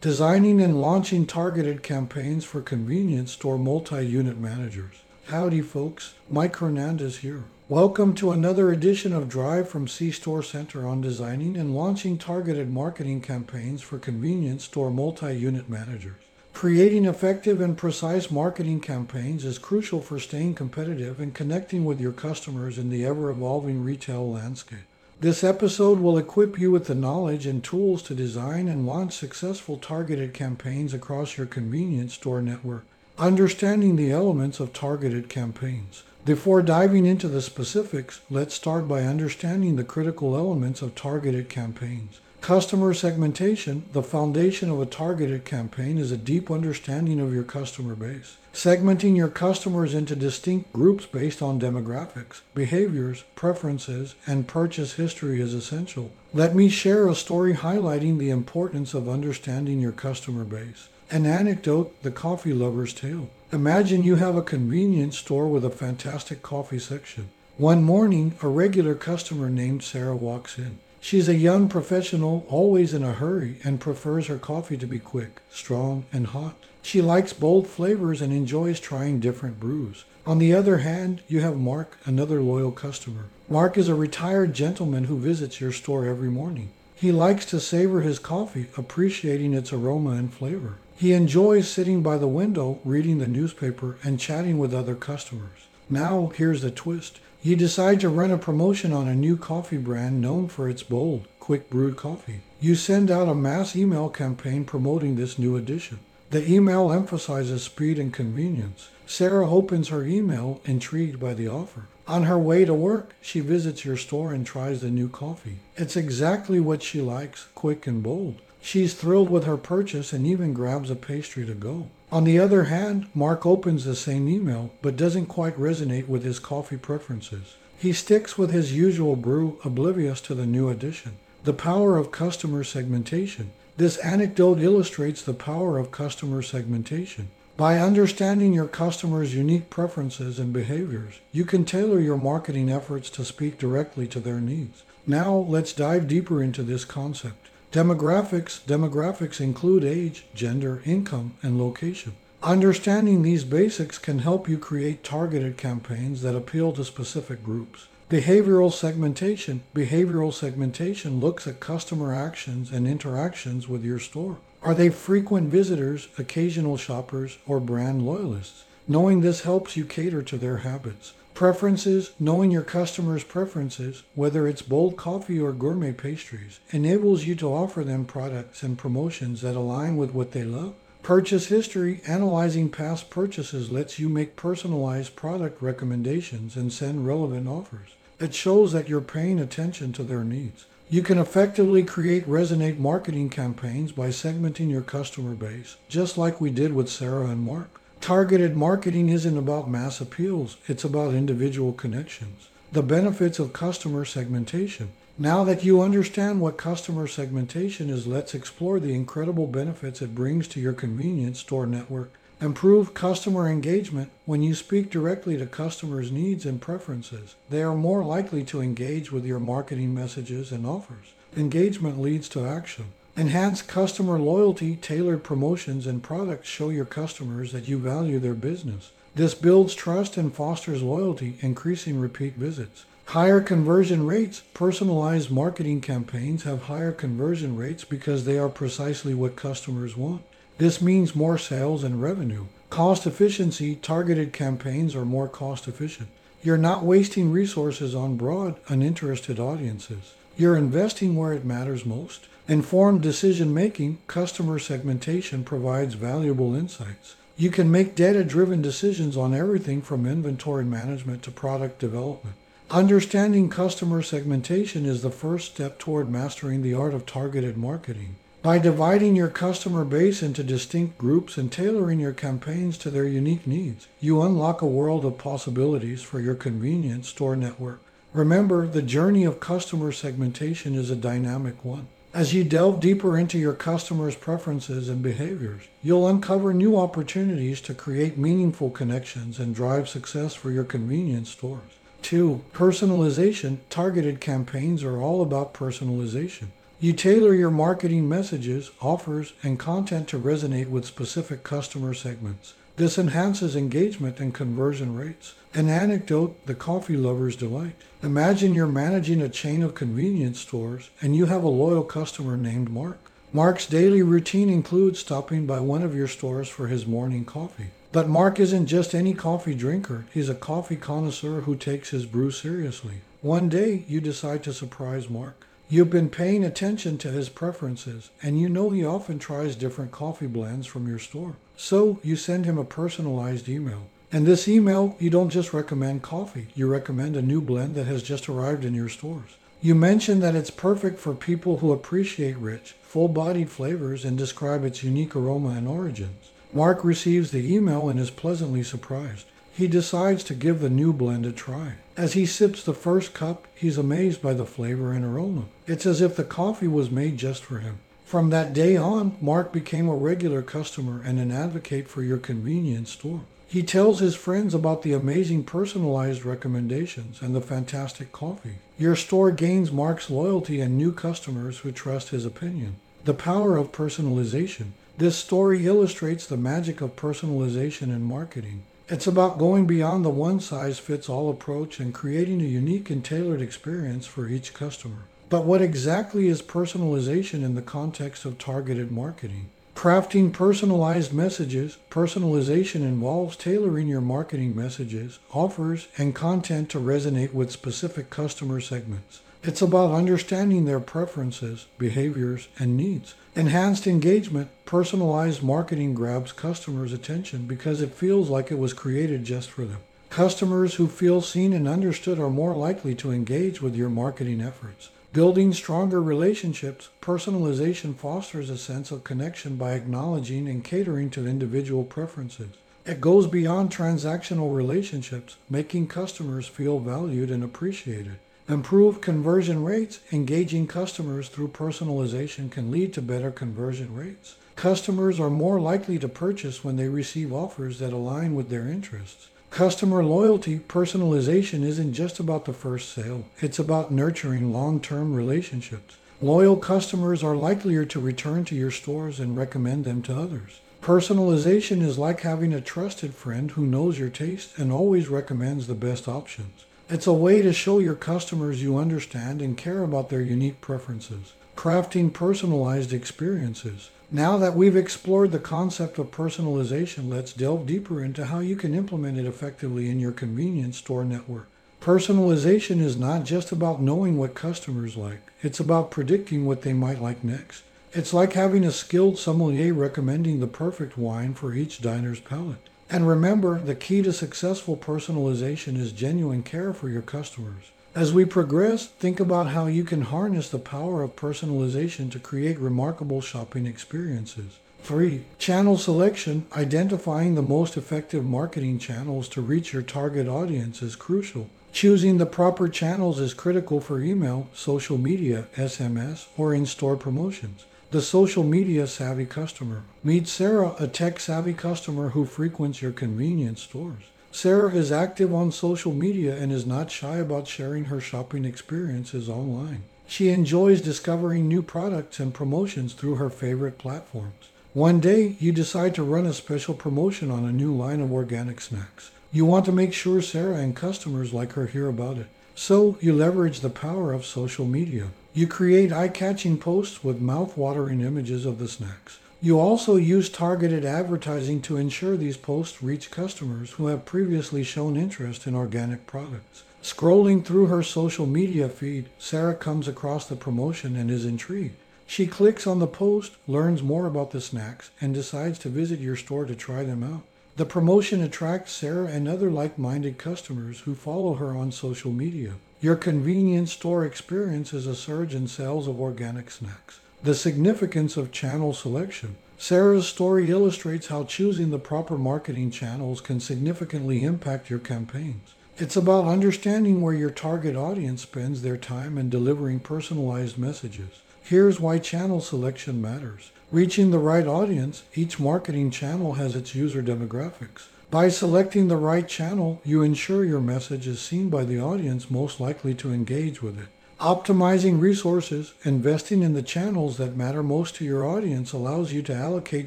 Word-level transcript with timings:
Designing 0.00 0.60
and 0.60 0.80
launching 0.80 1.26
targeted 1.26 1.82
campaigns 1.82 2.44
for 2.44 2.62
convenience 2.62 3.32
store 3.32 3.58
multi 3.58 4.06
unit 4.06 4.38
managers. 4.38 5.02
Howdy, 5.26 5.60
folks. 5.60 6.14
Mike 6.30 6.54
Hernandez 6.54 7.16
here. 7.16 7.42
Welcome 7.68 8.14
to 8.14 8.30
another 8.30 8.70
edition 8.70 9.12
of 9.12 9.28
Drive 9.28 9.68
from 9.68 9.88
C 9.88 10.12
Store 10.12 10.44
Center 10.44 10.86
on 10.86 11.00
designing 11.00 11.56
and 11.56 11.74
launching 11.74 12.16
targeted 12.16 12.72
marketing 12.72 13.20
campaigns 13.22 13.82
for 13.82 13.98
convenience 13.98 14.62
store 14.62 14.92
multi 14.92 15.36
unit 15.36 15.68
managers. 15.68 16.22
Creating 16.52 17.04
effective 17.04 17.60
and 17.60 17.76
precise 17.76 18.30
marketing 18.30 18.78
campaigns 18.78 19.44
is 19.44 19.58
crucial 19.58 20.00
for 20.00 20.20
staying 20.20 20.54
competitive 20.54 21.18
and 21.18 21.34
connecting 21.34 21.84
with 21.84 22.00
your 22.00 22.12
customers 22.12 22.78
in 22.78 22.88
the 22.88 23.04
ever 23.04 23.30
evolving 23.30 23.82
retail 23.82 24.30
landscape. 24.30 24.86
This 25.20 25.42
episode 25.42 25.98
will 25.98 26.16
equip 26.16 26.60
you 26.60 26.70
with 26.70 26.86
the 26.86 26.94
knowledge 26.94 27.44
and 27.44 27.64
tools 27.64 28.02
to 28.04 28.14
design 28.14 28.68
and 28.68 28.86
launch 28.86 29.14
successful 29.14 29.76
targeted 29.76 30.32
campaigns 30.32 30.94
across 30.94 31.36
your 31.36 31.46
convenience 31.48 32.14
store 32.14 32.40
network. 32.40 32.84
Understanding 33.18 33.96
the 33.96 34.12
elements 34.12 34.60
of 34.60 34.72
targeted 34.72 35.28
campaigns. 35.28 36.04
Before 36.24 36.62
diving 36.62 37.04
into 37.04 37.26
the 37.26 37.42
specifics, 37.42 38.20
let's 38.30 38.54
start 38.54 38.86
by 38.86 39.02
understanding 39.02 39.74
the 39.74 39.82
critical 39.82 40.36
elements 40.36 40.82
of 40.82 40.94
targeted 40.94 41.48
campaigns. 41.48 42.20
Customer 42.40 42.94
segmentation, 42.94 43.84
the 43.92 44.02
foundation 44.02 44.70
of 44.70 44.80
a 44.80 44.86
targeted 44.86 45.44
campaign, 45.44 45.98
is 45.98 46.10
a 46.10 46.16
deep 46.16 46.50
understanding 46.50 47.20
of 47.20 47.34
your 47.34 47.42
customer 47.42 47.94
base. 47.94 48.36
Segmenting 48.54 49.16
your 49.16 49.28
customers 49.28 49.92
into 49.92 50.16
distinct 50.16 50.72
groups 50.72 51.04
based 51.04 51.42
on 51.42 51.60
demographics, 51.60 52.40
behaviors, 52.54 53.24
preferences, 53.34 54.14
and 54.26 54.48
purchase 54.48 54.94
history 54.94 55.40
is 55.40 55.52
essential. 55.52 56.10
Let 56.32 56.54
me 56.54 56.68
share 56.68 57.06
a 57.06 57.14
story 57.14 57.54
highlighting 57.54 58.18
the 58.18 58.30
importance 58.30 58.94
of 58.94 59.08
understanding 59.08 59.80
your 59.80 59.92
customer 59.92 60.44
base. 60.44 60.88
An 61.10 61.26
anecdote, 61.26 62.02
the 62.02 62.10
coffee 62.10 62.52
lover's 62.52 62.94
tale. 62.94 63.30
Imagine 63.52 64.02
you 64.02 64.16
have 64.16 64.36
a 64.36 64.42
convenience 64.42 65.18
store 65.18 65.48
with 65.48 65.64
a 65.64 65.70
fantastic 65.70 66.42
coffee 66.42 66.78
section. 66.78 67.28
One 67.56 67.82
morning, 67.82 68.36
a 68.42 68.48
regular 68.48 68.94
customer 68.94 69.50
named 69.50 69.82
Sarah 69.82 70.16
walks 70.16 70.58
in. 70.58 70.78
She's 71.00 71.28
a 71.28 71.34
young 71.34 71.68
professional, 71.68 72.44
always 72.48 72.92
in 72.92 73.02
a 73.02 73.12
hurry, 73.12 73.58
and 73.64 73.80
prefers 73.80 74.26
her 74.26 74.38
coffee 74.38 74.76
to 74.76 74.86
be 74.86 74.98
quick, 74.98 75.40
strong, 75.50 76.04
and 76.12 76.28
hot. 76.28 76.56
She 76.82 77.00
likes 77.00 77.32
bold 77.32 77.66
flavors 77.66 78.20
and 78.20 78.32
enjoys 78.32 78.80
trying 78.80 79.20
different 79.20 79.60
brews. 79.60 80.04
On 80.26 80.38
the 80.38 80.52
other 80.52 80.78
hand, 80.78 81.22
you 81.28 81.40
have 81.40 81.56
Mark, 81.56 81.98
another 82.04 82.42
loyal 82.42 82.72
customer. 82.72 83.26
Mark 83.48 83.78
is 83.78 83.88
a 83.88 83.94
retired 83.94 84.52
gentleman 84.54 85.04
who 85.04 85.18
visits 85.18 85.60
your 85.60 85.72
store 85.72 86.06
every 86.06 86.30
morning. 86.30 86.70
He 86.94 87.12
likes 87.12 87.46
to 87.46 87.60
savor 87.60 88.00
his 88.00 88.18
coffee, 88.18 88.66
appreciating 88.76 89.54
its 89.54 89.72
aroma 89.72 90.10
and 90.10 90.32
flavor. 90.32 90.74
He 90.96 91.12
enjoys 91.12 91.68
sitting 91.68 92.02
by 92.02 92.18
the 92.18 92.26
window, 92.26 92.80
reading 92.84 93.18
the 93.18 93.28
newspaper, 93.28 93.98
and 94.02 94.18
chatting 94.18 94.58
with 94.58 94.74
other 94.74 94.96
customers. 94.96 95.68
Now, 95.88 96.32
here's 96.34 96.60
the 96.60 96.72
twist. 96.72 97.20
You 97.40 97.54
decide 97.54 98.00
to 98.00 98.08
run 98.08 98.32
a 98.32 98.38
promotion 98.38 98.92
on 98.92 99.06
a 99.06 99.14
new 99.14 99.36
coffee 99.36 99.76
brand 99.76 100.20
known 100.20 100.48
for 100.48 100.68
its 100.68 100.82
bold, 100.82 101.28
quick 101.38 101.70
brewed 101.70 101.96
coffee. 101.96 102.40
You 102.60 102.74
send 102.74 103.12
out 103.12 103.28
a 103.28 103.34
mass 103.34 103.76
email 103.76 104.08
campaign 104.08 104.64
promoting 104.64 105.14
this 105.14 105.38
new 105.38 105.56
addition. 105.56 106.00
The 106.30 106.50
email 106.50 106.92
emphasizes 106.92 107.62
speed 107.62 107.98
and 107.98 108.12
convenience. 108.12 108.88
Sarah 109.06 109.48
opens 109.48 109.88
her 109.88 110.04
email, 110.04 110.60
intrigued 110.64 111.20
by 111.20 111.32
the 111.32 111.48
offer. 111.48 111.84
On 112.08 112.24
her 112.24 112.38
way 112.38 112.64
to 112.64 112.74
work, 112.74 113.14
she 113.22 113.40
visits 113.40 113.84
your 113.84 113.96
store 113.96 114.32
and 114.32 114.44
tries 114.44 114.80
the 114.80 114.90
new 114.90 115.08
coffee. 115.08 115.60
It's 115.76 115.96
exactly 115.96 116.58
what 116.58 116.82
she 116.82 117.00
likes, 117.00 117.46
quick 117.54 117.86
and 117.86 118.02
bold. 118.02 118.42
She's 118.60 118.94
thrilled 118.94 119.30
with 119.30 119.44
her 119.44 119.56
purchase 119.56 120.12
and 120.12 120.26
even 120.26 120.52
grabs 120.52 120.90
a 120.90 120.96
pastry 120.96 121.46
to 121.46 121.54
go. 121.54 121.88
On 122.10 122.24
the 122.24 122.38
other 122.38 122.64
hand, 122.64 123.06
Mark 123.14 123.44
opens 123.44 123.84
the 123.84 123.94
same 123.94 124.28
email 124.28 124.70
but 124.80 124.96
doesn't 124.96 125.26
quite 125.26 125.58
resonate 125.58 126.08
with 126.08 126.24
his 126.24 126.38
coffee 126.38 126.78
preferences. 126.78 127.56
He 127.78 127.92
sticks 127.92 128.38
with 128.38 128.50
his 128.50 128.72
usual 128.72 129.14
brew, 129.14 129.58
oblivious 129.62 130.20
to 130.22 130.34
the 130.34 130.46
new 130.46 130.70
addition. 130.70 131.18
The 131.44 131.52
power 131.52 131.96
of 131.98 132.10
customer 132.10 132.64
segmentation. 132.64 133.50
This 133.76 133.98
anecdote 133.98 134.58
illustrates 134.60 135.22
the 135.22 135.34
power 135.34 135.78
of 135.78 135.90
customer 135.90 136.42
segmentation. 136.42 137.28
By 137.58 137.78
understanding 137.78 138.52
your 138.52 138.68
customers' 138.68 139.34
unique 139.34 139.68
preferences 139.68 140.38
and 140.38 140.52
behaviors, 140.52 141.20
you 141.30 141.44
can 141.44 141.64
tailor 141.64 142.00
your 142.00 142.16
marketing 142.16 142.70
efforts 142.70 143.10
to 143.10 143.24
speak 143.24 143.58
directly 143.58 144.06
to 144.08 144.20
their 144.20 144.40
needs. 144.40 144.82
Now, 145.06 145.34
let's 145.34 145.72
dive 145.72 146.08
deeper 146.08 146.42
into 146.42 146.62
this 146.62 146.84
concept. 146.84 147.48
Demographics 147.72 148.60
demographics 148.60 149.42
include 149.42 149.84
age, 149.84 150.24
gender, 150.34 150.80
income, 150.86 151.34
and 151.42 151.58
location. 151.58 152.14
Understanding 152.42 153.20
these 153.20 153.44
basics 153.44 153.98
can 153.98 154.20
help 154.20 154.48
you 154.48 154.56
create 154.56 155.04
targeted 155.04 155.58
campaigns 155.58 156.22
that 156.22 156.34
appeal 156.34 156.72
to 156.72 156.82
specific 156.82 157.44
groups. 157.44 157.88
Behavioral 158.08 158.72
segmentation. 158.72 159.64
Behavioral 159.74 160.32
segmentation 160.32 161.20
looks 161.20 161.46
at 161.46 161.60
customer 161.60 162.14
actions 162.14 162.72
and 162.72 162.88
interactions 162.88 163.68
with 163.68 163.84
your 163.84 163.98
store. 163.98 164.38
Are 164.62 164.74
they 164.74 164.88
frequent 164.88 165.50
visitors, 165.50 166.08
occasional 166.16 166.78
shoppers, 166.78 167.36
or 167.46 167.60
brand 167.60 168.06
loyalists? 168.06 168.64
Knowing 168.86 169.20
this 169.20 169.42
helps 169.42 169.76
you 169.76 169.84
cater 169.84 170.22
to 170.22 170.38
their 170.38 170.58
habits. 170.58 171.12
Preferences, 171.38 172.10
knowing 172.18 172.50
your 172.50 172.62
customers' 172.64 173.22
preferences, 173.22 174.02
whether 174.16 174.48
it's 174.48 174.60
bold 174.60 174.96
coffee 174.96 175.38
or 175.38 175.52
gourmet 175.52 175.92
pastries, 175.92 176.58
enables 176.70 177.26
you 177.26 177.36
to 177.36 177.46
offer 177.46 177.84
them 177.84 178.06
products 178.06 178.64
and 178.64 178.76
promotions 178.76 179.40
that 179.42 179.54
align 179.54 179.96
with 179.96 180.10
what 180.10 180.32
they 180.32 180.42
love. 180.42 180.74
Purchase 181.04 181.46
history, 181.46 182.00
analyzing 182.08 182.68
past 182.68 183.08
purchases 183.08 183.70
lets 183.70 184.00
you 184.00 184.08
make 184.08 184.34
personalized 184.34 185.14
product 185.14 185.62
recommendations 185.62 186.56
and 186.56 186.72
send 186.72 187.06
relevant 187.06 187.46
offers. 187.46 187.90
It 188.18 188.34
shows 188.34 188.72
that 188.72 188.88
you're 188.88 189.00
paying 189.00 189.38
attention 189.38 189.92
to 189.92 190.02
their 190.02 190.24
needs. 190.24 190.66
You 190.90 191.02
can 191.02 191.18
effectively 191.18 191.84
create 191.84 192.26
resonate 192.26 192.80
marketing 192.80 193.30
campaigns 193.30 193.92
by 193.92 194.08
segmenting 194.08 194.72
your 194.72 194.82
customer 194.82 195.36
base, 195.36 195.76
just 195.88 196.18
like 196.18 196.40
we 196.40 196.50
did 196.50 196.72
with 196.72 196.88
Sarah 196.88 197.28
and 197.28 197.42
Mark. 197.42 197.80
Targeted 198.00 198.56
marketing 198.56 199.08
isn't 199.08 199.36
about 199.36 199.68
mass 199.68 200.00
appeals, 200.00 200.56
it's 200.66 200.84
about 200.84 201.14
individual 201.14 201.72
connections. 201.72 202.48
The 202.72 202.82
benefits 202.82 203.38
of 203.38 203.52
customer 203.52 204.04
segmentation. 204.04 204.90
Now 205.18 205.42
that 205.44 205.64
you 205.64 205.82
understand 205.82 206.40
what 206.40 206.56
customer 206.56 207.06
segmentation 207.06 207.90
is, 207.90 208.06
let's 208.06 208.34
explore 208.34 208.78
the 208.78 208.94
incredible 208.94 209.46
benefits 209.46 210.00
it 210.00 210.14
brings 210.14 210.46
to 210.48 210.60
your 210.60 210.72
convenience 210.72 211.40
store 211.40 211.66
network. 211.66 212.12
Improve 212.40 212.94
customer 212.94 213.48
engagement. 213.48 214.10
When 214.24 214.42
you 214.42 214.54
speak 214.54 214.90
directly 214.90 215.36
to 215.36 215.46
customers' 215.46 216.12
needs 216.12 216.46
and 216.46 216.60
preferences, 216.60 217.34
they 217.50 217.62
are 217.62 217.74
more 217.74 218.04
likely 218.04 218.44
to 218.44 218.60
engage 218.60 219.10
with 219.10 219.26
your 219.26 219.40
marketing 219.40 219.92
messages 219.92 220.52
and 220.52 220.64
offers. 220.64 221.14
Engagement 221.36 222.00
leads 222.00 222.28
to 222.28 222.46
action. 222.46 222.92
Enhance 223.18 223.62
customer 223.62 224.16
loyalty, 224.16 224.76
tailored 224.76 225.24
promotions, 225.24 225.88
and 225.88 226.04
products 226.04 226.48
show 226.48 226.68
your 226.68 226.84
customers 226.84 227.50
that 227.50 227.66
you 227.66 227.76
value 227.76 228.20
their 228.20 228.32
business. 228.32 228.92
This 229.16 229.34
builds 229.34 229.74
trust 229.74 230.16
and 230.16 230.32
fosters 230.32 230.84
loyalty, 230.84 231.36
increasing 231.40 231.98
repeat 231.98 232.34
visits. 232.34 232.84
Higher 233.06 233.40
conversion 233.40 234.06
rates. 234.06 234.42
Personalized 234.54 235.32
marketing 235.32 235.80
campaigns 235.80 236.44
have 236.44 236.62
higher 236.62 236.92
conversion 236.92 237.56
rates 237.56 237.82
because 237.82 238.24
they 238.24 238.38
are 238.38 238.48
precisely 238.48 239.14
what 239.14 239.34
customers 239.34 239.96
want. 239.96 240.22
This 240.58 240.80
means 240.80 241.16
more 241.16 241.38
sales 241.38 241.82
and 241.82 242.00
revenue. 242.00 242.46
Cost 242.70 243.04
efficiency. 243.04 243.74
Targeted 243.74 244.32
campaigns 244.32 244.94
are 244.94 245.04
more 245.04 245.26
cost 245.26 245.66
efficient. 245.66 246.08
You're 246.40 246.56
not 246.56 246.84
wasting 246.84 247.32
resources 247.32 247.96
on 247.96 248.16
broad, 248.16 248.60
uninterested 248.68 249.40
audiences. 249.40 250.14
You're 250.36 250.56
investing 250.56 251.16
where 251.16 251.32
it 251.32 251.44
matters 251.44 251.84
most. 251.84 252.28
Informed 252.48 253.02
decision 253.02 253.52
making, 253.52 253.98
customer 254.06 254.58
segmentation 254.58 255.44
provides 255.44 255.92
valuable 255.92 256.54
insights. 256.54 257.14
You 257.36 257.50
can 257.50 257.70
make 257.70 257.94
data 257.94 258.24
driven 258.24 258.62
decisions 258.62 259.18
on 259.18 259.34
everything 259.34 259.82
from 259.82 260.06
inventory 260.06 260.64
management 260.64 261.22
to 261.24 261.30
product 261.30 261.78
development. 261.78 262.36
Understanding 262.70 263.50
customer 263.50 264.00
segmentation 264.00 264.86
is 264.86 265.02
the 265.02 265.10
first 265.10 265.52
step 265.52 265.78
toward 265.78 266.08
mastering 266.08 266.62
the 266.62 266.72
art 266.72 266.94
of 266.94 267.04
targeted 267.04 267.58
marketing. 267.58 268.16
By 268.40 268.56
dividing 268.58 269.14
your 269.14 269.28
customer 269.28 269.84
base 269.84 270.22
into 270.22 270.42
distinct 270.42 270.96
groups 270.96 271.36
and 271.36 271.52
tailoring 271.52 272.00
your 272.00 272.14
campaigns 272.14 272.78
to 272.78 272.90
their 272.90 273.06
unique 273.06 273.46
needs, 273.46 273.88
you 274.00 274.22
unlock 274.22 274.62
a 274.62 274.66
world 274.66 275.04
of 275.04 275.18
possibilities 275.18 276.00
for 276.00 276.18
your 276.18 276.34
convenience 276.34 277.10
store 277.10 277.36
network. 277.36 277.82
Remember, 278.14 278.66
the 278.66 278.80
journey 278.80 279.24
of 279.24 279.38
customer 279.38 279.92
segmentation 279.92 280.74
is 280.74 280.88
a 280.88 280.96
dynamic 280.96 281.62
one. 281.62 281.88
As 282.14 282.32
you 282.32 282.42
delve 282.42 282.80
deeper 282.80 283.18
into 283.18 283.38
your 283.38 283.52
customers' 283.52 284.16
preferences 284.16 284.88
and 284.88 285.02
behaviors, 285.02 285.64
you'll 285.82 286.08
uncover 286.08 286.54
new 286.54 286.76
opportunities 286.76 287.60
to 287.60 287.74
create 287.74 288.16
meaningful 288.16 288.70
connections 288.70 289.38
and 289.38 289.54
drive 289.54 289.90
success 289.90 290.34
for 290.34 290.50
your 290.50 290.64
convenience 290.64 291.28
stores. 291.28 291.70
2. 292.02 292.42
Personalization. 292.54 293.58
Targeted 293.68 294.20
campaigns 294.20 294.82
are 294.82 294.98
all 294.98 295.20
about 295.20 295.52
personalization. 295.52 296.46
You 296.80 296.94
tailor 296.94 297.34
your 297.34 297.50
marketing 297.50 298.08
messages, 298.08 298.70
offers, 298.80 299.34
and 299.42 299.58
content 299.58 300.08
to 300.08 300.18
resonate 300.18 300.70
with 300.70 300.86
specific 300.86 301.42
customer 301.42 301.92
segments. 301.92 302.54
This 302.76 302.96
enhances 302.96 303.54
engagement 303.54 304.18
and 304.18 304.32
conversion 304.32 304.96
rates. 304.96 305.34
An 305.52 305.68
anecdote 305.68 306.46
the 306.46 306.54
coffee 306.54 306.96
lover's 306.96 307.36
delight. 307.36 307.76
Imagine 308.02 308.54
you're 308.54 308.68
managing 308.68 309.20
a 309.20 309.28
chain 309.28 309.60
of 309.60 309.74
convenience 309.74 310.38
stores 310.38 310.90
and 311.02 311.16
you 311.16 311.26
have 311.26 311.42
a 311.42 311.48
loyal 311.48 311.82
customer 311.82 312.36
named 312.36 312.70
Mark. 312.70 313.10
Mark's 313.32 313.66
daily 313.66 314.02
routine 314.02 314.48
includes 314.48 315.00
stopping 315.00 315.46
by 315.46 315.58
one 315.58 315.82
of 315.82 315.96
your 315.96 316.06
stores 316.06 316.48
for 316.48 316.68
his 316.68 316.86
morning 316.86 317.24
coffee. 317.24 317.70
But 317.90 318.08
Mark 318.08 318.38
isn't 318.38 318.66
just 318.66 318.94
any 318.94 319.14
coffee 319.14 319.54
drinker, 319.54 320.04
he's 320.14 320.28
a 320.28 320.34
coffee 320.36 320.76
connoisseur 320.76 321.40
who 321.40 321.56
takes 321.56 321.90
his 321.90 322.06
brew 322.06 322.30
seriously. 322.30 323.00
One 323.20 323.48
day, 323.48 323.84
you 323.88 324.00
decide 324.00 324.44
to 324.44 324.52
surprise 324.52 325.10
Mark. 325.10 325.46
You've 325.68 325.90
been 325.90 326.08
paying 326.08 326.44
attention 326.44 326.98
to 326.98 327.10
his 327.10 327.28
preferences, 327.28 328.10
and 328.22 328.40
you 328.40 328.48
know 328.48 328.70
he 328.70 328.84
often 328.84 329.18
tries 329.18 329.56
different 329.56 329.90
coffee 329.90 330.28
blends 330.28 330.68
from 330.68 330.86
your 330.86 331.00
store. 331.00 331.34
So 331.56 331.98
you 332.04 332.14
send 332.14 332.46
him 332.46 332.58
a 332.58 332.64
personalized 332.64 333.48
email. 333.48 333.88
And 334.10 334.26
this 334.26 334.48
email, 334.48 334.96
you 334.98 335.10
don't 335.10 335.28
just 335.28 335.52
recommend 335.52 336.02
coffee, 336.02 336.48
you 336.54 336.66
recommend 336.66 337.14
a 337.14 337.22
new 337.22 337.42
blend 337.42 337.74
that 337.74 337.84
has 337.84 338.02
just 338.02 338.26
arrived 338.26 338.64
in 338.64 338.74
your 338.74 338.88
stores. 338.88 339.36
You 339.60 339.74
mention 339.74 340.20
that 340.20 340.34
it's 340.34 340.50
perfect 340.50 340.98
for 340.98 341.14
people 341.14 341.58
who 341.58 341.72
appreciate 341.72 342.38
rich, 342.38 342.74
full 342.80 343.08
bodied 343.08 343.50
flavors 343.50 344.06
and 344.06 344.16
describe 344.16 344.64
its 344.64 344.82
unique 344.82 345.14
aroma 345.14 345.50
and 345.50 345.68
origins. 345.68 346.30
Mark 346.54 346.82
receives 346.84 347.32
the 347.32 347.54
email 347.54 347.90
and 347.90 348.00
is 348.00 348.08
pleasantly 348.08 348.62
surprised. 348.62 349.26
He 349.52 349.68
decides 349.68 350.24
to 350.24 350.34
give 350.34 350.60
the 350.60 350.70
new 350.70 350.94
blend 350.94 351.26
a 351.26 351.32
try. 351.32 351.74
As 351.96 352.14
he 352.14 352.24
sips 352.24 352.62
the 352.62 352.72
first 352.72 353.12
cup, 353.12 353.46
he's 353.54 353.76
amazed 353.76 354.22
by 354.22 354.32
the 354.32 354.46
flavor 354.46 354.92
and 354.92 355.04
aroma. 355.04 355.46
It's 355.66 355.84
as 355.84 356.00
if 356.00 356.16
the 356.16 356.24
coffee 356.24 356.68
was 356.68 356.90
made 356.90 357.18
just 357.18 357.42
for 357.42 357.58
him. 357.58 357.80
From 358.06 358.30
that 358.30 358.54
day 358.54 358.74
on, 358.76 359.18
Mark 359.20 359.52
became 359.52 359.88
a 359.88 359.94
regular 359.94 360.40
customer 360.40 361.02
and 361.04 361.18
an 361.18 361.30
advocate 361.30 361.88
for 361.88 362.02
your 362.02 362.16
convenience 362.16 362.92
store. 362.92 363.22
He 363.50 363.62
tells 363.62 364.00
his 364.00 364.14
friends 364.14 364.52
about 364.52 364.82
the 364.82 364.92
amazing 364.92 365.44
personalized 365.44 366.22
recommendations 366.22 367.22
and 367.22 367.34
the 367.34 367.40
fantastic 367.40 368.12
coffee. 368.12 368.58
Your 368.78 368.94
store 368.94 369.30
gains 369.30 369.72
Mark's 369.72 370.10
loyalty 370.10 370.60
and 370.60 370.76
new 370.76 370.92
customers 370.92 371.60
who 371.60 371.72
trust 371.72 372.10
his 372.10 372.26
opinion. 372.26 372.76
The 373.06 373.14
power 373.14 373.56
of 373.56 373.72
personalization. 373.72 374.72
This 374.98 375.16
story 375.16 375.66
illustrates 375.66 376.26
the 376.26 376.36
magic 376.36 376.82
of 376.82 376.94
personalization 376.94 377.84
in 377.84 378.02
marketing. 378.02 378.64
It's 378.90 379.06
about 379.06 379.38
going 379.38 379.66
beyond 379.66 380.04
the 380.04 380.10
one 380.10 380.40
size 380.40 380.78
fits 380.78 381.08
all 381.08 381.30
approach 381.30 381.80
and 381.80 381.94
creating 381.94 382.42
a 382.42 382.44
unique 382.44 382.90
and 382.90 383.02
tailored 383.02 383.40
experience 383.40 384.06
for 384.06 384.28
each 384.28 384.52
customer. 384.52 385.04
But 385.30 385.46
what 385.46 385.62
exactly 385.62 386.28
is 386.28 386.42
personalization 386.42 387.42
in 387.42 387.54
the 387.54 387.62
context 387.62 388.26
of 388.26 388.36
targeted 388.36 388.92
marketing? 388.92 389.48
Crafting 389.78 390.32
personalized 390.32 391.12
messages, 391.12 391.78
personalization 391.88 392.80
involves 392.80 393.36
tailoring 393.36 393.86
your 393.86 394.00
marketing 394.00 394.56
messages, 394.56 395.20
offers, 395.32 395.86
and 395.96 396.16
content 396.16 396.68
to 396.70 396.80
resonate 396.80 397.32
with 397.32 397.52
specific 397.52 398.10
customer 398.10 398.60
segments. 398.60 399.20
It's 399.44 399.62
about 399.62 399.92
understanding 399.94 400.64
their 400.64 400.80
preferences, 400.80 401.66
behaviors, 401.78 402.48
and 402.58 402.76
needs. 402.76 403.14
Enhanced 403.36 403.86
engagement, 403.86 404.50
personalized 404.64 405.44
marketing 405.44 405.94
grabs 405.94 406.32
customers' 406.32 406.92
attention 406.92 407.46
because 407.46 407.80
it 407.80 407.94
feels 407.94 408.28
like 408.28 408.50
it 408.50 408.58
was 408.58 408.72
created 408.72 409.22
just 409.22 409.48
for 409.48 409.64
them. 409.64 409.78
Customers 410.10 410.74
who 410.74 410.88
feel 410.88 411.20
seen 411.20 411.52
and 411.52 411.68
understood 411.68 412.18
are 412.18 412.30
more 412.30 412.56
likely 412.56 412.96
to 412.96 413.12
engage 413.12 413.62
with 413.62 413.76
your 413.76 413.90
marketing 413.90 414.40
efforts. 414.40 414.90
Building 415.14 415.54
stronger 415.54 416.02
relationships, 416.02 416.90
personalization 417.00 417.96
fosters 417.96 418.50
a 418.50 418.58
sense 418.58 418.90
of 418.90 419.04
connection 419.04 419.56
by 419.56 419.72
acknowledging 419.72 420.46
and 420.46 420.62
catering 420.62 421.08
to 421.10 421.26
individual 421.26 421.82
preferences. 421.82 422.50
It 422.84 423.00
goes 423.00 423.26
beyond 423.26 423.70
transactional 423.70 424.54
relationships, 424.54 425.36
making 425.48 425.86
customers 425.86 426.46
feel 426.46 426.78
valued 426.78 427.30
and 427.30 427.42
appreciated. 427.42 428.18
Improve 428.50 429.00
conversion 429.00 429.64
rates. 429.64 430.00
Engaging 430.12 430.66
customers 430.66 431.30
through 431.30 431.48
personalization 431.48 432.50
can 432.50 432.70
lead 432.70 432.92
to 432.92 433.00
better 433.00 433.30
conversion 433.30 433.94
rates. 433.94 434.36
Customers 434.56 435.18
are 435.18 435.30
more 435.30 435.58
likely 435.58 435.98
to 435.98 436.08
purchase 436.08 436.62
when 436.62 436.76
they 436.76 436.88
receive 436.88 437.32
offers 437.32 437.78
that 437.78 437.94
align 437.94 438.34
with 438.34 438.50
their 438.50 438.68
interests. 438.68 439.28
Customer 439.50 440.04
loyalty 440.04 440.58
personalization 440.58 441.64
isn't 441.64 441.94
just 441.94 442.20
about 442.20 442.44
the 442.44 442.52
first 442.52 442.92
sale, 442.92 443.24
it's 443.40 443.58
about 443.58 443.90
nurturing 443.90 444.52
long 444.52 444.78
term 444.78 445.14
relationships. 445.14 445.96
Loyal 446.20 446.56
customers 446.56 447.24
are 447.24 447.34
likelier 447.34 447.84
to 447.86 448.00
return 448.00 448.44
to 448.44 448.54
your 448.54 448.70
stores 448.70 449.18
and 449.18 449.36
recommend 449.36 449.84
them 449.84 450.02
to 450.02 450.16
others. 450.16 450.60
Personalization 450.82 451.82
is 451.82 451.98
like 451.98 452.20
having 452.20 452.52
a 452.52 452.60
trusted 452.60 453.14
friend 453.14 453.52
who 453.52 453.66
knows 453.66 453.98
your 453.98 454.10
taste 454.10 454.56
and 454.58 454.70
always 454.70 455.08
recommends 455.08 455.66
the 455.66 455.74
best 455.74 456.06
options. 456.06 456.64
It's 456.88 457.06
a 457.06 457.12
way 457.12 457.42
to 457.42 457.52
show 457.52 457.78
your 457.80 457.94
customers 457.94 458.62
you 458.62 458.78
understand 458.78 459.42
and 459.42 459.56
care 459.56 459.82
about 459.82 460.08
their 460.08 460.22
unique 460.22 460.60
preferences. 460.60 461.32
Crafting 461.56 462.12
personalized 462.12 462.92
experiences. 462.92 463.90
Now 464.10 464.38
that 464.38 464.56
we've 464.56 464.76
explored 464.76 465.32
the 465.32 465.38
concept 465.38 465.98
of 465.98 466.10
personalization, 466.10 467.10
let's 467.10 467.34
delve 467.34 467.66
deeper 467.66 468.02
into 468.02 468.24
how 468.24 468.38
you 468.38 468.56
can 468.56 468.74
implement 468.74 469.18
it 469.18 469.26
effectively 469.26 469.90
in 469.90 470.00
your 470.00 470.12
convenience 470.12 470.78
store 470.78 471.04
network. 471.04 471.46
Personalization 471.82 472.80
is 472.80 472.96
not 472.96 473.24
just 473.24 473.52
about 473.52 473.82
knowing 473.82 474.16
what 474.16 474.34
customers 474.34 474.96
like, 474.96 475.20
it's 475.42 475.60
about 475.60 475.90
predicting 475.90 476.46
what 476.46 476.62
they 476.62 476.72
might 476.72 477.02
like 477.02 477.22
next. 477.22 477.64
It's 477.92 478.14
like 478.14 478.32
having 478.32 478.64
a 478.64 478.72
skilled 478.72 479.18
sommelier 479.18 479.74
recommending 479.74 480.40
the 480.40 480.46
perfect 480.46 480.96
wine 480.96 481.34
for 481.34 481.52
each 481.52 481.82
diner's 481.82 482.20
palate. 482.20 482.66
And 482.88 483.06
remember, 483.06 483.60
the 483.60 483.74
key 483.74 484.00
to 484.00 484.12
successful 484.14 484.78
personalization 484.78 485.76
is 485.76 485.92
genuine 485.92 486.42
care 486.42 486.72
for 486.72 486.88
your 486.88 487.02
customers. 487.02 487.72
As 487.98 488.12
we 488.12 488.24
progress, 488.24 488.86
think 488.86 489.18
about 489.18 489.48
how 489.48 489.66
you 489.66 489.82
can 489.82 490.02
harness 490.02 490.48
the 490.48 490.60
power 490.60 491.02
of 491.02 491.16
personalization 491.16 492.12
to 492.12 492.20
create 492.20 492.56
remarkable 492.60 493.20
shopping 493.20 493.66
experiences. 493.66 494.60
3. 494.84 495.24
Channel 495.40 495.76
selection. 495.76 496.46
Identifying 496.52 497.34
the 497.34 497.42
most 497.42 497.76
effective 497.76 498.24
marketing 498.24 498.78
channels 498.78 499.28
to 499.30 499.40
reach 499.40 499.72
your 499.72 499.82
target 499.82 500.28
audience 500.28 500.80
is 500.80 500.94
crucial. 500.94 501.50
Choosing 501.72 502.18
the 502.18 502.24
proper 502.24 502.68
channels 502.68 503.18
is 503.18 503.34
critical 503.34 503.80
for 503.80 504.00
email, 504.00 504.48
social 504.54 504.96
media, 504.96 505.48
SMS, 505.56 506.26
or 506.36 506.54
in 506.54 506.66
store 506.66 506.96
promotions. 506.96 507.64
The 507.90 508.00
social 508.00 508.44
media 508.44 508.86
savvy 508.86 509.26
customer. 509.26 509.82
Meet 510.04 510.28
Sarah, 510.28 510.76
a 510.78 510.86
tech 510.86 511.18
savvy 511.18 511.52
customer 511.52 512.10
who 512.10 512.26
frequents 512.26 512.80
your 512.80 512.92
convenience 512.92 513.62
stores. 513.62 514.04
Sarah 514.30 514.74
is 514.74 514.92
active 514.92 515.32
on 515.34 515.50
social 515.50 515.92
media 515.92 516.36
and 516.36 516.52
is 516.52 516.66
not 516.66 516.90
shy 516.90 517.16
about 517.16 517.48
sharing 517.48 517.86
her 517.86 518.00
shopping 518.00 518.44
experiences 518.44 519.28
online. 519.28 519.82
She 520.06 520.28
enjoys 520.28 520.80
discovering 520.80 521.48
new 521.48 521.62
products 521.62 522.20
and 522.20 522.32
promotions 522.32 522.92
through 522.92 523.16
her 523.16 523.30
favorite 523.30 523.78
platforms. 523.78 524.50
One 524.74 525.00
day, 525.00 525.36
you 525.40 525.52
decide 525.52 525.94
to 525.96 526.02
run 526.02 526.26
a 526.26 526.32
special 526.32 526.74
promotion 526.74 527.30
on 527.30 527.44
a 527.44 527.52
new 527.52 527.74
line 527.74 528.00
of 528.00 528.12
organic 528.12 528.60
snacks. 528.60 529.10
You 529.32 529.44
want 529.44 529.64
to 529.64 529.72
make 529.72 529.92
sure 529.92 530.22
Sarah 530.22 530.56
and 530.56 530.76
customers 530.76 531.32
like 531.32 531.52
her 531.54 531.66
hear 531.66 531.88
about 531.88 532.18
it. 532.18 532.26
So, 532.54 532.96
you 533.00 533.12
leverage 533.14 533.60
the 533.60 533.70
power 533.70 534.12
of 534.12 534.24
social 534.26 534.66
media. 534.66 535.08
You 535.32 535.46
create 535.46 535.92
eye-catching 535.92 536.58
posts 536.58 537.02
with 537.02 537.20
mouth-watering 537.20 538.00
images 538.00 538.46
of 538.46 538.58
the 538.58 538.68
snacks. 538.68 539.18
You 539.40 539.60
also 539.60 539.94
use 539.94 540.28
targeted 540.28 540.84
advertising 540.84 541.62
to 541.62 541.76
ensure 541.76 542.16
these 542.16 542.36
posts 542.36 542.82
reach 542.82 543.12
customers 543.12 543.70
who 543.72 543.86
have 543.86 544.04
previously 544.04 544.64
shown 544.64 544.96
interest 544.96 545.46
in 545.46 545.54
organic 545.54 546.08
products. 546.08 546.64
Scrolling 546.82 547.44
through 547.44 547.66
her 547.66 547.84
social 547.84 548.26
media 548.26 548.68
feed, 548.68 549.08
Sarah 549.16 549.54
comes 549.54 549.86
across 549.86 550.26
the 550.26 550.34
promotion 550.34 550.96
and 550.96 551.08
is 551.08 551.24
intrigued. 551.24 551.76
She 552.04 552.26
clicks 552.26 552.66
on 552.66 552.80
the 552.80 552.88
post, 552.88 553.36
learns 553.46 553.80
more 553.80 554.06
about 554.06 554.32
the 554.32 554.40
snacks, 554.40 554.90
and 555.00 555.14
decides 555.14 555.60
to 555.60 555.68
visit 555.68 556.00
your 556.00 556.16
store 556.16 556.44
to 556.44 556.56
try 556.56 556.82
them 556.82 557.04
out. 557.04 557.22
The 557.54 557.64
promotion 557.64 558.20
attracts 558.20 558.72
Sarah 558.72 559.06
and 559.06 559.28
other 559.28 559.52
like 559.52 559.78
minded 559.78 560.18
customers 560.18 560.80
who 560.80 560.96
follow 560.96 561.34
her 561.34 561.56
on 561.56 561.70
social 561.70 562.10
media. 562.10 562.54
Your 562.80 562.96
convenience 562.96 563.72
store 563.72 564.04
experiences 564.04 564.88
a 564.88 564.96
surge 564.96 565.32
in 565.32 565.46
sales 565.46 565.86
of 565.86 566.00
organic 566.00 566.50
snacks. 566.50 566.98
The 567.20 567.34
significance 567.34 568.16
of 568.16 568.30
channel 568.30 568.72
selection. 568.72 569.36
Sarah's 569.56 570.06
story 570.06 570.50
illustrates 570.50 571.08
how 571.08 571.24
choosing 571.24 571.70
the 571.70 571.78
proper 571.78 572.16
marketing 572.16 572.70
channels 572.70 573.20
can 573.20 573.40
significantly 573.40 574.22
impact 574.22 574.70
your 574.70 574.78
campaigns. 574.78 575.54
It's 575.78 575.96
about 575.96 576.28
understanding 576.28 577.00
where 577.00 577.14
your 577.14 577.30
target 577.30 577.74
audience 577.74 578.22
spends 578.22 578.62
their 578.62 578.76
time 578.76 579.18
and 579.18 579.32
delivering 579.32 579.80
personalized 579.80 580.58
messages. 580.58 581.22
Here's 581.42 581.80
why 581.80 581.98
channel 581.98 582.40
selection 582.40 583.02
matters. 583.02 583.50
Reaching 583.72 584.12
the 584.12 584.20
right 584.20 584.46
audience, 584.46 585.02
each 585.14 585.40
marketing 585.40 585.90
channel 585.90 586.34
has 586.34 586.54
its 586.54 586.76
user 586.76 587.02
demographics. 587.02 587.88
By 588.12 588.28
selecting 588.28 588.86
the 588.86 588.96
right 588.96 589.26
channel, 589.26 589.82
you 589.84 590.02
ensure 590.02 590.44
your 590.44 590.60
message 590.60 591.08
is 591.08 591.20
seen 591.20 591.50
by 591.50 591.64
the 591.64 591.80
audience 591.80 592.30
most 592.30 592.60
likely 592.60 592.94
to 592.94 593.12
engage 593.12 593.60
with 593.60 593.76
it. 593.76 593.88
Optimizing 594.20 595.00
resources, 595.00 595.74
investing 595.84 596.42
in 596.42 596.52
the 596.52 596.60
channels 596.60 597.18
that 597.18 597.36
matter 597.36 597.62
most 597.62 597.94
to 597.94 598.04
your 598.04 598.26
audience 598.26 598.72
allows 598.72 599.12
you 599.12 599.22
to 599.22 599.32
allocate 599.32 599.86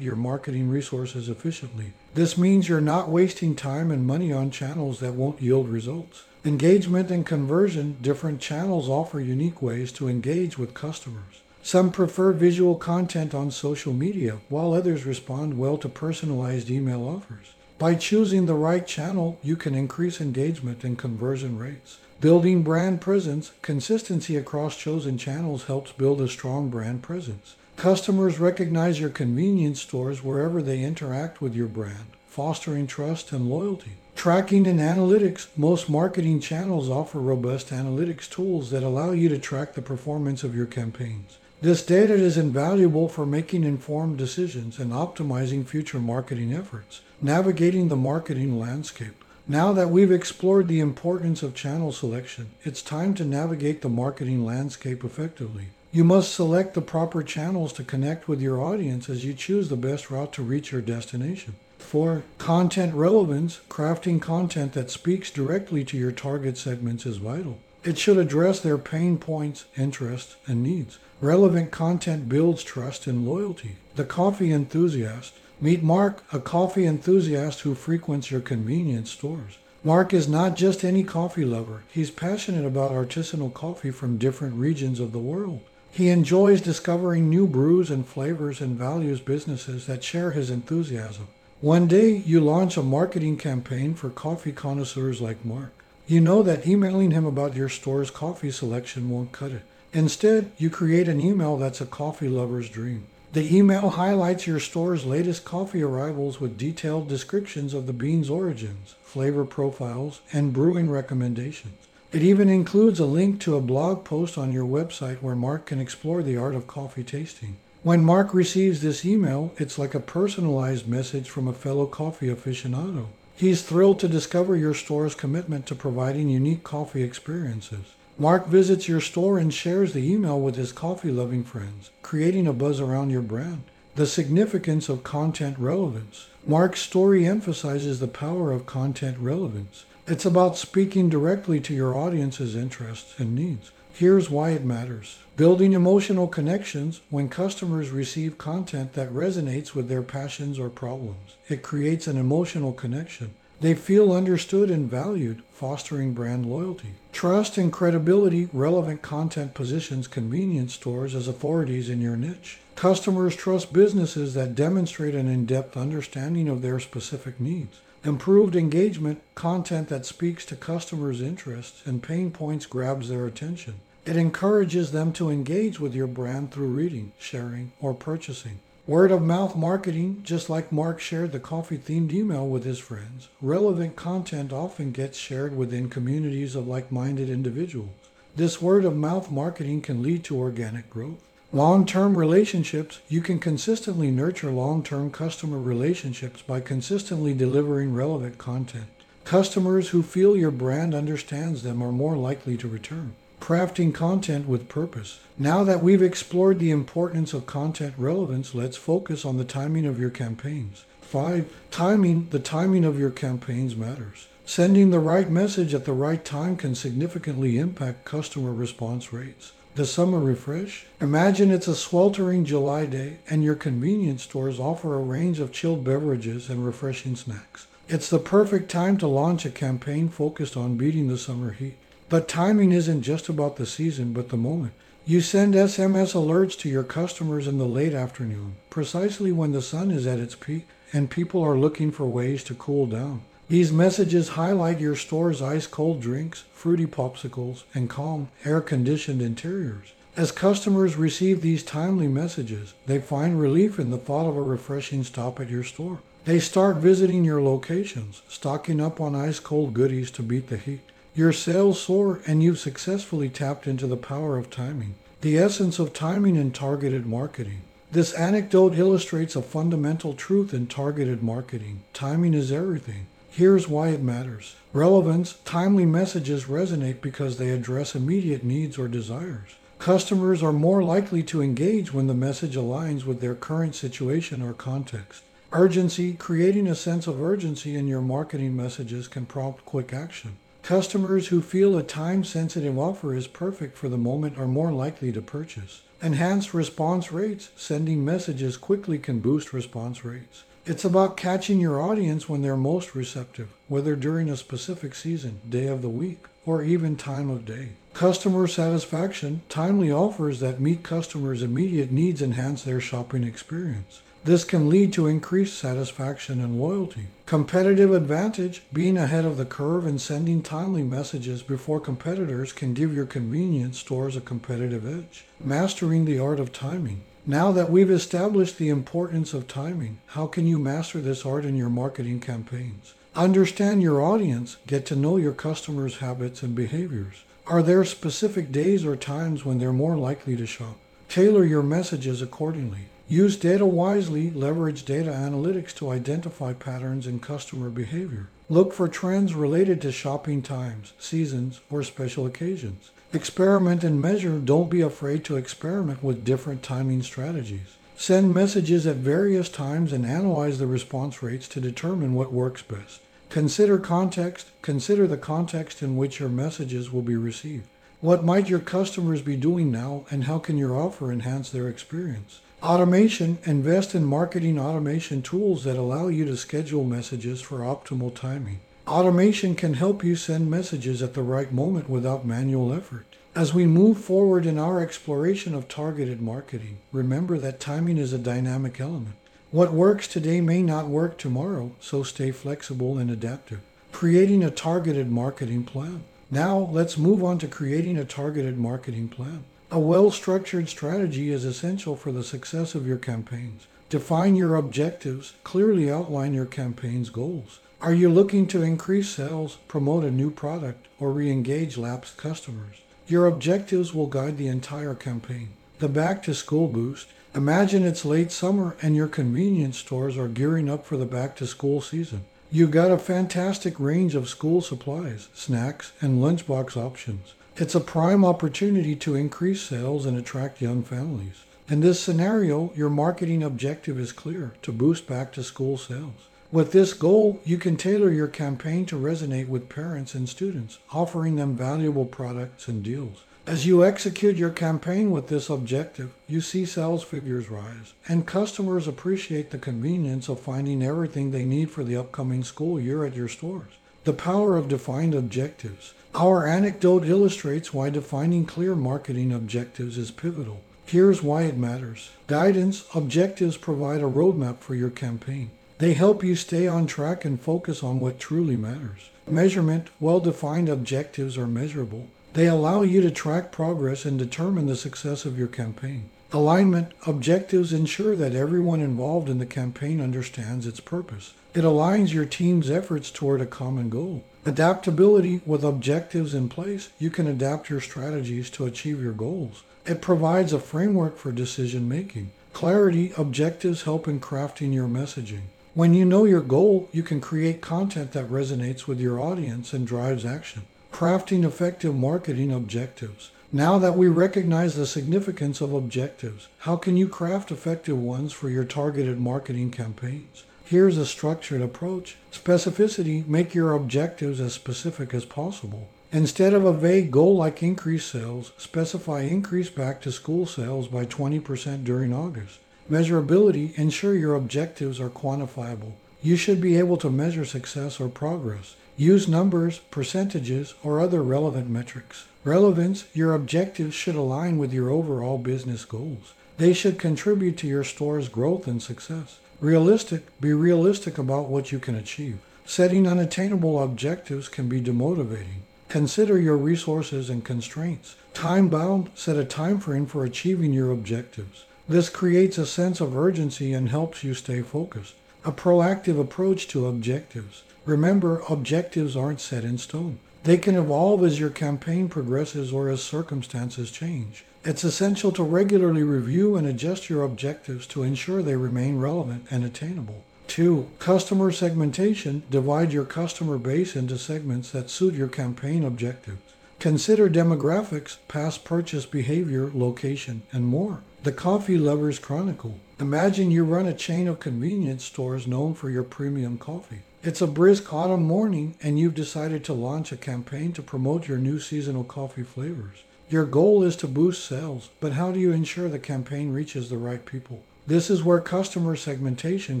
your 0.00 0.16
marketing 0.16 0.70
resources 0.70 1.28
efficiently. 1.28 1.92
This 2.14 2.38
means 2.38 2.66
you're 2.66 2.80
not 2.80 3.10
wasting 3.10 3.54
time 3.54 3.90
and 3.90 4.06
money 4.06 4.32
on 4.32 4.50
channels 4.50 5.00
that 5.00 5.12
won't 5.12 5.42
yield 5.42 5.68
results. 5.68 6.24
Engagement 6.46 7.10
and 7.10 7.26
conversion, 7.26 7.98
different 8.00 8.40
channels 8.40 8.88
offer 8.88 9.20
unique 9.20 9.60
ways 9.60 9.92
to 9.92 10.08
engage 10.08 10.56
with 10.56 10.72
customers. 10.72 11.42
Some 11.62 11.92
prefer 11.92 12.32
visual 12.32 12.76
content 12.76 13.34
on 13.34 13.50
social 13.50 13.92
media, 13.92 14.38
while 14.48 14.72
others 14.72 15.04
respond 15.04 15.58
well 15.58 15.76
to 15.76 15.90
personalized 15.90 16.70
email 16.70 17.06
offers. 17.06 17.52
By 17.78 17.96
choosing 17.96 18.46
the 18.46 18.54
right 18.54 18.86
channel, 18.86 19.38
you 19.42 19.56
can 19.56 19.74
increase 19.74 20.22
engagement 20.22 20.84
and 20.84 20.96
conversion 20.96 21.58
rates. 21.58 21.98
Building 22.22 22.62
brand 22.62 23.00
presence, 23.00 23.50
consistency 23.62 24.36
across 24.36 24.76
chosen 24.76 25.18
channels 25.18 25.64
helps 25.64 25.90
build 25.90 26.20
a 26.20 26.28
strong 26.28 26.68
brand 26.68 27.02
presence. 27.02 27.56
Customers 27.76 28.38
recognize 28.38 29.00
your 29.00 29.10
convenience 29.10 29.80
stores 29.80 30.22
wherever 30.22 30.62
they 30.62 30.84
interact 30.84 31.42
with 31.42 31.56
your 31.56 31.66
brand, 31.66 32.06
fostering 32.28 32.86
trust 32.86 33.32
and 33.32 33.50
loyalty. 33.50 33.94
Tracking 34.14 34.68
and 34.68 34.78
analytics. 34.78 35.48
Most 35.56 35.90
marketing 35.90 36.38
channels 36.38 36.88
offer 36.88 37.18
robust 37.18 37.70
analytics 37.70 38.30
tools 38.30 38.70
that 38.70 38.84
allow 38.84 39.10
you 39.10 39.28
to 39.28 39.38
track 39.38 39.74
the 39.74 39.82
performance 39.82 40.44
of 40.44 40.54
your 40.54 40.66
campaigns. 40.66 41.38
This 41.60 41.84
data 41.84 42.14
is 42.14 42.38
invaluable 42.38 43.08
for 43.08 43.26
making 43.26 43.64
informed 43.64 44.16
decisions 44.16 44.78
and 44.78 44.92
optimizing 44.92 45.66
future 45.66 45.98
marketing 45.98 46.54
efforts. 46.54 47.00
Navigating 47.20 47.88
the 47.88 47.96
marketing 47.96 48.60
landscape. 48.60 49.21
Now 49.48 49.72
that 49.72 49.90
we've 49.90 50.12
explored 50.12 50.68
the 50.68 50.78
importance 50.78 51.42
of 51.42 51.52
channel 51.52 51.90
selection, 51.90 52.52
it's 52.62 52.80
time 52.80 53.12
to 53.14 53.24
navigate 53.24 53.82
the 53.82 53.88
marketing 53.88 54.44
landscape 54.44 55.02
effectively. 55.02 55.70
You 55.90 56.04
must 56.04 56.32
select 56.32 56.74
the 56.74 56.80
proper 56.80 57.24
channels 57.24 57.72
to 57.74 57.84
connect 57.84 58.28
with 58.28 58.40
your 58.40 58.60
audience 58.60 59.08
as 59.08 59.24
you 59.24 59.34
choose 59.34 59.68
the 59.68 59.76
best 59.76 60.12
route 60.12 60.32
to 60.34 60.42
reach 60.42 60.70
your 60.70 60.80
destination. 60.80 61.56
For 61.78 62.22
content 62.38 62.94
relevance, 62.94 63.60
crafting 63.68 64.22
content 64.22 64.74
that 64.74 64.92
speaks 64.92 65.28
directly 65.28 65.84
to 65.86 65.98
your 65.98 66.12
target 66.12 66.56
segments 66.56 67.04
is 67.04 67.16
vital. 67.16 67.58
It 67.82 67.98
should 67.98 68.18
address 68.18 68.60
their 68.60 68.78
pain 68.78 69.18
points, 69.18 69.64
interests, 69.76 70.36
and 70.46 70.62
needs. 70.62 71.00
Relevant 71.20 71.72
content 71.72 72.28
builds 72.28 72.62
trust 72.62 73.08
and 73.08 73.26
loyalty. 73.26 73.76
The 73.96 74.04
coffee 74.04 74.52
enthusiast 74.52 75.34
Meet 75.62 75.80
Mark, 75.80 76.24
a 76.32 76.40
coffee 76.40 76.84
enthusiast 76.84 77.60
who 77.60 77.76
frequents 77.76 78.32
your 78.32 78.40
convenience 78.40 79.12
stores. 79.12 79.58
Mark 79.84 80.12
is 80.12 80.26
not 80.26 80.56
just 80.56 80.82
any 80.82 81.04
coffee 81.04 81.44
lover. 81.44 81.84
He's 81.92 82.10
passionate 82.10 82.64
about 82.64 82.90
artisanal 82.90 83.54
coffee 83.54 83.92
from 83.92 84.18
different 84.18 84.56
regions 84.56 84.98
of 84.98 85.12
the 85.12 85.20
world. 85.20 85.60
He 85.92 86.08
enjoys 86.08 86.60
discovering 86.60 87.30
new 87.30 87.46
brews 87.46 87.92
and 87.92 88.04
flavors 88.04 88.60
and 88.60 88.76
values 88.76 89.20
businesses 89.20 89.86
that 89.86 90.02
share 90.02 90.32
his 90.32 90.50
enthusiasm. 90.50 91.28
One 91.60 91.86
day, 91.86 92.10
you 92.10 92.40
launch 92.40 92.76
a 92.76 92.82
marketing 92.82 93.36
campaign 93.36 93.94
for 93.94 94.10
coffee 94.10 94.50
connoisseurs 94.50 95.20
like 95.20 95.44
Mark. 95.44 95.72
You 96.08 96.20
know 96.20 96.42
that 96.42 96.66
emailing 96.66 97.12
him 97.12 97.24
about 97.24 97.54
your 97.54 97.68
store's 97.68 98.10
coffee 98.10 98.50
selection 98.50 99.10
won't 99.10 99.30
cut 99.30 99.52
it. 99.52 99.62
Instead, 99.92 100.50
you 100.58 100.70
create 100.70 101.06
an 101.06 101.20
email 101.20 101.56
that's 101.56 101.80
a 101.80 101.86
coffee 101.86 102.28
lover's 102.28 102.68
dream. 102.68 103.06
The 103.32 103.56
email 103.56 103.88
highlights 103.88 104.46
your 104.46 104.60
store's 104.60 105.06
latest 105.06 105.46
coffee 105.46 105.82
arrivals 105.82 106.38
with 106.38 106.58
detailed 106.58 107.08
descriptions 107.08 107.72
of 107.72 107.86
the 107.86 107.94
bean's 107.94 108.28
origins, 108.28 108.94
flavor 109.02 109.46
profiles, 109.46 110.20
and 110.34 110.52
brewing 110.52 110.90
recommendations. 110.90 111.86
It 112.12 112.20
even 112.20 112.50
includes 112.50 113.00
a 113.00 113.06
link 113.06 113.40
to 113.40 113.56
a 113.56 113.62
blog 113.62 114.04
post 114.04 114.36
on 114.36 114.52
your 114.52 114.66
website 114.66 115.22
where 115.22 115.34
Mark 115.34 115.64
can 115.64 115.80
explore 115.80 116.22
the 116.22 116.36
art 116.36 116.54
of 116.54 116.66
coffee 116.66 117.04
tasting. 117.04 117.56
When 117.82 118.04
Mark 118.04 118.34
receives 118.34 118.82
this 118.82 119.02
email, 119.02 119.54
it's 119.56 119.78
like 119.78 119.94
a 119.94 120.00
personalized 120.00 120.86
message 120.86 121.30
from 121.30 121.48
a 121.48 121.54
fellow 121.54 121.86
coffee 121.86 122.28
aficionado. 122.28 123.06
He's 123.34 123.62
thrilled 123.62 123.98
to 124.00 124.08
discover 124.08 124.56
your 124.58 124.74
store's 124.74 125.14
commitment 125.14 125.64
to 125.68 125.74
providing 125.74 126.28
unique 126.28 126.64
coffee 126.64 127.02
experiences. 127.02 127.94
Mark 128.18 128.46
visits 128.46 128.88
your 128.88 129.00
store 129.00 129.38
and 129.38 129.52
shares 129.52 129.92
the 129.92 130.12
email 130.12 130.38
with 130.38 130.56
his 130.56 130.70
coffee 130.70 131.10
loving 131.10 131.42
friends, 131.42 131.90
creating 132.02 132.46
a 132.46 132.52
buzz 132.52 132.78
around 132.78 133.10
your 133.10 133.22
brand. 133.22 133.64
The 133.94 134.06
significance 134.06 134.88
of 134.88 135.02
content 135.02 135.58
relevance. 135.58 136.28
Mark's 136.46 136.80
story 136.80 137.26
emphasizes 137.26 138.00
the 138.00 138.08
power 138.08 138.52
of 138.52 138.66
content 138.66 139.18
relevance. 139.18 139.84
It's 140.06 140.26
about 140.26 140.56
speaking 140.56 141.08
directly 141.08 141.60
to 141.60 141.74
your 141.74 141.96
audience's 141.96 142.54
interests 142.56 143.14
and 143.18 143.34
needs. 143.34 143.70
Here's 143.94 144.30
why 144.30 144.50
it 144.50 144.64
matters. 144.64 145.18
Building 145.36 145.72
emotional 145.72 146.26
connections 146.26 147.00
when 147.10 147.28
customers 147.28 147.90
receive 147.90 148.38
content 148.38 148.94
that 148.94 149.12
resonates 149.12 149.74
with 149.74 149.88
their 149.88 150.02
passions 150.02 150.58
or 150.58 150.70
problems. 150.70 151.36
It 151.48 151.62
creates 151.62 152.06
an 152.06 152.16
emotional 152.16 152.72
connection. 152.72 153.34
They 153.62 153.74
feel 153.74 154.12
understood 154.12 154.72
and 154.72 154.90
valued, 154.90 155.44
fostering 155.52 156.14
brand 156.14 156.46
loyalty. 156.46 156.94
Trust 157.12 157.56
and 157.56 157.72
credibility, 157.72 158.48
relevant 158.52 159.02
content 159.02 159.54
positions 159.54 160.08
convenience 160.08 160.74
stores 160.74 161.14
as 161.14 161.28
authorities 161.28 161.88
in 161.88 162.00
your 162.00 162.16
niche. 162.16 162.58
Customers 162.74 163.36
trust 163.36 163.72
businesses 163.72 164.34
that 164.34 164.56
demonstrate 164.56 165.14
an 165.14 165.28
in 165.28 165.46
depth 165.46 165.76
understanding 165.76 166.48
of 166.48 166.60
their 166.60 166.80
specific 166.80 167.38
needs. 167.38 167.78
Improved 168.02 168.56
engagement, 168.56 169.22
content 169.36 169.88
that 169.90 170.06
speaks 170.06 170.44
to 170.46 170.56
customers' 170.56 171.22
interests 171.22 171.82
and 171.86 172.02
pain 172.02 172.32
points 172.32 172.66
grabs 172.66 173.08
their 173.08 173.26
attention. 173.26 173.74
It 174.04 174.16
encourages 174.16 174.90
them 174.90 175.12
to 175.12 175.30
engage 175.30 175.78
with 175.78 175.94
your 175.94 176.08
brand 176.08 176.50
through 176.50 176.70
reading, 176.70 177.12
sharing, 177.16 177.70
or 177.80 177.94
purchasing. 177.94 178.58
Word 178.92 179.10
of 179.10 179.22
mouth 179.22 179.56
marketing, 179.56 180.20
just 180.22 180.50
like 180.50 180.70
Mark 180.70 181.00
shared 181.00 181.32
the 181.32 181.40
coffee 181.40 181.78
themed 181.78 182.12
email 182.12 182.46
with 182.46 182.64
his 182.64 182.78
friends, 182.78 183.30
relevant 183.40 183.96
content 183.96 184.52
often 184.52 184.90
gets 184.90 185.16
shared 185.16 185.56
within 185.56 185.88
communities 185.88 186.54
of 186.54 186.68
like 186.68 186.92
minded 186.92 187.30
individuals. 187.30 187.88
This 188.36 188.60
word 188.60 188.84
of 188.84 188.94
mouth 188.94 189.30
marketing 189.30 189.80
can 189.80 190.02
lead 190.02 190.24
to 190.24 190.38
organic 190.38 190.90
growth. 190.90 191.24
Long 191.54 191.86
term 191.86 192.18
relationships, 192.18 193.00
you 193.08 193.22
can 193.22 193.38
consistently 193.38 194.10
nurture 194.10 194.50
long 194.50 194.82
term 194.82 195.10
customer 195.10 195.58
relationships 195.58 196.42
by 196.42 196.60
consistently 196.60 197.32
delivering 197.32 197.94
relevant 197.94 198.36
content. 198.36 198.88
Customers 199.24 199.88
who 199.88 200.02
feel 200.02 200.36
your 200.36 200.50
brand 200.50 200.94
understands 200.94 201.62
them 201.62 201.80
are 201.80 201.92
more 201.92 202.18
likely 202.18 202.58
to 202.58 202.68
return 202.68 203.14
crafting 203.42 203.92
content 203.92 204.46
with 204.46 204.68
purpose. 204.68 205.18
Now 205.36 205.64
that 205.64 205.82
we've 205.82 206.00
explored 206.00 206.60
the 206.60 206.70
importance 206.70 207.34
of 207.34 207.44
content 207.44 207.92
relevance, 207.98 208.54
let's 208.54 208.76
focus 208.76 209.24
on 209.24 209.36
the 209.36 209.44
timing 209.44 209.84
of 209.84 209.98
your 209.98 210.10
campaigns. 210.10 210.84
5. 211.00 211.52
Timing. 211.72 212.28
The 212.30 212.38
timing 212.38 212.84
of 212.84 213.00
your 213.00 213.10
campaigns 213.10 213.74
matters. 213.74 214.28
Sending 214.46 214.90
the 214.90 215.00
right 215.00 215.28
message 215.28 215.74
at 215.74 215.86
the 215.86 215.92
right 215.92 216.24
time 216.24 216.56
can 216.56 216.76
significantly 216.76 217.58
impact 217.58 218.04
customer 218.04 218.52
response 218.54 219.12
rates. 219.12 219.50
The 219.74 219.86
summer 219.86 220.20
refresh? 220.20 220.86
Imagine 221.00 221.50
it's 221.50 221.66
a 221.66 221.74
sweltering 221.74 222.44
July 222.44 222.86
day 222.86 223.16
and 223.28 223.42
your 223.42 223.56
convenience 223.56 224.22
stores 224.22 224.60
offer 224.60 224.94
a 224.94 225.02
range 225.02 225.40
of 225.40 225.50
chilled 225.50 225.82
beverages 225.82 226.48
and 226.48 226.64
refreshing 226.64 227.16
snacks. 227.16 227.66
It's 227.88 228.08
the 228.08 228.20
perfect 228.20 228.70
time 228.70 228.98
to 228.98 229.08
launch 229.08 229.44
a 229.44 229.50
campaign 229.50 230.08
focused 230.08 230.56
on 230.56 230.76
beating 230.76 231.08
the 231.08 231.18
summer 231.18 231.50
heat. 231.50 231.74
But 232.12 232.28
timing 232.28 232.72
isn't 232.72 233.00
just 233.00 233.30
about 233.30 233.56
the 233.56 233.64
season, 233.64 234.12
but 234.12 234.28
the 234.28 234.36
moment. 234.36 234.74
You 235.06 235.22
send 235.22 235.54
SMS 235.54 236.12
alerts 236.12 236.58
to 236.58 236.68
your 236.68 236.82
customers 236.82 237.46
in 237.46 237.56
the 237.56 237.64
late 237.64 237.94
afternoon, 237.94 238.56
precisely 238.68 239.32
when 239.32 239.52
the 239.52 239.62
sun 239.62 239.90
is 239.90 240.06
at 240.06 240.18
its 240.18 240.34
peak 240.34 240.66
and 240.92 241.08
people 241.08 241.42
are 241.42 241.56
looking 241.56 241.90
for 241.90 242.04
ways 242.04 242.44
to 242.44 242.54
cool 242.54 242.84
down. 242.84 243.22
These 243.48 243.72
messages 243.72 244.36
highlight 244.36 244.78
your 244.78 244.94
store's 244.94 245.40
ice 245.40 245.66
cold 245.66 246.02
drinks, 246.02 246.44
fruity 246.52 246.84
popsicles, 246.84 247.62
and 247.72 247.88
calm, 247.88 248.28
air 248.44 248.60
conditioned 248.60 249.22
interiors. 249.22 249.94
As 250.14 250.32
customers 250.32 250.96
receive 250.96 251.40
these 251.40 251.62
timely 251.62 252.08
messages, 252.08 252.74
they 252.84 252.98
find 252.98 253.40
relief 253.40 253.78
in 253.78 253.88
the 253.88 253.96
thought 253.96 254.28
of 254.28 254.36
a 254.36 254.42
refreshing 254.42 255.02
stop 255.02 255.40
at 255.40 255.48
your 255.48 255.64
store. 255.64 256.00
They 256.26 256.40
start 256.40 256.76
visiting 256.76 257.24
your 257.24 257.40
locations, 257.40 258.20
stocking 258.28 258.82
up 258.82 259.00
on 259.00 259.14
ice 259.14 259.40
cold 259.40 259.72
goodies 259.72 260.10
to 260.10 260.22
beat 260.22 260.48
the 260.48 260.58
heat. 260.58 260.82
Your 261.14 261.32
sales 261.34 261.78
soar 261.78 262.20
and 262.26 262.42
you've 262.42 262.58
successfully 262.58 263.28
tapped 263.28 263.66
into 263.66 263.86
the 263.86 263.98
power 263.98 264.38
of 264.38 264.48
timing, 264.48 264.94
the 265.20 265.36
essence 265.36 265.78
of 265.78 265.92
timing 265.92 266.36
in 266.36 266.52
targeted 266.52 267.04
marketing. 267.04 267.60
This 267.90 268.14
anecdote 268.14 268.78
illustrates 268.78 269.36
a 269.36 269.42
fundamental 269.42 270.14
truth 270.14 270.54
in 270.54 270.68
targeted 270.68 271.22
marketing. 271.22 271.82
Timing 271.92 272.32
is 272.32 272.50
everything. 272.50 273.08
Here's 273.28 273.68
why 273.68 273.88
it 273.88 274.00
matters. 274.00 274.56
Relevance, 274.72 275.36
timely 275.44 275.84
messages 275.84 276.44
resonate 276.44 277.02
because 277.02 277.36
they 277.36 277.50
address 277.50 277.94
immediate 277.94 278.42
needs 278.42 278.78
or 278.78 278.88
desires. 278.88 279.56
Customers 279.78 280.42
are 280.42 280.52
more 280.52 280.82
likely 280.82 281.22
to 281.24 281.42
engage 281.42 281.92
when 281.92 282.06
the 282.06 282.14
message 282.14 282.56
aligns 282.56 283.04
with 283.04 283.20
their 283.20 283.34
current 283.34 283.74
situation 283.74 284.40
or 284.40 284.54
context. 284.54 285.24
Urgency, 285.52 286.14
creating 286.14 286.66
a 286.66 286.74
sense 286.74 287.06
of 287.06 287.20
urgency 287.20 287.74
in 287.74 287.86
your 287.86 288.00
marketing 288.00 288.56
messages 288.56 289.08
can 289.08 289.26
prompt 289.26 289.66
quick 289.66 289.92
action. 289.92 290.38
Customers 290.62 291.28
who 291.28 291.42
feel 291.42 291.76
a 291.76 291.82
time 291.82 292.22
sensitive 292.22 292.78
offer 292.78 293.16
is 293.16 293.26
perfect 293.26 293.76
for 293.76 293.88
the 293.88 293.98
moment 293.98 294.38
are 294.38 294.46
more 294.46 294.70
likely 294.70 295.10
to 295.10 295.20
purchase. 295.20 295.82
Enhanced 296.00 296.54
response 296.54 297.10
rates. 297.10 297.50
Sending 297.56 298.04
messages 298.04 298.56
quickly 298.56 298.96
can 298.96 299.18
boost 299.18 299.52
response 299.52 300.04
rates. 300.04 300.44
It's 300.64 300.84
about 300.84 301.16
catching 301.16 301.58
your 301.58 301.82
audience 301.82 302.28
when 302.28 302.42
they're 302.42 302.56
most 302.56 302.94
receptive, 302.94 303.52
whether 303.66 303.96
during 303.96 304.30
a 304.30 304.36
specific 304.36 304.94
season, 304.94 305.40
day 305.48 305.66
of 305.66 305.82
the 305.82 305.88
week, 305.88 306.20
or 306.46 306.62
even 306.62 306.94
time 306.94 307.28
of 307.28 307.44
day. 307.44 307.70
Customer 307.92 308.46
satisfaction. 308.46 309.42
Timely 309.48 309.90
offers 309.90 310.38
that 310.38 310.60
meet 310.60 310.84
customers' 310.84 311.42
immediate 311.42 311.90
needs 311.90 312.22
enhance 312.22 312.62
their 312.62 312.80
shopping 312.80 313.24
experience. 313.24 314.00
This 314.24 314.44
can 314.44 314.68
lead 314.68 314.92
to 314.92 315.08
increased 315.08 315.58
satisfaction 315.58 316.40
and 316.40 316.60
loyalty. 316.60 317.08
Competitive 317.26 317.92
advantage 317.92 318.62
being 318.72 318.96
ahead 318.96 319.24
of 319.24 319.36
the 319.36 319.44
curve 319.44 319.84
and 319.84 320.00
sending 320.00 320.42
timely 320.42 320.84
messages 320.84 321.42
before 321.42 321.80
competitors 321.80 322.52
can 322.52 322.72
give 322.72 322.94
your 322.94 323.06
convenience 323.06 323.80
stores 323.80 324.14
a 324.14 324.20
competitive 324.20 324.86
edge. 324.86 325.24
Mastering 325.40 326.04
the 326.04 326.20
art 326.20 326.38
of 326.38 326.52
timing. 326.52 327.02
Now 327.26 327.50
that 327.50 327.70
we've 327.70 327.90
established 327.90 328.58
the 328.58 328.68
importance 328.68 329.34
of 329.34 329.48
timing, 329.48 329.98
how 330.06 330.28
can 330.28 330.46
you 330.46 330.58
master 330.58 331.00
this 331.00 331.26
art 331.26 331.44
in 331.44 331.56
your 331.56 331.70
marketing 331.70 332.20
campaigns? 332.20 332.94
Understand 333.16 333.82
your 333.82 334.00
audience, 334.00 334.56
get 334.68 334.86
to 334.86 334.96
know 334.96 335.16
your 335.16 335.32
customers' 335.32 335.98
habits 335.98 336.44
and 336.44 336.54
behaviors. 336.54 337.24
Are 337.48 337.62
there 337.62 337.84
specific 337.84 338.52
days 338.52 338.84
or 338.84 338.94
times 338.94 339.44
when 339.44 339.58
they're 339.58 339.72
more 339.72 339.96
likely 339.96 340.36
to 340.36 340.46
shop? 340.46 340.76
Tailor 341.08 341.44
your 341.44 341.62
messages 341.62 342.22
accordingly. 342.22 342.86
Use 343.08 343.36
data 343.36 343.66
wisely, 343.66 344.30
leverage 344.30 344.84
data 344.84 345.10
analytics 345.10 345.74
to 345.74 345.90
identify 345.90 346.52
patterns 346.52 347.06
in 347.06 347.20
customer 347.20 347.68
behavior. 347.68 348.28
Look 348.48 348.72
for 348.72 348.88
trends 348.88 349.34
related 349.34 349.80
to 349.82 349.92
shopping 349.92 350.42
times, 350.42 350.92
seasons, 350.98 351.60
or 351.70 351.82
special 351.82 352.26
occasions. 352.26 352.90
Experiment 353.12 353.84
and 353.84 354.00
measure. 354.00 354.38
Don't 354.38 354.70
be 354.70 354.80
afraid 354.80 355.24
to 355.24 355.36
experiment 355.36 356.02
with 356.02 356.24
different 356.24 356.62
timing 356.62 357.02
strategies. 357.02 357.76
Send 357.96 358.34
messages 358.34 358.86
at 358.86 358.96
various 358.96 359.48
times 359.48 359.92
and 359.92 360.06
analyze 360.06 360.58
the 360.58 360.66
response 360.66 361.22
rates 361.22 361.46
to 361.48 361.60
determine 361.60 362.14
what 362.14 362.32
works 362.32 362.62
best. 362.62 363.00
Consider 363.28 363.78
context. 363.78 364.50
Consider 364.62 365.06
the 365.06 365.18
context 365.18 365.82
in 365.82 365.96
which 365.96 366.18
your 366.18 366.28
messages 366.28 366.92
will 366.92 367.02
be 367.02 367.16
received. 367.16 367.66
What 368.00 368.24
might 368.24 368.48
your 368.48 368.58
customers 368.58 369.22
be 369.22 369.36
doing 369.36 369.70
now, 369.70 370.06
and 370.10 370.24
how 370.24 370.38
can 370.38 370.56
your 370.58 370.74
offer 370.74 371.12
enhance 371.12 371.50
their 371.50 371.68
experience? 371.68 372.40
Automation 372.62 373.38
Invest 373.44 373.92
in 373.92 374.04
marketing 374.04 374.56
automation 374.56 375.20
tools 375.20 375.64
that 375.64 375.76
allow 375.76 376.06
you 376.06 376.24
to 376.26 376.36
schedule 376.36 376.84
messages 376.84 377.40
for 377.40 377.58
optimal 377.58 378.14
timing. 378.14 378.60
Automation 378.86 379.56
can 379.56 379.74
help 379.74 380.04
you 380.04 380.14
send 380.14 380.48
messages 380.48 381.02
at 381.02 381.14
the 381.14 381.24
right 381.24 381.50
moment 381.50 381.90
without 381.90 382.24
manual 382.24 382.72
effort. 382.72 383.04
As 383.34 383.52
we 383.52 383.66
move 383.66 383.98
forward 383.98 384.46
in 384.46 384.60
our 384.60 384.78
exploration 384.78 385.56
of 385.56 385.66
targeted 385.66 386.22
marketing, 386.22 386.78
remember 386.92 387.36
that 387.36 387.58
timing 387.58 387.98
is 387.98 388.12
a 388.12 388.18
dynamic 388.18 388.78
element. 388.78 389.16
What 389.50 389.72
works 389.72 390.06
today 390.06 390.40
may 390.40 390.62
not 390.62 390.86
work 390.86 391.18
tomorrow, 391.18 391.72
so 391.80 392.04
stay 392.04 392.30
flexible 392.30 392.96
and 392.96 393.10
adaptive. 393.10 393.60
Creating 393.90 394.44
a 394.44 394.52
targeted 394.52 395.10
marketing 395.10 395.64
plan. 395.64 396.04
Now, 396.30 396.58
let's 396.70 396.96
move 396.96 397.24
on 397.24 397.40
to 397.40 397.48
creating 397.48 397.98
a 397.98 398.04
targeted 398.04 398.56
marketing 398.56 399.08
plan. 399.08 399.42
A 399.72 399.80
well 399.80 400.10
structured 400.10 400.68
strategy 400.68 401.32
is 401.32 401.46
essential 401.46 401.96
for 401.96 402.12
the 402.12 402.22
success 402.22 402.74
of 402.74 402.86
your 402.86 402.98
campaigns. 402.98 403.66
Define 403.88 404.36
your 404.36 404.54
objectives, 404.54 405.32
clearly 405.44 405.90
outline 405.90 406.34
your 406.34 406.44
campaign's 406.44 407.08
goals. 407.08 407.58
Are 407.80 407.94
you 407.94 408.10
looking 408.10 408.46
to 408.48 408.60
increase 408.60 409.08
sales, 409.08 409.56
promote 409.68 410.04
a 410.04 410.10
new 410.10 410.30
product, 410.30 410.88
or 411.00 411.10
re 411.10 411.30
engage 411.30 411.78
lapsed 411.78 412.18
customers? 412.18 412.82
Your 413.06 413.24
objectives 413.24 413.94
will 413.94 414.08
guide 414.08 414.36
the 414.36 414.46
entire 414.46 414.94
campaign. 414.94 415.54
The 415.78 415.88
back 415.88 416.22
to 416.24 416.34
school 416.34 416.68
boost. 416.68 417.08
Imagine 417.34 417.82
it's 417.82 418.04
late 418.04 418.30
summer 418.30 418.76
and 418.82 418.94
your 418.94 419.08
convenience 419.08 419.78
stores 419.78 420.18
are 420.18 420.28
gearing 420.28 420.68
up 420.68 420.84
for 420.84 420.98
the 420.98 421.06
back 421.06 421.34
to 421.36 421.46
school 421.46 421.80
season. 421.80 422.26
You've 422.50 422.72
got 422.72 422.90
a 422.90 422.98
fantastic 422.98 423.80
range 423.80 424.14
of 424.14 424.28
school 424.28 424.60
supplies, 424.60 425.30
snacks, 425.32 425.92
and 426.02 426.22
lunchbox 426.22 426.76
options. 426.76 427.32
It's 427.56 427.74
a 427.74 427.80
prime 427.80 428.24
opportunity 428.24 428.96
to 428.96 429.14
increase 429.14 429.60
sales 429.60 430.06
and 430.06 430.16
attract 430.16 430.62
young 430.62 430.82
families. 430.82 431.44
In 431.68 431.80
this 431.80 432.00
scenario, 432.00 432.72
your 432.74 432.88
marketing 432.88 433.42
objective 433.42 434.00
is 434.00 434.10
clear 434.10 434.54
to 434.62 434.72
boost 434.72 435.06
back 435.06 435.34
to 435.34 435.42
school 435.42 435.76
sales. 435.76 436.28
With 436.50 436.72
this 436.72 436.94
goal, 436.94 437.40
you 437.44 437.58
can 437.58 437.76
tailor 437.76 438.10
your 438.10 438.26
campaign 438.26 438.86
to 438.86 438.98
resonate 438.98 439.48
with 439.48 439.68
parents 439.68 440.14
and 440.14 440.30
students, 440.30 440.78
offering 440.92 441.36
them 441.36 441.54
valuable 441.54 442.06
products 442.06 442.68
and 442.68 442.82
deals. 442.82 443.24
As 443.46 443.66
you 443.66 443.84
execute 443.84 444.36
your 444.36 444.50
campaign 444.50 445.10
with 445.10 445.28
this 445.28 445.50
objective, 445.50 446.14
you 446.26 446.40
see 446.40 446.64
sales 446.64 447.04
figures 447.04 447.50
rise, 447.50 447.92
and 448.08 448.26
customers 448.26 448.88
appreciate 448.88 449.50
the 449.50 449.58
convenience 449.58 450.30
of 450.30 450.40
finding 450.40 450.82
everything 450.82 451.30
they 451.30 451.44
need 451.44 451.70
for 451.70 451.84
the 451.84 451.96
upcoming 451.96 452.44
school 452.44 452.80
year 452.80 453.04
at 453.04 453.14
your 453.14 453.28
stores. 453.28 453.72
The 454.04 454.14
power 454.14 454.56
of 454.56 454.68
defined 454.68 455.14
objectives. 455.14 455.92
Our 456.14 456.46
anecdote 456.46 457.06
illustrates 457.06 457.72
why 457.72 457.88
defining 457.88 458.44
clear 458.44 458.74
marketing 458.74 459.32
objectives 459.32 459.96
is 459.96 460.10
pivotal. 460.10 460.60
Here's 460.84 461.22
why 461.22 461.44
it 461.44 461.56
matters. 461.56 462.10
Guidance 462.26 462.84
objectives 462.94 463.56
provide 463.56 464.02
a 464.02 464.10
roadmap 464.10 464.58
for 464.58 464.74
your 464.74 464.90
campaign. 464.90 465.50
They 465.78 465.94
help 465.94 466.22
you 466.22 466.36
stay 466.36 466.68
on 466.68 466.86
track 466.86 467.24
and 467.24 467.40
focus 467.40 467.82
on 467.82 467.98
what 467.98 468.20
truly 468.20 468.56
matters. 468.58 469.08
Measurement 469.26 469.88
well 470.00 470.20
defined 470.20 470.68
objectives 470.68 471.38
are 471.38 471.46
measurable. 471.46 472.08
They 472.34 472.46
allow 472.46 472.82
you 472.82 473.00
to 473.00 473.10
track 473.10 473.50
progress 473.50 474.04
and 474.04 474.18
determine 474.18 474.66
the 474.66 474.76
success 474.76 475.24
of 475.24 475.38
your 475.38 475.48
campaign. 475.48 476.10
Alignment 476.30 476.92
objectives 477.06 477.72
ensure 477.72 478.16
that 478.16 478.34
everyone 478.34 478.80
involved 478.80 479.30
in 479.30 479.38
the 479.38 479.46
campaign 479.46 479.98
understands 479.98 480.66
its 480.66 480.80
purpose. 480.80 481.32
It 481.54 481.64
aligns 481.64 482.12
your 482.12 482.26
team's 482.26 482.70
efforts 482.70 483.10
toward 483.10 483.40
a 483.40 483.46
common 483.46 483.88
goal. 483.88 484.24
Adaptability 484.44 485.40
with 485.46 485.62
objectives 485.62 486.34
in 486.34 486.48
place, 486.48 486.88
you 486.98 487.10
can 487.10 487.28
adapt 487.28 487.70
your 487.70 487.80
strategies 487.80 488.50
to 488.50 488.66
achieve 488.66 489.00
your 489.00 489.12
goals. 489.12 489.62
It 489.86 490.02
provides 490.02 490.52
a 490.52 490.58
framework 490.58 491.16
for 491.16 491.30
decision 491.30 491.88
making. 491.88 492.32
Clarity 492.52 493.12
objectives 493.16 493.82
help 493.82 494.08
in 494.08 494.18
crafting 494.18 494.74
your 494.74 494.88
messaging. 494.88 495.42
When 495.74 495.94
you 495.94 496.04
know 496.04 496.24
your 496.24 496.40
goal, 496.40 496.88
you 496.90 497.04
can 497.04 497.20
create 497.20 497.60
content 497.60 498.12
that 498.12 498.28
resonates 498.28 498.88
with 498.88 498.98
your 498.98 499.20
audience 499.20 499.72
and 499.72 499.86
drives 499.86 500.26
action. 500.26 500.62
Crafting 500.92 501.44
effective 501.44 501.94
marketing 501.94 502.52
objectives. 502.52 503.30
Now 503.52 503.78
that 503.78 503.96
we 503.96 504.08
recognize 504.08 504.74
the 504.74 504.86
significance 504.86 505.60
of 505.60 505.72
objectives, 505.72 506.48
how 506.58 506.74
can 506.74 506.96
you 506.96 507.06
craft 507.06 507.52
effective 507.52 507.96
ones 507.96 508.32
for 508.32 508.50
your 508.50 508.64
targeted 508.64 509.20
marketing 509.20 509.70
campaigns? 509.70 510.42
Here's 510.72 510.96
a 510.96 511.04
structured 511.04 511.60
approach. 511.60 512.16
Specificity, 512.32 513.28
make 513.28 513.54
your 513.54 513.74
objectives 513.74 514.40
as 514.40 514.54
specific 514.54 515.12
as 515.12 515.26
possible. 515.26 515.90
Instead 516.10 516.54
of 516.54 516.64
a 516.64 516.72
vague 516.72 517.10
goal 517.10 517.36
like 517.36 517.62
increase 517.62 518.06
sales, 518.06 518.52
specify 518.56 519.20
increase 519.20 519.68
back 519.68 520.00
to 520.00 520.10
school 520.10 520.46
sales 520.46 520.88
by 520.88 521.04
20% 521.04 521.84
during 521.84 522.14
August. 522.14 522.58
Measurability, 522.90 523.78
ensure 523.78 524.14
your 524.14 524.34
objectives 524.34 524.98
are 524.98 525.10
quantifiable. 525.10 525.92
You 526.22 526.36
should 526.36 526.62
be 526.62 526.78
able 526.78 526.96
to 526.96 527.10
measure 527.10 527.44
success 527.44 528.00
or 528.00 528.08
progress. 528.08 528.74
Use 528.96 529.28
numbers, 529.28 529.80
percentages, 529.90 530.72
or 530.82 531.00
other 531.00 531.22
relevant 531.22 531.68
metrics. 531.68 532.28
Relevance, 532.44 533.04
your 533.12 533.34
objectives 533.34 533.94
should 533.94 534.14
align 534.14 534.56
with 534.56 534.72
your 534.72 534.88
overall 534.88 535.36
business 535.36 535.84
goals. 535.84 536.32
They 536.56 536.72
should 536.72 536.98
contribute 536.98 537.58
to 537.58 537.66
your 537.66 537.84
store's 537.84 538.30
growth 538.30 538.66
and 538.66 538.82
success. 538.82 539.38
Realistic, 539.62 540.24
be 540.40 540.52
realistic 540.52 541.18
about 541.18 541.48
what 541.48 541.70
you 541.70 541.78
can 541.78 541.94
achieve. 541.94 542.40
Setting 542.66 543.06
unattainable 543.06 543.80
objectives 543.80 544.48
can 544.48 544.68
be 544.68 544.80
demotivating. 544.80 545.62
Consider 545.88 546.36
your 546.36 546.56
resources 546.56 547.30
and 547.30 547.44
constraints. 547.44 548.16
Time 548.34 548.68
bound, 548.68 549.10
set 549.14 549.36
a 549.36 549.44
time 549.44 549.78
frame 549.78 550.06
for 550.06 550.24
achieving 550.24 550.72
your 550.72 550.90
objectives. 550.90 551.64
This 551.88 552.08
creates 552.08 552.58
a 552.58 552.66
sense 552.66 553.00
of 553.00 553.16
urgency 553.16 553.72
and 553.72 553.88
helps 553.88 554.24
you 554.24 554.34
stay 554.34 554.62
focused. 554.62 555.14
A 555.44 555.52
proactive 555.52 556.20
approach 556.20 556.66
to 556.68 556.88
objectives. 556.88 557.62
Remember, 557.86 558.42
objectives 558.48 559.16
aren't 559.16 559.40
set 559.40 559.62
in 559.62 559.78
stone. 559.78 560.18
They 560.42 560.58
can 560.58 560.74
evolve 560.74 561.22
as 561.22 561.38
your 561.38 561.50
campaign 561.50 562.08
progresses 562.08 562.72
or 562.72 562.88
as 562.88 563.00
circumstances 563.00 563.92
change. 563.92 564.44
It's 564.64 564.84
essential 564.84 565.32
to 565.32 565.42
regularly 565.42 566.04
review 566.04 566.54
and 566.54 566.68
adjust 566.68 567.10
your 567.10 567.24
objectives 567.24 567.84
to 567.88 568.04
ensure 568.04 568.42
they 568.42 568.54
remain 568.54 569.00
relevant 569.00 569.46
and 569.50 569.64
attainable. 569.64 570.22
2. 570.46 570.88
Customer 571.00 571.50
segmentation. 571.50 572.44
Divide 572.48 572.92
your 572.92 573.04
customer 573.04 573.58
base 573.58 573.96
into 573.96 574.16
segments 574.16 574.70
that 574.70 574.88
suit 574.88 575.14
your 575.14 575.26
campaign 575.26 575.82
objectives. 575.82 576.40
Consider 576.78 577.28
demographics, 577.28 578.18
past 578.28 578.64
purchase 578.64 579.04
behavior, 579.04 579.68
location, 579.74 580.42
and 580.52 580.64
more. 580.64 581.02
The 581.24 581.32
Coffee 581.32 581.78
Lovers 581.78 582.20
Chronicle. 582.20 582.78
Imagine 583.00 583.50
you 583.50 583.64
run 583.64 583.86
a 583.86 583.94
chain 583.94 584.28
of 584.28 584.38
convenience 584.38 585.04
stores 585.04 585.48
known 585.48 585.74
for 585.74 585.90
your 585.90 586.04
premium 586.04 586.56
coffee. 586.56 587.00
It's 587.24 587.40
a 587.40 587.48
brisk 587.48 587.92
autumn 587.92 588.22
morning, 588.22 588.76
and 588.80 588.96
you've 588.96 589.14
decided 589.14 589.64
to 589.64 589.72
launch 589.72 590.12
a 590.12 590.16
campaign 590.16 590.72
to 590.74 590.82
promote 590.82 591.26
your 591.26 591.38
new 591.38 591.58
seasonal 591.58 592.04
coffee 592.04 592.44
flavors. 592.44 593.02
Your 593.32 593.46
goal 593.46 593.82
is 593.82 593.96
to 593.96 594.06
boost 594.06 594.44
sales, 594.44 594.90
but 595.00 595.12
how 595.12 595.32
do 595.32 595.40
you 595.40 595.52
ensure 595.52 595.88
the 595.88 595.98
campaign 595.98 596.52
reaches 596.52 596.90
the 596.90 596.98
right 596.98 597.24
people? 597.24 597.62
This 597.86 598.10
is 598.10 598.22
where 598.22 598.40
customer 598.40 598.94
segmentation 598.94 599.80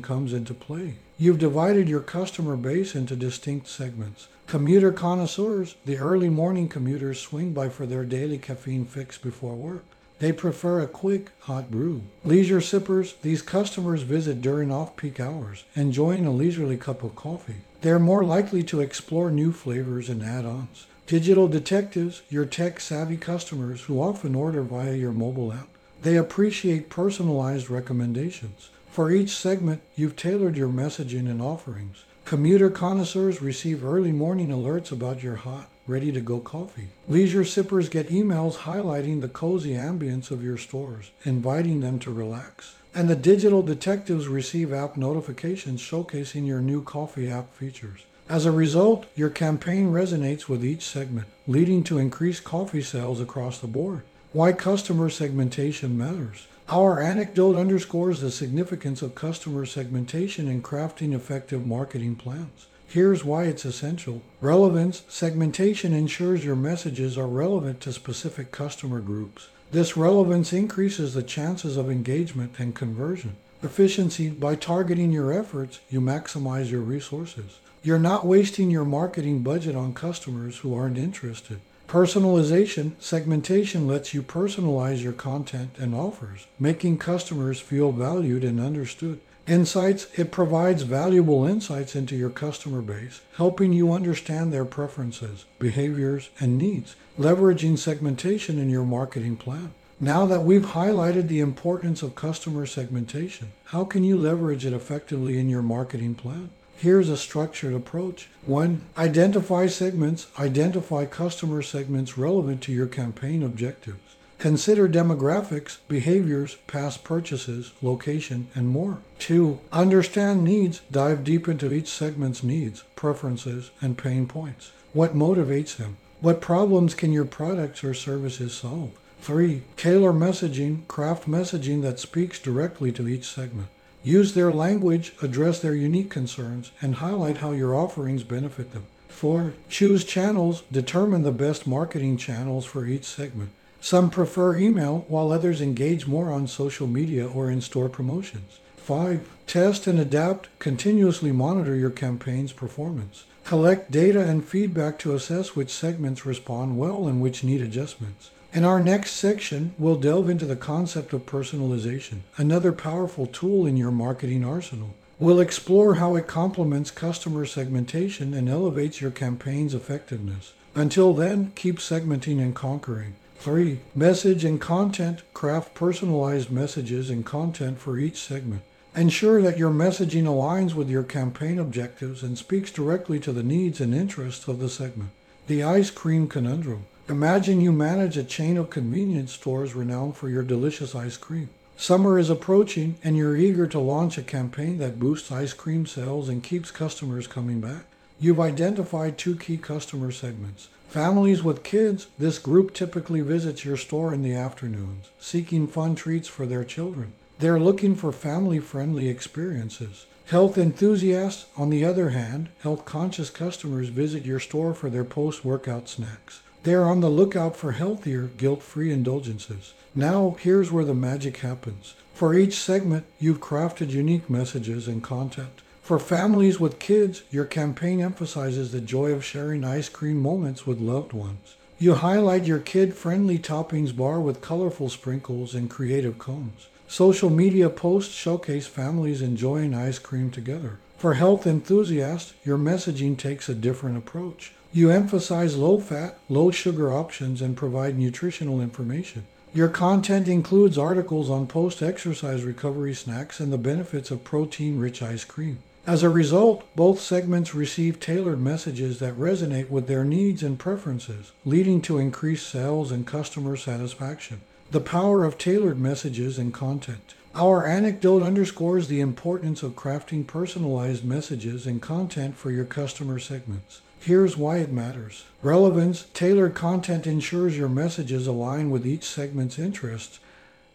comes 0.00 0.32
into 0.32 0.54
play. 0.54 0.94
You've 1.18 1.38
divided 1.38 1.86
your 1.86 2.00
customer 2.00 2.56
base 2.56 2.94
into 2.94 3.14
distinct 3.14 3.68
segments. 3.68 4.28
Commuter 4.46 4.90
connoisseurs, 4.90 5.76
the 5.84 5.98
early 5.98 6.30
morning 6.30 6.66
commuters 6.66 7.20
swing 7.20 7.52
by 7.52 7.68
for 7.68 7.84
their 7.84 8.06
daily 8.06 8.38
caffeine 8.38 8.86
fix 8.86 9.18
before 9.18 9.54
work. 9.54 9.84
They 10.18 10.32
prefer 10.32 10.80
a 10.80 10.86
quick, 10.86 11.32
hot 11.40 11.70
brew. 11.70 12.04
Leisure 12.24 12.62
sippers, 12.62 13.16
these 13.20 13.42
customers 13.42 14.00
visit 14.00 14.40
during 14.40 14.72
off 14.72 14.96
peak 14.96 15.20
hours, 15.20 15.64
enjoying 15.74 16.24
a 16.24 16.30
leisurely 16.30 16.78
cup 16.78 17.02
of 17.02 17.14
coffee. 17.16 17.60
They're 17.82 17.98
more 17.98 18.24
likely 18.24 18.62
to 18.62 18.80
explore 18.80 19.30
new 19.30 19.52
flavors 19.52 20.08
and 20.08 20.22
add 20.22 20.46
ons. 20.46 20.86
Digital 21.06 21.48
detectives, 21.48 22.22
your 22.30 22.46
tech 22.46 22.80
savvy 22.80 23.16
customers 23.16 23.82
who 23.82 24.00
often 24.00 24.34
order 24.34 24.62
via 24.62 24.94
your 24.94 25.12
mobile 25.12 25.52
app. 25.52 25.68
They 26.02 26.16
appreciate 26.16 26.88
personalized 26.88 27.68
recommendations. 27.68 28.70
For 28.90 29.10
each 29.10 29.36
segment, 29.36 29.82
you've 29.96 30.16
tailored 30.16 30.56
your 30.56 30.68
messaging 30.68 31.28
and 31.30 31.42
offerings. 31.42 32.04
Commuter 32.24 32.70
connoisseurs 32.70 33.42
receive 33.42 33.84
early 33.84 34.12
morning 34.12 34.48
alerts 34.48 34.92
about 34.92 35.22
your 35.22 35.36
hot, 35.36 35.68
ready 35.86 36.12
to 36.12 36.20
go 36.20 36.38
coffee. 36.38 36.88
Leisure 37.08 37.44
sippers 37.44 37.88
get 37.88 38.08
emails 38.08 38.58
highlighting 38.58 39.20
the 39.20 39.28
cozy 39.28 39.72
ambience 39.72 40.30
of 40.30 40.42
your 40.42 40.56
stores, 40.56 41.10
inviting 41.24 41.80
them 41.80 41.98
to 41.98 42.12
relax. 42.12 42.76
And 42.94 43.08
the 43.08 43.16
digital 43.16 43.62
detectives 43.62 44.28
receive 44.28 44.72
app 44.72 44.96
notifications 44.96 45.80
showcasing 45.80 46.46
your 46.46 46.60
new 46.60 46.82
coffee 46.82 47.28
app 47.28 47.52
features. 47.54 48.04
As 48.28 48.46
a 48.46 48.52
result, 48.52 49.06
your 49.14 49.30
campaign 49.30 49.92
resonates 49.92 50.48
with 50.48 50.64
each 50.64 50.82
segment, 50.86 51.26
leading 51.46 51.84
to 51.84 51.98
increased 51.98 52.44
coffee 52.44 52.82
sales 52.82 53.20
across 53.20 53.58
the 53.58 53.66
board. 53.66 54.02
Why 54.32 54.52
customer 54.52 55.10
segmentation 55.10 55.98
matters. 55.98 56.46
Our 56.68 57.00
anecdote 57.00 57.56
underscores 57.56 58.20
the 58.20 58.30
significance 58.30 59.02
of 59.02 59.14
customer 59.14 59.66
segmentation 59.66 60.48
in 60.48 60.62
crafting 60.62 61.12
effective 61.12 61.66
marketing 61.66 62.16
plans. 62.16 62.66
Here's 62.86 63.24
why 63.24 63.44
it's 63.44 63.64
essential. 63.64 64.22
Relevance 64.40 65.02
segmentation 65.08 65.92
ensures 65.92 66.44
your 66.44 66.56
messages 66.56 67.18
are 67.18 67.26
relevant 67.26 67.80
to 67.80 67.92
specific 67.92 68.52
customer 68.52 69.00
groups. 69.00 69.48
This 69.70 69.96
relevance 69.96 70.52
increases 70.52 71.14
the 71.14 71.22
chances 71.22 71.76
of 71.76 71.90
engagement 71.90 72.58
and 72.58 72.74
conversion. 72.74 73.36
Efficiency 73.62 74.28
by 74.28 74.54
targeting 74.54 75.12
your 75.12 75.32
efforts, 75.32 75.80
you 75.88 76.00
maximize 76.00 76.70
your 76.70 76.80
resources. 76.80 77.58
You're 77.84 77.98
not 77.98 78.24
wasting 78.24 78.70
your 78.70 78.84
marketing 78.84 79.42
budget 79.42 79.74
on 79.74 79.92
customers 79.92 80.58
who 80.58 80.72
aren't 80.72 80.96
interested. 80.96 81.58
Personalization, 81.88 82.92
segmentation 83.00 83.88
lets 83.88 84.14
you 84.14 84.22
personalize 84.22 85.02
your 85.02 85.12
content 85.12 85.70
and 85.78 85.92
offers, 85.92 86.46
making 86.60 86.98
customers 86.98 87.58
feel 87.58 87.90
valued 87.90 88.44
and 88.44 88.60
understood. 88.60 89.18
Insights, 89.48 90.06
it 90.16 90.30
provides 90.30 90.82
valuable 90.82 91.44
insights 91.44 91.96
into 91.96 92.14
your 92.14 92.30
customer 92.30 92.82
base, 92.82 93.20
helping 93.36 93.72
you 93.72 93.92
understand 93.92 94.52
their 94.52 94.64
preferences, 94.64 95.44
behaviors, 95.58 96.30
and 96.38 96.56
needs, 96.56 96.94
leveraging 97.18 97.76
segmentation 97.76 98.60
in 98.60 98.70
your 98.70 98.84
marketing 98.84 99.36
plan. 99.36 99.72
Now 99.98 100.24
that 100.26 100.44
we've 100.44 100.66
highlighted 100.66 101.26
the 101.26 101.40
importance 101.40 102.00
of 102.00 102.14
customer 102.14 102.64
segmentation, 102.64 103.50
how 103.66 103.82
can 103.84 104.04
you 104.04 104.16
leverage 104.16 104.64
it 104.64 104.72
effectively 104.72 105.36
in 105.36 105.48
your 105.48 105.62
marketing 105.62 106.14
plan? 106.14 106.50
Here's 106.82 107.08
a 107.08 107.16
structured 107.16 107.74
approach. 107.74 108.26
One, 108.44 108.80
identify 108.98 109.68
segments, 109.68 110.26
identify 110.36 111.04
customer 111.04 111.62
segments 111.62 112.18
relevant 112.18 112.60
to 112.62 112.72
your 112.72 112.88
campaign 112.88 113.44
objectives. 113.44 114.16
Consider 114.40 114.88
demographics, 114.88 115.76
behaviors, 115.86 116.56
past 116.66 117.04
purchases, 117.04 117.70
location, 117.82 118.48
and 118.56 118.66
more. 118.66 118.98
Two, 119.20 119.60
understand 119.70 120.42
needs, 120.42 120.80
dive 120.90 121.22
deep 121.22 121.46
into 121.46 121.72
each 121.72 121.86
segment's 121.86 122.42
needs, 122.42 122.82
preferences, 122.96 123.70
and 123.80 123.96
pain 123.96 124.26
points. 124.26 124.72
What 124.92 125.14
motivates 125.14 125.76
them? 125.76 125.98
What 126.20 126.40
problems 126.40 126.94
can 126.94 127.12
your 127.12 127.26
products 127.26 127.84
or 127.84 127.94
services 127.94 128.54
solve? 128.54 128.90
Three, 129.20 129.62
tailor 129.76 130.12
messaging, 130.12 130.88
craft 130.88 131.28
messaging 131.28 131.82
that 131.82 132.00
speaks 132.00 132.40
directly 132.40 132.90
to 132.90 133.06
each 133.06 133.32
segment. 133.32 133.68
Use 134.04 134.34
their 134.34 134.52
language, 134.52 135.12
address 135.22 135.60
their 135.60 135.74
unique 135.74 136.10
concerns, 136.10 136.72
and 136.80 136.96
highlight 136.96 137.38
how 137.38 137.52
your 137.52 137.74
offerings 137.74 138.24
benefit 138.24 138.72
them. 138.72 138.86
4. 139.08 139.54
Choose 139.68 140.04
channels, 140.04 140.64
determine 140.72 141.22
the 141.22 141.30
best 141.30 141.66
marketing 141.66 142.16
channels 142.16 142.64
for 142.64 142.84
each 142.84 143.04
segment. 143.04 143.50
Some 143.80 144.10
prefer 144.10 144.56
email, 144.56 145.04
while 145.06 145.30
others 145.30 145.60
engage 145.60 146.06
more 146.06 146.32
on 146.32 146.48
social 146.48 146.86
media 146.86 147.28
or 147.28 147.50
in 147.50 147.60
store 147.60 147.88
promotions. 147.88 148.58
5. 148.78 149.28
Test 149.46 149.86
and 149.86 150.00
adapt, 150.00 150.48
continuously 150.58 151.30
monitor 151.30 151.76
your 151.76 151.90
campaign's 151.90 152.52
performance. 152.52 153.24
Collect 153.44 153.90
data 153.90 154.20
and 154.20 154.44
feedback 154.44 154.98
to 155.00 155.14
assess 155.14 155.54
which 155.54 155.70
segments 155.70 156.24
respond 156.24 156.78
well 156.78 157.06
and 157.06 157.20
which 157.20 157.44
need 157.44 157.60
adjustments. 157.60 158.30
In 158.54 158.64
our 158.64 158.80
next 158.80 159.12
section, 159.12 159.74
we'll 159.78 159.96
delve 159.96 160.28
into 160.28 160.44
the 160.44 160.56
concept 160.56 161.12
of 161.12 161.26
personalization, 161.26 162.20
another 162.36 162.72
powerful 162.72 163.26
tool 163.26 163.66
in 163.66 163.76
your 163.76 163.90
marketing 163.90 164.44
arsenal. 164.44 164.94
We'll 165.18 165.40
explore 165.40 165.94
how 165.94 166.16
it 166.16 166.26
complements 166.26 166.90
customer 166.90 167.46
segmentation 167.46 168.34
and 168.34 168.48
elevates 168.48 169.00
your 169.00 169.10
campaign's 169.10 169.74
effectiveness. 169.74 170.52
Until 170.74 171.14
then, 171.14 171.52
keep 171.54 171.78
segmenting 171.78 172.40
and 172.40 172.54
conquering. 172.54 173.14
3. 173.38 173.80
Message 173.94 174.44
and 174.44 174.60
content. 174.60 175.22
Craft 175.34 175.74
personalized 175.74 176.50
messages 176.50 177.10
and 177.10 177.24
content 177.24 177.78
for 177.78 177.98
each 177.98 178.18
segment. 178.18 178.62
Ensure 178.94 179.40
that 179.40 179.56
your 179.56 179.70
messaging 179.70 180.24
aligns 180.24 180.74
with 180.74 180.90
your 180.90 181.02
campaign 181.02 181.58
objectives 181.58 182.22
and 182.22 182.36
speaks 182.36 182.70
directly 182.70 183.18
to 183.20 183.32
the 183.32 183.42
needs 183.42 183.80
and 183.80 183.94
interests 183.94 184.46
of 184.48 184.58
the 184.58 184.68
segment. 184.68 185.08
The 185.46 185.62
ice 185.62 185.90
cream 185.90 186.28
conundrum. 186.28 186.84
Imagine 187.08 187.62
you 187.62 187.72
manage 187.72 188.18
a 188.18 188.22
chain 188.22 188.58
of 188.58 188.68
convenience 188.68 189.32
stores 189.32 189.74
renowned 189.74 190.16
for 190.18 190.28
your 190.28 190.42
delicious 190.42 190.94
ice 190.94 191.16
cream. 191.16 191.48
Summer 191.74 192.18
is 192.18 192.28
approaching 192.28 192.96
and 193.02 193.16
you're 193.16 193.34
eager 193.34 193.66
to 193.66 193.78
launch 193.78 194.18
a 194.18 194.22
campaign 194.22 194.76
that 194.78 195.00
boosts 195.00 195.32
ice 195.32 195.54
cream 195.54 195.86
sales 195.86 196.28
and 196.28 196.42
keeps 196.42 196.70
customers 196.70 197.26
coming 197.26 197.62
back. 197.62 197.86
You've 198.20 198.40
identified 198.40 199.16
two 199.16 199.36
key 199.36 199.56
customer 199.56 200.12
segments. 200.12 200.68
Families 200.90 201.42
with 201.42 201.64
kids, 201.64 202.08
this 202.18 202.38
group 202.38 202.74
typically 202.74 203.22
visits 203.22 203.64
your 203.64 203.78
store 203.78 204.12
in 204.12 204.22
the 204.22 204.34
afternoons, 204.34 205.08
seeking 205.18 205.66
fun 205.66 205.94
treats 205.94 206.28
for 206.28 206.44
their 206.44 206.62
children. 206.62 207.14
They're 207.38 207.60
looking 207.60 207.94
for 207.94 208.12
family 208.12 208.58
friendly 208.60 209.08
experiences. 209.08 210.06
Health 210.26 210.56
enthusiasts, 210.56 211.46
on 211.56 211.70
the 211.70 211.84
other 211.84 212.10
hand, 212.10 212.48
health 212.62 212.84
conscious 212.84 213.30
customers 213.30 213.88
visit 213.88 214.24
your 214.24 214.40
store 214.40 214.74
for 214.74 214.88
their 214.88 215.04
post 215.04 215.44
workout 215.44 215.88
snacks. 215.88 216.42
They 216.62 216.74
are 216.74 216.84
on 216.84 217.00
the 217.00 217.10
lookout 217.10 217.56
for 217.56 217.72
healthier, 217.72 218.30
guilt 218.36 218.62
free 218.62 218.92
indulgences. 218.92 219.74
Now, 219.94 220.36
here's 220.38 220.70
where 220.70 220.84
the 220.84 220.94
magic 220.94 221.38
happens. 221.38 221.94
For 222.14 222.34
each 222.34 222.54
segment, 222.54 223.04
you've 223.18 223.40
crafted 223.40 223.90
unique 223.90 224.30
messages 224.30 224.86
and 224.86 225.02
content. 225.02 225.60
For 225.82 225.98
families 225.98 226.60
with 226.60 226.78
kids, 226.78 227.24
your 227.32 227.44
campaign 227.44 228.00
emphasizes 228.00 228.70
the 228.70 228.80
joy 228.80 229.10
of 229.10 229.24
sharing 229.24 229.64
ice 229.64 229.88
cream 229.88 230.22
moments 230.22 230.64
with 230.64 230.78
loved 230.78 231.12
ones. 231.12 231.56
You 231.78 231.94
highlight 231.94 232.44
your 232.44 232.60
kid 232.60 232.94
friendly 232.94 233.40
toppings 233.40 233.94
bar 233.94 234.20
with 234.20 234.40
colorful 234.40 234.88
sprinkles 234.88 235.52
and 235.52 235.68
creative 235.68 236.16
cones. 236.18 236.68
Social 236.92 237.30
media 237.30 237.70
posts 237.70 238.12
showcase 238.14 238.66
families 238.66 239.22
enjoying 239.22 239.72
ice 239.72 239.98
cream 239.98 240.30
together. 240.30 240.78
For 240.98 241.14
health 241.14 241.46
enthusiasts, 241.46 242.34
your 242.44 242.58
messaging 242.58 243.16
takes 243.16 243.48
a 243.48 243.54
different 243.54 243.96
approach. 243.96 244.52
You 244.74 244.90
emphasize 244.90 245.56
low 245.56 245.80
fat, 245.80 246.18
low 246.28 246.50
sugar 246.50 246.92
options 246.92 247.40
and 247.40 247.56
provide 247.56 247.98
nutritional 247.98 248.60
information. 248.60 249.24
Your 249.54 249.68
content 249.70 250.28
includes 250.28 250.76
articles 250.76 251.30
on 251.30 251.46
post 251.46 251.80
exercise 251.80 252.44
recovery 252.44 252.92
snacks 252.92 253.40
and 253.40 253.50
the 253.50 253.56
benefits 253.56 254.10
of 254.10 254.22
protein 254.22 254.78
rich 254.78 255.00
ice 255.02 255.24
cream. 255.24 255.60
As 255.86 256.02
a 256.02 256.10
result, 256.10 256.62
both 256.76 257.00
segments 257.00 257.54
receive 257.54 258.00
tailored 258.00 258.38
messages 258.38 258.98
that 258.98 259.18
resonate 259.18 259.70
with 259.70 259.86
their 259.86 260.04
needs 260.04 260.42
and 260.42 260.58
preferences, 260.58 261.32
leading 261.46 261.80
to 261.82 261.96
increased 261.96 262.50
sales 262.50 262.92
and 262.92 263.06
customer 263.06 263.56
satisfaction. 263.56 264.42
The 264.72 264.80
power 264.80 265.22
of 265.26 265.36
tailored 265.36 265.78
messages 265.78 266.38
and 266.38 266.50
content. 266.50 267.12
Our 267.34 267.66
anecdote 267.66 268.22
underscores 268.22 268.88
the 268.88 269.02
importance 269.02 269.62
of 269.62 269.76
crafting 269.76 270.26
personalized 270.26 271.04
messages 271.04 271.66
and 271.66 271.82
content 271.82 272.38
for 272.38 272.50
your 272.50 272.64
customer 272.64 273.18
segments. 273.18 273.82
Here's 274.00 274.38
why 274.38 274.60
it 274.60 274.72
matters. 274.72 275.26
Relevance, 275.42 276.06
tailored 276.14 276.54
content 276.54 277.06
ensures 277.06 277.54
your 277.54 277.68
messages 277.68 278.26
align 278.26 278.70
with 278.70 278.86
each 278.86 279.04
segment's 279.04 279.58
interests 279.58 280.20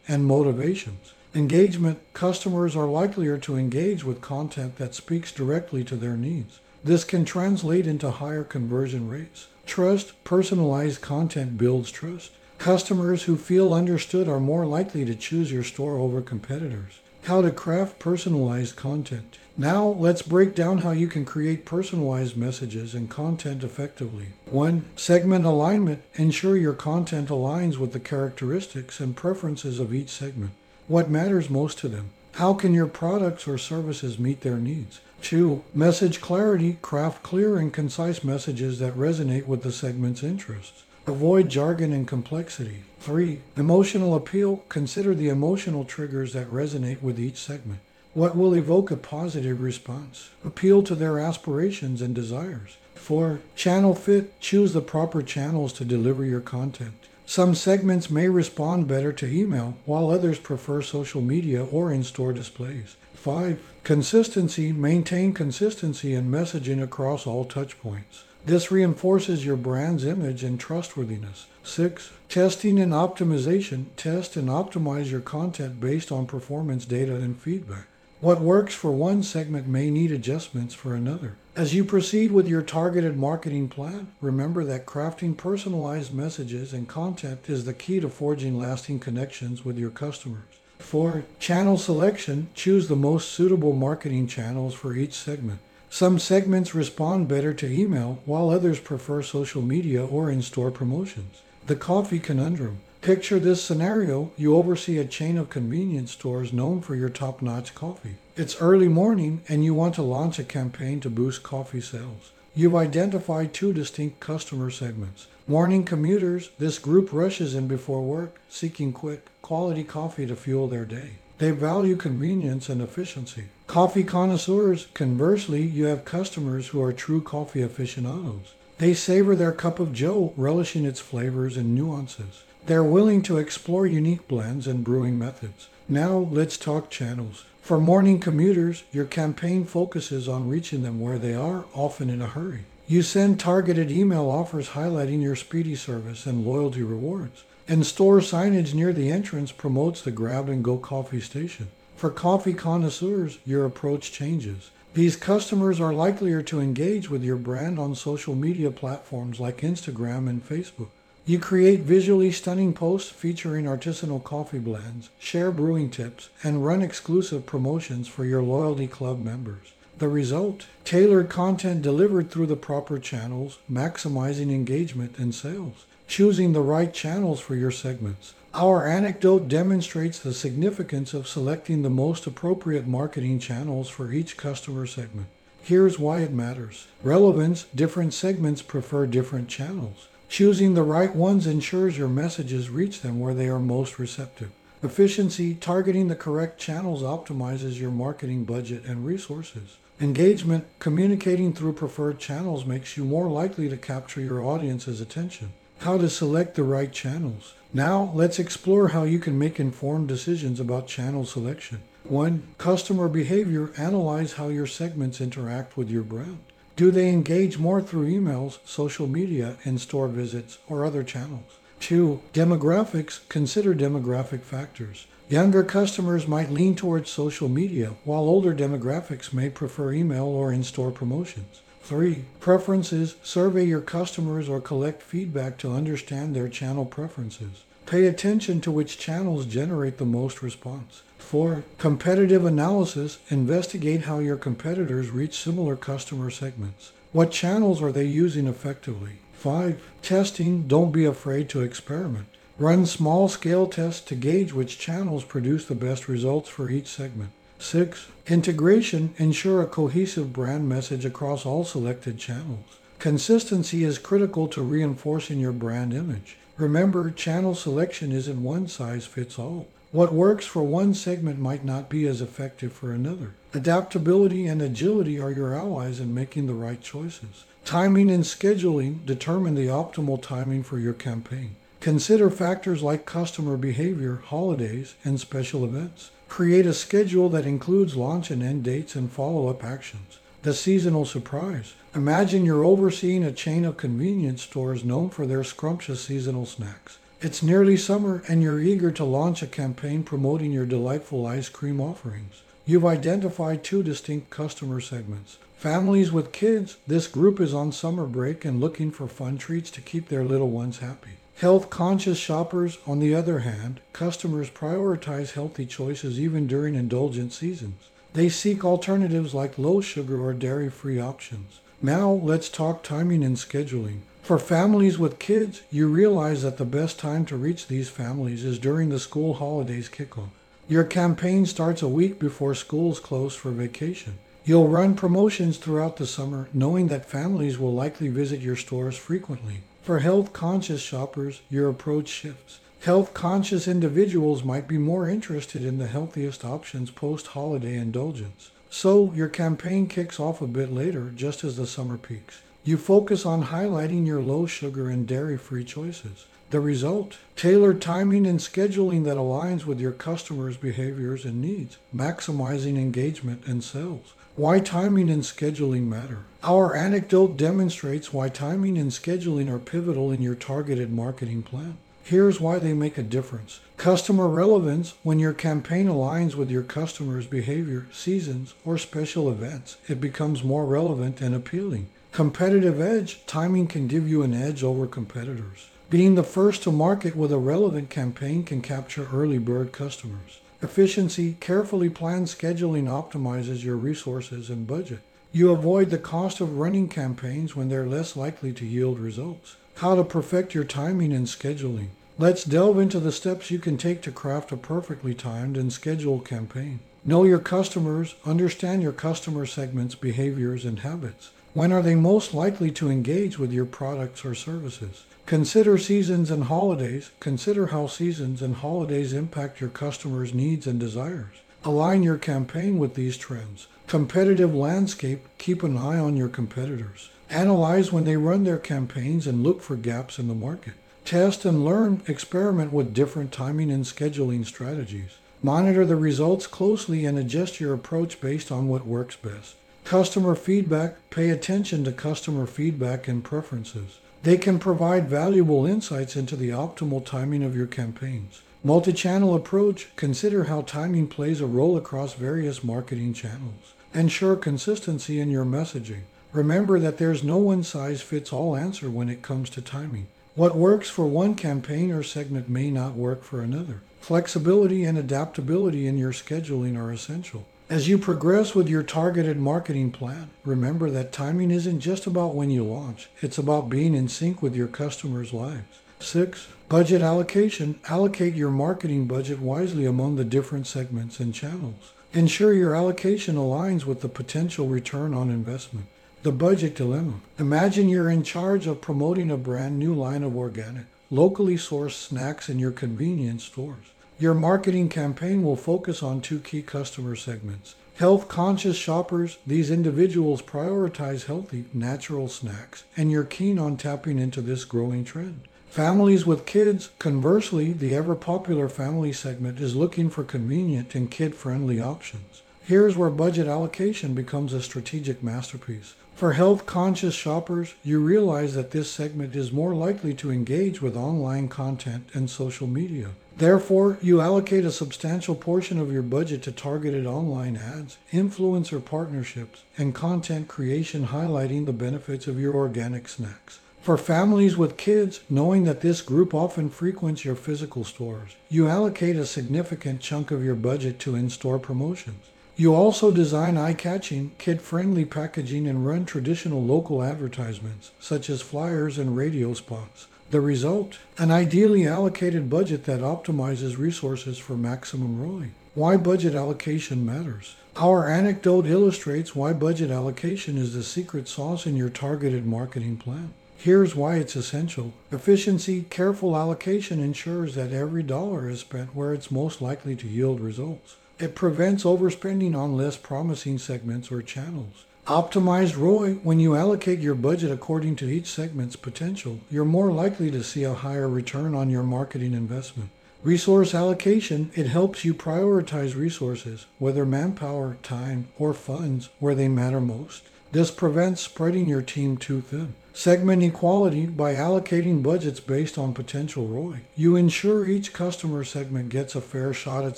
and 0.08 0.28
motivations. 0.28 1.14
Engagement 1.34 1.98
customers 2.14 2.76
are 2.76 2.86
likelier 2.86 3.40
to 3.40 3.58
engage 3.58 4.04
with 4.04 4.22
content 4.22 4.76
that 4.78 4.94
speaks 4.94 5.32
directly 5.32 5.84
to 5.86 5.96
their 5.96 6.16
needs. 6.16 6.60
This 6.84 7.04
can 7.04 7.26
translate 7.26 7.88
into 7.88 8.12
higher 8.12 8.44
conversion 8.44 9.10
rates. 9.10 9.48
Trust, 9.66 10.24
personalized 10.24 11.02
content 11.02 11.58
builds 11.58 11.90
trust. 11.90 12.34
Customers 12.58 13.24
who 13.24 13.38
feel 13.38 13.74
understood 13.74 14.28
are 14.28 14.39
more 14.39 14.65
likely 14.65 15.06
to 15.06 15.15
choose 15.15 15.52
your 15.52 15.63
store 15.63 15.98
over 15.98 16.22
competitors. 16.22 17.00
How 17.24 17.41
to 17.41 17.52
craft 17.52 18.00
personalized 18.00 18.76
content. 18.76 19.38
Now, 19.58 19.88
let's 19.88 20.22
break 20.22 20.56
down 20.56 20.80
how 20.80 20.91
you 20.91 21.08
can 21.08 21.26
create 21.26 21.65
personalized 21.65 22.38
messages 22.38 22.93
and 22.93 23.10
content 23.10 23.63
effectively. 23.63 24.28
1. 24.46 24.86
Segment 24.96 25.46
alignment. 25.46 26.04
Ensure 26.15 26.56
your 26.56 26.74
content 26.74 27.30
aligns 27.30 27.78
with 27.78 27.93
the 27.93 28.00
characteristics 28.00 29.00
and 29.00 29.15
preferences 29.15 29.80
of 29.80 29.93
each 29.93 30.10
segment. 30.10 30.52
What 30.88 31.10
matters 31.10 31.50
most 31.50 31.80
to 31.80 31.88
them? 31.88 32.12
How 32.34 32.54
can 32.54 32.74
your 32.74 32.88
products 32.88 33.48
or 33.48 33.58
services 33.58 34.20
meet 34.20 34.41
their 34.41 34.58
needs? 34.58 35.02
2. 35.22 35.63
Message 35.74 36.22
clarity. 36.22 36.78
Craft 36.82 37.24
clear 37.24 37.58
and 37.58 37.74
concise 37.74 38.24
messages 38.24 38.80
that 38.80 38.96
resonate 38.96 39.48
with 39.48 39.63
the 39.63 39.72
segment's 39.72 40.24
interests. 40.24 40.84
Avoid 41.08 41.48
jargon 41.48 41.93
and 41.93 42.06
complexity. 42.06 42.84
3. 43.00 43.39
Emotional 43.56 44.13
appeal. 44.13 44.58
Consider 44.67 45.15
the 45.15 45.30
emotional 45.30 45.86
triggers 45.86 46.34
that 46.34 46.52
resonate 46.52 47.02
with 47.02 47.17
each 47.17 47.38
segment. 47.38 47.80
What 48.13 48.36
will 48.36 48.54
evoke 48.54 48.91
a 48.91 48.98
positive 48.98 49.62
response? 49.62 50.32
Appeal 50.43 50.84
to 50.84 50.96
their 50.96 51.17
aspirations 51.17 52.02
and 52.02 52.13
desires. 52.13 52.76
4. 52.96 53.39
Channel 53.56 53.96
fit. 53.96 54.38
Choose 54.41 54.74
the 54.74 54.82
proper 54.82 55.22
channels 55.22 55.72
to 55.74 55.86
deliver 55.86 56.26
your 56.26 56.41
content. 56.41 56.96
Some 57.26 57.56
segments 57.56 58.10
may 58.10 58.28
respond 58.28 58.89
better 58.89 59.13
to 59.13 59.32
email, 59.32 59.78
while 59.86 60.10
others 60.10 60.39
prefer 60.39 60.82
social 60.82 61.22
media 61.22 61.63
or 61.63 61.89
in 61.89 62.04
store 62.04 62.34
displays. 62.34 62.98
5. 63.13 63.62
Consistency. 63.86 64.74
Maintain 64.74 65.34
consistency 65.34 66.13
in 66.13 66.30
messaging 66.30 66.84
across 66.84 67.26
all 67.26 67.46
touchpoints. 67.46 68.24
This 68.48 68.72
reinforces 68.72 69.46
your 69.46 69.58
brand's 69.58 70.06
image 70.06 70.42
and 70.42 70.58
trustworthiness. 70.58 71.48
6. 71.64 72.12
Testing 72.30 72.80
and 72.80 72.94
optimization. 72.94 73.88
Test 73.98 74.38
and 74.38 74.48
optimize 74.48 75.12
your 75.12 75.20
content 75.20 75.82
based 75.82 76.14
on 76.14 76.28
performance 76.28 76.86
data 76.86 77.14
and 77.16 77.38
feedback. 77.38 77.88
What 78.22 78.40
works 78.40 78.74
for 78.74 78.92
one 78.92 79.22
segment 79.22 79.68
may 79.68 79.90
need 79.90 80.14
adjustments 80.14 80.74
for 80.74 80.96
another. 80.96 81.36
As 81.58 81.76
you 81.76 81.84
proceed 81.84 82.32
with 82.32 82.48
your 82.48 82.62
targeted 82.62 83.18
marketing 83.18 83.68
plan, 83.68 84.14
remember 84.22 84.64
that 84.64 84.86
crafting 84.86 85.36
personalized 85.36 86.14
messages 86.14 86.72
and 86.72 86.88
content 86.88 87.50
is 87.50 87.66
the 87.66 87.74
key 87.74 88.00
to 88.00 88.08
forging 88.08 88.58
lasting 88.58 89.00
connections 89.00 89.66
with 89.66 89.78
your 89.78 89.92
customers. 89.92 90.46
For 90.80 91.26
channel 91.38 91.78
selection, 91.78 92.48
choose 92.54 92.88
the 92.88 92.96
most 92.96 93.32
suitable 93.32 93.74
marketing 93.74 94.28
channels 94.28 94.74
for 94.74 94.96
each 94.96 95.16
segment. 95.16 95.60
Some 95.89 96.19
segments 96.19 96.76
respond 96.76 97.28
better 97.28 97.54
to 97.54 97.71
email, 97.71 98.19
while 98.26 98.50
others 98.50 98.80
prefer 98.80 99.21
social 99.21 99.62
media 99.62 100.06
or 100.06 100.30
in 100.30 100.41
store 100.41 100.69
promotions. 100.69 101.41
The 101.65 101.76
coffee 101.76 102.19
conundrum. 102.19 102.80
Picture 103.02 103.39
this 103.39 103.63
scenario 103.63 104.32
you 104.38 104.56
oversee 104.56 104.97
a 104.97 105.06
chain 105.06 105.38
of 105.38 105.50
convenience 105.50 106.12
stores 106.12 106.52
known 106.52 106.82
for 106.82 106.95
your 106.95 107.10
top 107.10 107.41
notch 107.41 107.73
coffee. 107.73 108.15
It's 108.36 108.62
early 108.62 108.88
morning 108.88 109.41
and 109.47 109.63
you 109.63 109.73
want 109.73 109.95
to 109.95 110.02
launch 110.02 110.39
a 110.39 110.43
campaign 110.43 111.00
to 111.02 111.10
boost 111.10 111.41
coffee 111.41 111.82
sales. 111.82 112.32
You've 112.54 112.76
identified 112.76 113.54
two 113.54 113.71
distinct 113.71 114.19
customer 114.19 114.69
segments. 114.69 115.28
Morning 115.47 115.84
commuters, 115.86 116.50
this 116.60 116.80
group 116.80 117.13
rushes 117.13 117.56
in 117.56 117.67
before 117.67 118.02
work, 118.02 118.41
seeking 118.50 118.91
quick, 118.91 119.28
quality 119.41 119.84
coffee 119.84 120.26
to 120.26 120.36
fuel 120.36 120.67
their 120.67 120.86
day. 120.86 121.12
They 121.39 121.52
value 121.52 121.95
convenience 121.95 122.67
and 122.67 122.82
efficiency. 122.82 123.45
Coffee 123.67 124.04
connoisseurs, 124.04 124.88
conversely, 124.95 125.62
you 125.62 125.86
have 125.86 126.04
customers 126.04 126.69
who 126.69 126.82
are 126.82 126.91
true 126.91 127.21
coffee 127.21 127.62
aficionados. 127.62 128.54
They 128.80 128.95
savor 128.95 129.36
their 129.36 129.52
cup 129.52 129.80
of 129.80 129.93
joe, 129.93 130.34
relishing 130.36 130.84
its 130.84 131.00
flavors 131.00 131.56
and 131.56 131.76
nuances. 131.76 132.43
They're 132.65 132.84
willing 132.84 133.21
to 133.23 133.38
explore 133.38 133.86
unique 133.86 134.28
blends 134.28 134.65
and 134.65 134.84
brewing 134.84 135.19
methods. 135.19 135.67
Now 135.88 136.28
let's 136.32 136.58
talk 136.58 136.89
channels. 136.89 137.45
For 137.62 137.80
morning 137.80 138.19
commuters, 138.19 138.84
your 138.91 139.06
campaign 139.06 139.65
focuses 139.65 140.28
on 140.28 140.50
reaching 140.50 140.82
them 140.82 141.00
where 141.00 141.19
they 141.19 141.36
are, 141.36 141.65
often 141.73 142.10
in 142.10 142.21
a 142.21 142.28
hurry. 142.28 142.62
You 142.88 143.04
send 143.04 143.39
targeted 143.39 143.91
email 143.91 144.30
offers 144.30 144.69
highlighting 144.69 145.21
your 145.21 145.36
speedy 145.36 145.76
service 145.76 146.26
and 146.26 146.45
loyalty 146.45 146.82
rewards 146.82 147.43
and 147.67 147.86
store 147.86 148.19
signage 148.19 148.73
near 148.73 148.93
the 148.93 149.12
entrance 149.12 149.51
promotes 149.51 150.01
the 150.01 150.12
grab 150.12 150.47
and 150.47 150.63
go 150.63 150.77
coffee 150.77 151.19
station. 151.19 151.67
For 151.97 152.10
coffee 152.10 152.53
connoisseurs, 152.53 153.39
your 153.45 153.65
approach 153.65 154.12
changes. 154.12 154.71
These 154.93 155.15
customers 155.17 155.82
are 155.82 155.93
likelier 155.93 156.41
to 156.43 156.62
engage 156.62 157.10
with 157.10 157.23
your 157.23 157.36
brand 157.36 157.77
on 157.77 157.93
social 157.93 158.36
media 158.36 158.71
platforms 158.71 159.39
like 159.39 159.62
Instagram 159.62 160.30
and 160.30 160.47
Facebook. 160.47 160.89
You 161.25 161.39
create 161.39 161.82
visually 161.82 162.32
stunning 162.32 162.71
posts 162.73 163.10
featuring 163.10 163.65
artisanal 163.65 164.23
coffee 164.23 164.60
blends, 164.60 165.10
share 165.19 165.51
brewing 165.51 165.89
tips, 165.89 166.30
and 166.43 166.65
run 166.65 166.82
exclusive 166.82 167.45
promotions 167.45 168.08
for 168.08 168.23
your 168.23 168.41
loyalty 168.41 168.88
club 168.88 169.21
members. 169.21 169.73
The 169.97 170.08
result? 170.08 170.67
Tailored 170.86 171.30
content 171.30 171.82
delivered 171.82 172.32
through 172.32 172.45
the 172.45 172.56
proper 172.56 172.97
channels, 172.97 173.58
maximizing 173.69 174.51
engagement 174.51 175.17
and 175.17 175.36
sales 175.36 175.87
choosing 176.08 176.54
the 176.54 176.62
right 176.62 176.93
channels 176.93 177.39
for 177.39 177.56
your 177.56 177.72
segments. 177.72 178.34
Our 178.54 178.88
anecdote 178.88 179.50
demonstrates 179.50 180.17
the 180.17 180.34
significance 180.34 181.13
of 181.13 181.28
selecting 181.28 181.82
the 181.82 181.89
most 181.89 182.26
appropriate 182.26 182.88
marketing 182.88 183.39
channels 183.39 183.89
for 183.89 184.12
each 184.12 184.38
customer 184.38 184.88
segment. 184.88 185.28
Here's 185.62 186.00
why 186.00 186.22
it 186.22 186.32
matters. 186.32 186.88
Relevance, 187.04 187.65
different 187.76 188.13
segments 188.13 188.62
prefer 188.62 189.06
different 189.06 189.50
channels. 189.50 190.08
Choosing 190.30 190.74
the 190.74 190.82
right 190.82 191.13
ones 191.13 191.46
ensures 191.46 191.98
your 191.98 192.08
messages 192.08 192.70
reach 192.70 193.02
them 193.02 193.20
where 193.20 193.34
they 193.34 193.50
are 193.50 193.60
most 193.60 194.00
receptive. 194.00 194.52
Efficiency, 194.82 195.56
targeting 195.56 196.08
the 196.08 196.15
correct 196.15 196.60
channels 196.60 197.04
optimizes 197.04 197.80
your 197.80 197.91
marketing 197.91 198.46
budget 198.46 198.86
and 198.86 199.06
resources. 199.06 199.78
Engagement, 200.00 200.65
communicating 200.80 201.54
through 201.54 201.74
preferred 201.74 202.20
channels 202.20 202.65
makes 202.65 202.96
you 202.96 203.04
more 203.04 203.30
likely 203.30 203.67
to 203.67 203.78
capture 203.78 204.22
your 204.22 204.43
audience's 204.43 205.02
attention 205.02 205.52
how 205.80 205.98
to 205.98 206.10
select 206.10 206.56
the 206.56 206.63
right 206.63 206.92
channels. 206.92 207.54
Now, 207.74 208.12
let's 208.16 208.40
explore 208.40 208.90
how 208.90 209.04
you 209.04 209.20
can 209.20 209.38
make 209.38 209.60
informed 209.60 210.08
decisions 210.08 210.60
about 210.60 210.88
channel 210.88 211.26
selection. 211.26 211.82
1. 212.06 212.56
Customer 212.58 213.08
behavior. 213.10 213.72
Analyze 213.78 214.34
how 214.34 214.48
your 214.48 214.68
segments 214.68 215.20
interact 215.20 215.78
with 215.78 215.90
your 215.90 216.04
brand. 216.04 216.40
Do 216.76 216.92
they 216.92 217.10
engage 217.10 217.58
more 217.58 217.82
through 217.82 218.10
emails, 218.10 218.60
social 218.66 219.08
media, 219.08 219.58
in 219.63 219.78
store 219.78 220.08
visits, 220.08 220.58
or 220.70 220.86
other 220.86 221.04
channels? 221.04 221.58
2. 221.82 222.22
Demographics. 222.34 223.28
Consider 223.30 223.76
demographic 223.76 224.42
factors. 224.42 225.08
Younger 225.30 225.63
customers 225.63 226.28
might 226.28 226.52
lean 226.52 226.76
towards 226.76 227.10
social 227.10 227.50
media, 227.50 227.96
while 228.06 228.22
older 228.22 228.56
demographics 228.56 229.34
may 229.34 229.50
prefer 229.50 229.92
email 229.92 230.26
or 230.26 230.54
in 230.54 230.63
store 230.63 230.92
promotions. 230.92 231.62
3. 231.88 232.26
Preferences. 232.41 233.15
Survey 233.23 233.63
your 233.63 233.80
customers 233.80 234.50
or 234.50 234.60
collect 234.60 235.02
feedback 235.02 235.58
to 235.58 235.71
understand 235.71 236.36
their 236.36 236.50
channel 236.50 236.84
preferences. 236.84 237.63
Pay 237.86 238.08
attention 238.08 238.60
to 238.60 238.71
which 238.71 238.97
channels 238.97 239.45
generate 239.45 239.97
the 239.97 240.04
most 240.04 240.41
response. 240.41 241.02
4. 241.19 241.63
Competitive 241.78 242.43
analysis. 242.43 243.19
Investigate 243.30 244.02
how 244.02 244.19
your 244.19 244.36
competitors 244.36 245.12
reach 245.12 245.39
similar 245.39 245.78
customer 245.78 246.30
segments. 246.30 246.91
What 247.13 247.32
channels 247.32 247.82
are 247.82 247.93
they 247.93 248.04
using 248.04 248.47
effectively? 248.47 249.19
5. 249.32 249.82
Testing. 250.02 250.67
Don't 250.67 250.91
be 250.91 251.06
afraid 251.06 251.47
to 251.52 251.62
experiment. 251.62 252.28
Run 252.60 252.86
small 252.86 253.30
scale 253.30 253.65
tests 253.65 254.02
to 254.08 254.15
gauge 254.15 254.52
which 254.52 254.78
channels 254.78 255.23
produce 255.23 255.65
the 255.65 255.73
best 255.73 256.10
results 256.10 256.50
for 256.50 256.69
each 256.69 256.88
segment. 256.88 257.30
6. 257.60 258.08
Integration. 258.28 259.13
Ensure 259.17 259.62
a 259.62 259.67
cohesive 259.67 260.34
brand 260.34 260.67
message 260.70 261.06
across 261.06 261.46
all 261.46 261.63
selected 261.63 262.17
channels. 262.17 262.78
Consistency 263.00 263.84
is 263.84 263.98
critical 263.98 264.48
to 264.48 264.62
reinforcing 264.62 265.39
your 265.39 265.52
brand 265.52 265.93
image. 265.93 266.38
Remember, 266.58 267.12
channel 267.12 267.54
selection 267.54 268.12
isn't 268.12 268.41
one 268.41 268.67
size 268.67 269.06
fits 269.06 269.38
all. 269.38 269.67
What 269.91 270.13
works 270.13 270.46
for 270.46 270.63
one 270.63 270.93
segment 270.93 271.39
might 271.39 271.63
not 271.63 271.89
be 271.89 272.08
as 272.08 272.22
effective 272.22 272.74
for 272.74 272.91
another. 272.91 273.34
Adaptability 273.54 274.46
and 274.46 274.62
agility 274.62 275.20
are 275.20 275.32
your 275.32 275.54
allies 275.54 276.00
in 276.00 276.13
making 276.13 276.48
the 276.48 276.54
right 276.54 276.82
choices. 276.82 277.46
Timing 277.63 278.12
and 278.12 278.24
scheduling 278.24 279.06
determine 279.06 279.56
the 279.56 279.67
optimal 279.67 280.22
timing 280.22 280.63
for 280.63 280.78
your 280.80 280.93
campaign. 280.93 281.56
Consider 281.80 282.30
factors 282.30 282.82
like 282.82 283.06
customer 283.06 283.56
behavior, 283.56 284.22
holidays, 284.26 284.96
and 285.06 285.20
special 285.20 285.63
events. 285.63 286.12
Create 286.28 286.66
a 286.66 286.74
schedule 286.74 287.30
that 287.30 287.46
includes 287.46 287.96
launch 287.96 288.30
and 288.30 288.44
end 288.44 288.63
dates 288.63 288.96
and 288.96 289.12
follow 289.12 289.48
up 289.48 289.63
actions. 289.63 290.20
The 290.44 290.54
seasonal 290.54 291.06
surprise. 291.06 291.74
Imagine 291.96 292.46
you're 292.46 292.63
overseeing 292.63 293.24
a 293.24 293.32
chain 293.32 293.66
of 293.66 293.78
convenience 293.78 294.44
stores 294.44 294.84
known 294.84 295.10
for 295.10 295.26
their 295.26 295.44
scrumptious 295.44 296.04
seasonal 296.04 296.46
snacks. 296.46 297.00
It's 297.20 297.42
nearly 297.42 297.76
summer 297.76 298.22
and 298.28 298.44
you're 298.44 298.62
eager 298.62 298.92
to 298.92 299.04
launch 299.04 299.42
a 299.42 299.48
campaign 299.48 300.04
promoting 300.04 300.52
your 300.52 300.68
delightful 300.68 301.26
ice 301.26 301.50
cream 301.50 301.82
offerings. 301.82 302.44
You've 302.66 302.86
identified 302.86 303.63
two 303.63 303.82
distinct 303.82 304.30
customer 304.30 304.80
segments. 304.80 305.40
Families 305.58 306.12
with 306.12 306.32
kids, 306.32 306.78
this 306.86 307.08
group 307.08 307.40
is 307.40 307.54
on 307.54 307.72
summer 307.72 308.06
break 308.06 308.46
and 308.46 308.60
looking 308.60 308.92
for 308.92 309.08
fun 309.08 309.40
treats 309.40 309.72
to 309.72 309.82
keep 309.82 310.10
their 310.10 310.24
little 310.24 310.52
ones 310.52 310.78
happy. 310.78 311.18
Health 311.38 311.69
conscious 311.69 312.17
shoppers, 312.17 312.80
on 312.88 312.97
the 312.97 313.13
other 313.13 313.39
hand, 313.39 313.80
customers 313.93 314.50
prioritize 314.50 315.34
healthy 315.34 315.67
choices 315.67 316.19
even 316.19 316.47
during 316.47 316.73
indulgent 316.73 317.32
seasons. 317.32 317.89
They 318.13 318.28
seek 318.28 318.65
alternatives 318.65 319.36
like 319.36 319.60
low 319.60 319.80
sugar 319.80 320.19
or 320.19 320.34
dairy 320.34 320.71
free 320.71 321.00
options. 321.00 321.60
Now 321.80 322.10
let's 322.10 322.50
talk 322.50 322.82
timing 322.82 323.23
and 323.23 323.38
scheduling. 323.38 324.00
For 324.23 324.39
families 324.39 324.97
with 324.97 325.19
kids, 325.19 325.62
you 325.69 325.88
realize 325.88 326.41
that 326.41 326.58
the 326.58 326.65
best 326.65 326.97
time 326.97 327.23
to 327.28 327.38
reach 327.38 327.67
these 327.67 327.88
families 327.88 328.43
is 328.43 328.58
during 328.58 328.89
the 328.89 328.97
school 328.97 329.36
holidays 329.36 329.89
kickoff. 329.89 330.30
Your 330.67 330.86
campaign 330.86 331.45
starts 331.45 331.84
a 331.84 331.88
week 331.88 332.17
before 332.17 332.56
schools 332.56 333.00
close 333.00 333.36
for 333.36 333.52
vacation. 333.52 334.17
You'll 334.43 334.69
run 334.69 334.95
promotions 334.95 335.60
throughout 335.60 335.97
the 335.97 336.08
summer, 336.08 336.50
knowing 336.52 336.88
that 336.88 337.06
families 337.06 337.60
will 337.60 337.76
likely 337.76 338.08
visit 338.08 338.39
your 338.39 338.56
stores 338.56 338.97
frequently. 338.97 339.62
For 339.88 340.00
health 340.00 340.34
conscious 340.34 340.82
shoppers, 340.82 341.43
your 341.50 341.69
approach 341.69 342.10
shifts. 342.10 342.60
Health 342.82 343.13
conscious 343.13 343.69
individuals 343.69 344.43
might 344.43 344.67
be 344.67 344.78
more 344.78 345.08
interested 345.08 345.63
in 345.63 345.78
the 345.78 345.88
healthiest 345.88 346.43
options 346.43 346.91
post 346.91 347.28
holiday 347.28 347.76
indulgence. 347.78 348.52
So, 348.69 349.13
your 349.13 349.30
campaign 349.30 349.88
kicks 349.88 350.19
off 350.19 350.41
a 350.41 350.45
bit 350.45 350.73
later, 350.73 351.13
just 351.15 351.45
as 351.45 351.56
the 351.56 351.65
summer 351.65 351.97
peaks. 351.97 352.41
You 352.65 352.76
focus 352.76 353.26
on 353.26 353.45
highlighting 353.45 354.06
your 354.06 354.21
low 354.21 354.45
sugar 354.45 354.89
and 354.89 355.08
dairy 355.08 355.38
free 355.38 355.63
choices. 355.63 356.26
The 356.50 356.62
result? 356.62 357.18
Tailored 357.36 357.82
timing 357.82 358.26
and 358.26 358.40
scheduling 358.40 359.04
that 359.04 359.18
aligns 359.18 359.66
with 359.66 359.82
your 359.82 359.92
customers' 359.92 360.56
behaviors 360.56 361.26
and 361.26 361.42
needs, 361.42 361.78
maximizing 361.94 362.78
engagement 362.78 363.44
and 363.46 363.62
sales. 363.62 364.14
Why 364.38 364.62
timing 364.62 365.10
and 365.10 365.24
scheduling 365.24 365.88
matter. 365.88 366.20
Our 366.44 366.74
anecdote 366.74 367.36
demonstrates 367.36 368.14
why 368.14 368.30
timing 368.30 368.78
and 368.78 368.92
scheduling 368.92 369.50
are 369.50 369.60
pivotal 369.60 370.10
in 370.10 370.22
your 370.22 370.36
targeted 370.36 370.90
marketing 370.90 371.44
plan. 371.44 371.80
Here's 372.02 372.40
why 372.40 372.60
they 372.60 372.74
make 372.74 372.98
a 372.98 373.04
difference. 373.04 373.60
Customer 373.76 374.30
relevance 374.30 374.94
when 375.04 375.20
your 375.20 375.34
campaign 375.34 375.88
aligns 375.88 376.36
with 376.36 376.50
your 376.50 376.64
customers' 376.64 377.28
behavior, 377.28 377.88
seasons, 377.92 378.54
or 378.64 378.78
special 378.78 379.30
events, 379.30 379.76
it 379.90 380.00
becomes 380.00 380.46
more 380.46 380.66
relevant 380.66 381.20
and 381.20 381.36
appealing. 381.36 381.90
Competitive 382.14 382.80
edge 382.80 383.26
timing 383.26 383.68
can 383.68 383.88
give 383.88 384.08
you 384.08 384.24
an 384.24 384.34
edge 384.34 384.64
over 384.64 384.88
competitors. 384.88 385.68
Being 385.89 386.15
the 386.15 386.23
first 386.23 386.63
to 386.63 386.71
market 386.73 387.15
with 387.15 387.32
a 387.32 387.38
relevant 387.38 387.89
campaign 387.89 388.43
can 388.43 388.62
capture 388.62 389.08
early 389.13 389.38
bird 389.38 389.71
customers. 389.71 390.41
Efficiency, 390.62 391.38
carefully 391.39 391.89
planned 391.89 392.28
scheduling 392.28 392.88
optimizes 392.88 393.63
your 393.63 393.78
resources 393.78 394.50
and 394.50 394.67
budget. 394.67 395.00
You 395.32 395.52
avoid 395.52 395.89
the 395.89 395.97
cost 395.97 396.41
of 396.41 396.58
running 396.58 396.89
campaigns 396.89 397.56
when 397.56 397.69
they're 397.69 397.86
less 397.86 398.17
likely 398.17 398.52
to 398.52 398.65
yield 398.65 399.00
results. 399.00 399.56
How 399.76 399.95
to 399.95 400.04
perfect 400.04 400.54
your 400.54 400.65
timing 400.65 401.13
and 401.13 401.26
scheduling. 401.26 401.88
Let's 402.17 402.43
delve 402.43 402.80
into 402.80 403.00
the 403.00 403.13
steps 403.13 403.50
you 403.50 403.60
can 403.60 403.78
take 403.78 404.02
to 404.02 404.12
craft 404.12 404.52
a 404.52 404.58
perfectly 404.58 405.13
timed 405.13 405.56
and 405.56 405.71
scheduled 405.71 406.26
campaign. 406.26 406.82
Know 407.06 407.23
your 407.23 407.39
customers, 407.39 408.15
understand 408.26 408.84
your 408.84 408.91
customer 408.91 409.45
segments, 409.45 409.95
behaviors, 409.95 410.65
and 410.65 410.80
habits. 410.80 411.30
When 411.54 411.71
are 411.71 411.82
they 411.82 411.95
most 411.95 412.34
likely 412.34 412.71
to 412.71 412.91
engage 412.91 413.39
with 413.39 413.54
your 413.54 413.65
products 413.65 414.26
or 414.26 414.36
services? 414.36 415.06
Consider 415.28 415.78
seasons 415.78 416.32
and 416.32 416.46
holidays. 416.46 417.12
Consider 417.20 417.68
how 417.68 417.88
seasons 417.88 418.42
and 418.42 418.56
holidays 418.56 419.12
impact 419.12 419.60
your 419.60 419.70
customers' 419.70 420.34
needs 420.34 420.66
and 420.66 420.80
desires. 420.80 421.42
Align 421.66 422.02
your 422.02 422.18
campaign 422.18 422.78
with 422.78 422.96
these 422.96 423.18
trends. 423.18 423.68
Competitive 423.88 424.56
landscape, 424.56 425.28
keep 425.38 425.63
an 425.63 425.76
eye 425.76 426.00
on 426.00 426.16
your 426.16 426.30
competitors. 426.30 427.10
Analyze 427.30 427.92
when 427.92 428.06
they 428.06 428.16
run 428.16 428.46
their 428.46 428.58
campaigns 428.58 429.28
and 429.28 429.44
look 429.44 429.62
for 429.62 429.76
gaps 429.76 430.18
in 430.18 430.30
the 430.30 430.34
market. 430.34 430.76
Test 431.04 431.44
and 431.44 431.66
learn, 431.66 432.04
experiment 432.08 432.72
with 432.72 432.94
different 432.94 433.34
timing 433.34 433.70
and 433.70 433.84
scheduling 433.84 434.46
strategies. 434.46 435.18
Monitor 435.44 435.86
the 435.86 435.98
results 435.98 436.48
closely 436.48 437.04
and 437.04 437.20
adjust 437.20 437.60
your 437.60 437.74
approach 437.74 438.22
based 438.22 438.50
on 438.50 438.70
what 438.70 438.88
works 438.88 439.18
best. 439.18 439.56
Customer 439.84 440.36
feedback, 440.36 441.10
pay 441.10 441.30
attention 441.32 441.84
to 441.84 441.92
customer 441.92 442.46
feedback 442.46 443.10
and 443.10 443.26
preferences. 443.26 444.00
They 444.23 444.38
can 444.38 444.60
provide 444.60 445.10
valuable 445.10 445.65
insights 445.65 446.15
into 446.15 446.36
the 446.36 446.49
optimal 446.49 447.06
timing 447.06 447.43
of 447.43 447.56
your 447.56 447.67
campaigns. 447.67 448.41
Multi-channel 448.63 449.36
approach, 449.36 449.88
consider 449.95 450.45
how 450.45 450.62
timing 450.62 451.08
plays 451.08 451.39
a 451.39 451.45
role 451.45 451.77
across 451.77 452.13
various 452.13 452.63
marketing 452.63 453.13
channels. 453.13 453.73
Ensure 453.93 454.36
consistency 454.36 455.19
in 455.19 455.32
your 455.32 455.45
messaging. 455.45 456.01
Remember 456.34 456.77
that 456.80 456.97
there's 456.97 457.23
no 457.23 457.38
one 457.38 457.63
size 457.63 458.01
fits 458.01 458.34
all 458.34 458.56
answer 458.56 458.89
when 458.89 459.10
it 459.10 459.21
comes 459.21 459.49
to 459.51 459.62
timing. 459.62 460.08
What 460.36 460.56
works 460.56 460.89
for 460.89 461.08
one 461.08 461.36
campaign 461.36 461.91
or 461.91 462.03
segment 462.03 462.49
may 462.49 462.69
not 462.69 462.93
work 462.93 463.23
for 463.23 463.41
another. 463.41 463.82
Flexibility 464.01 464.84
and 464.84 464.97
adaptability 464.97 465.88
in 465.88 465.97
your 465.97 466.12
scheduling 466.12 466.77
are 466.77 466.91
essential. 466.91 467.45
As 467.69 467.89
you 467.89 467.97
progress 467.97 468.56
with 468.56 468.69
your 468.69 468.82
targeted 468.82 469.38
marketing 469.38 469.91
plan, 469.91 470.30
remember 470.45 470.89
that 470.89 471.12
timing 471.12 471.51
isn't 471.51 471.82
just 471.82 472.08
about 472.08 472.34
when 472.34 472.49
you 472.49 472.63
launch, 472.63 473.10
it's 473.21 473.38
about 473.38 473.67
being 473.67 473.93
in 473.93 474.08
sync 474.08 474.41
with 474.41 474.56
your 474.56 474.69
customers' 474.69 475.34
lives. 475.34 475.80
6. 475.99 476.47
Budget 476.69 477.01
allocation. 477.01 477.77
Allocate 477.89 478.36
your 478.36 478.51
marketing 478.51 479.06
budget 479.06 479.41
wisely 479.41 479.86
among 479.86 480.15
the 480.15 480.23
different 480.23 480.65
segments 480.65 481.19
and 481.19 481.34
channels. 481.34 481.91
Ensure 482.13 482.53
your 482.53 482.73
allocation 482.73 483.36
aligns 483.36 483.84
with 483.84 483.99
the 483.99 484.08
potential 484.08 484.69
return 484.69 485.13
on 485.13 485.30
investment. 485.30 485.88
The 486.23 486.32
budget 486.32 486.73
dilemma. 486.73 487.15
Imagine 487.38 487.89
you're 487.89 488.10
in 488.10 488.23
charge 488.23 488.65
of 488.65 488.80
promoting 488.80 489.30
a 489.30 489.36
brand 489.36 489.77
new 489.77 489.93
line 489.93 490.23
of 490.23 490.38
organic, 490.38 490.86
locally 491.12 491.56
sourced 491.56 492.01
snacks 492.01 492.47
in 492.47 492.60
your 492.60 492.71
convenience 492.71 493.43
stores. 493.43 493.88
Your 494.19 494.34
marketing 494.34 494.89
campaign 494.89 495.43
will 495.43 495.56
focus 495.56 496.01
on 496.01 496.21
two 496.21 496.39
key 496.39 496.63
customer 496.63 497.15
segments. 497.15 497.75
Health 497.97 498.27
conscious 498.27 498.75
shoppers, 498.75 499.38
these 499.45 499.69
individuals 499.69 500.41
prioritize 500.41 501.25
healthy, 501.25 501.65
natural 501.71 502.27
snacks, 502.27 502.84
and 502.95 503.12
you're 503.12 503.23
keen 503.23 503.60
on 503.60 503.77
tapping 503.77 504.17
into 504.17 504.41
this 504.41 504.65
growing 504.65 505.06
trend. 505.06 505.41
Families 505.69 506.25
with 506.25 506.47
kids, 506.47 506.89
conversely, 506.97 507.73
the 507.73 507.93
ever 507.93 508.15
popular 508.15 508.67
family 508.67 509.13
segment 509.13 509.60
is 509.60 509.75
looking 509.75 510.10
for 510.10 510.23
convenient 510.23 510.95
and 510.95 511.12
kid 511.12 511.36
friendly 511.36 511.80
options. 511.80 512.41
Here's 512.63 512.97
where 512.97 513.12
budget 513.12 513.47
allocation 513.47 514.15
becomes 514.15 514.51
a 514.51 514.63
strategic 514.63 515.21
masterpiece. 515.21 515.93
For 516.15 516.34
health 516.34 516.65
conscious 516.65 517.13
shoppers, 517.13 517.75
you 517.84 517.99
realize 517.99 518.56
that 518.56 518.71
this 518.71 518.89
segment 518.89 519.36
is 519.36 519.51
more 519.51 519.75
likely 519.75 520.15
to 520.15 520.32
engage 520.32 520.82
with 520.82 520.97
online 520.97 521.49
content 521.49 522.10
and 522.15 522.27
social 522.27 522.65
media. 522.65 523.10
Therefore, 523.38 524.00
you 524.02 524.19
allocate 524.19 524.65
a 524.65 524.71
substantial 524.71 525.36
portion 525.36 525.78
of 525.80 525.91
your 525.91 526.02
budget 526.02 526.41
to 526.43 526.52
targeted 526.52 527.06
online 527.06 527.56
ads, 527.56 528.00
influencer 528.12 528.84
partnerships, 528.84 529.62
and 529.78 529.93
content 529.93 530.47
creation 530.47 531.08
highlighting 531.08 531.67
the 531.67 531.71
benefits 531.73 532.26
of 532.26 532.39
your 532.39 532.56
organic 532.56 533.08
snacks. 533.08 533.60
For 533.80 533.95
families 533.95 534.58
with 534.58 534.76
kids, 534.76 535.19
knowing 535.30 535.65
that 535.65 535.82
this 535.82 536.02
group 536.02 536.34
often 536.34 536.67
frequents 536.69 537.23
your 537.23 537.36
physical 537.36 537.84
stores, 537.84 538.36
you 538.50 538.67
allocate 538.67 539.15
a 539.15 539.26
significant 539.26 540.02
chunk 540.02 540.32
of 540.32 540.43
your 540.43 540.56
budget 540.56 540.97
to 541.02 541.13
in 541.13 541.30
store 541.30 541.60
promotions. 541.60 542.26
You 542.56 542.73
also 542.73 543.12
design 543.12 543.56
eye-catching, 543.56 544.32
kid-friendly 544.39 545.06
packaging 545.06 545.67
and 545.67 545.86
run 545.86 546.06
traditional 546.06 546.63
local 546.63 547.04
advertisements, 547.04 547.91
such 548.00 548.32
as 548.32 548.41
flyers 548.41 548.97
and 548.97 549.15
radio 549.15 549.54
spots. 549.54 550.08
The 550.30 550.42
result? 550.42 550.98
An 551.18 551.32
ideally 551.32 551.88
allocated 551.88 552.50
budget 552.50 552.84
that 552.84 553.00
optimizes 553.00 553.78
resources 553.78 554.38
for 554.38 554.58
maximum 554.58 555.22
ROI. 555.22 555.52
Why 555.74 555.96
budget 555.96 556.36
allocation 556.36 557.06
matters. 557.06 557.56
Our 557.78 558.10
anecdote 558.10 558.66
illustrates 558.66 559.36
why 559.36 559.54
budget 559.54 559.90
allocation 559.90 560.58
is 560.58 560.74
the 560.74 560.84
secret 560.84 561.30
sauce 561.30 561.66
in 561.66 561.78
your 561.78 561.90
targeted 561.90 562.46
marketing 562.46 562.98
plan. 562.98 563.34
Here's 563.56 563.96
why 563.96 564.16
it's 564.16 564.36
essential. 564.36 564.92
Efficiency, 565.13 565.86
careful 565.90 566.36
allocation 566.36 567.00
ensures 567.00 567.56
that 567.56 567.72
every 567.72 568.04
dollar 568.04 568.49
is 568.49 568.60
spent 568.60 568.93
where 568.93 569.14
it's 569.14 569.32
most 569.32 569.62
likely 569.62 569.95
to 569.95 570.08
yield 570.08 570.41
results. 570.41 570.97
It 571.20 571.36
prevents 571.36 571.86
overspending 571.86 572.54
on 572.54 572.76
less 572.76 572.97
promising 572.97 573.60
segments 573.60 574.12
or 574.12 574.22
channels. 574.22 574.84
Optimized 575.08 575.78
ROI, 575.78 576.16
when 576.16 576.41
you 576.41 576.53
allocate 576.53 576.99
your 576.99 577.16
budget 577.16 577.49
according 577.49 577.95
to 577.95 578.10
each 578.10 578.28
segment's 578.28 578.76
potential, 578.76 579.39
you're 579.49 579.64
more 579.64 579.89
likely 579.89 580.30
to 580.32 580.43
see 580.43 580.66
a 580.66 580.74
higher 580.74 581.08
return 581.08 581.55
on 581.55 581.70
your 581.70 581.84
marketing 581.84 582.34
investment. 582.34 582.89
Resource 583.24 583.74
allocation, 583.74 584.51
it 584.53 584.68
helps 584.68 585.05
you 585.05 585.14
prioritize 585.14 585.95
resources, 585.95 586.66
whether 586.78 587.05
manpower, 587.05 587.78
time, 587.84 588.28
or 588.38 588.53
funds, 588.53 589.08
where 589.20 589.34
they 589.34 589.47
matter 589.47 589.80
most. 589.80 590.24
This 590.51 590.72
prevents 590.72 591.22
spreading 591.22 591.70
your 591.70 591.82
team 591.82 592.18
too 592.18 592.41
thin. 592.41 592.76
Segment 592.93 593.41
equality 593.41 594.08
by 594.08 594.36
allocating 594.36 595.01
budgets 595.01 595.39
based 595.39 595.78
on 595.78 595.93
potential 595.93 596.47
ROI. 596.47 596.82
You 596.97 597.16
ensure 597.16 597.66
each 597.66 597.93
customer 597.93 598.43
segment 598.43 598.89
gets 598.89 599.16
a 599.16 599.22
fair 599.22 599.53
shot 599.53 599.86
at 599.86 599.97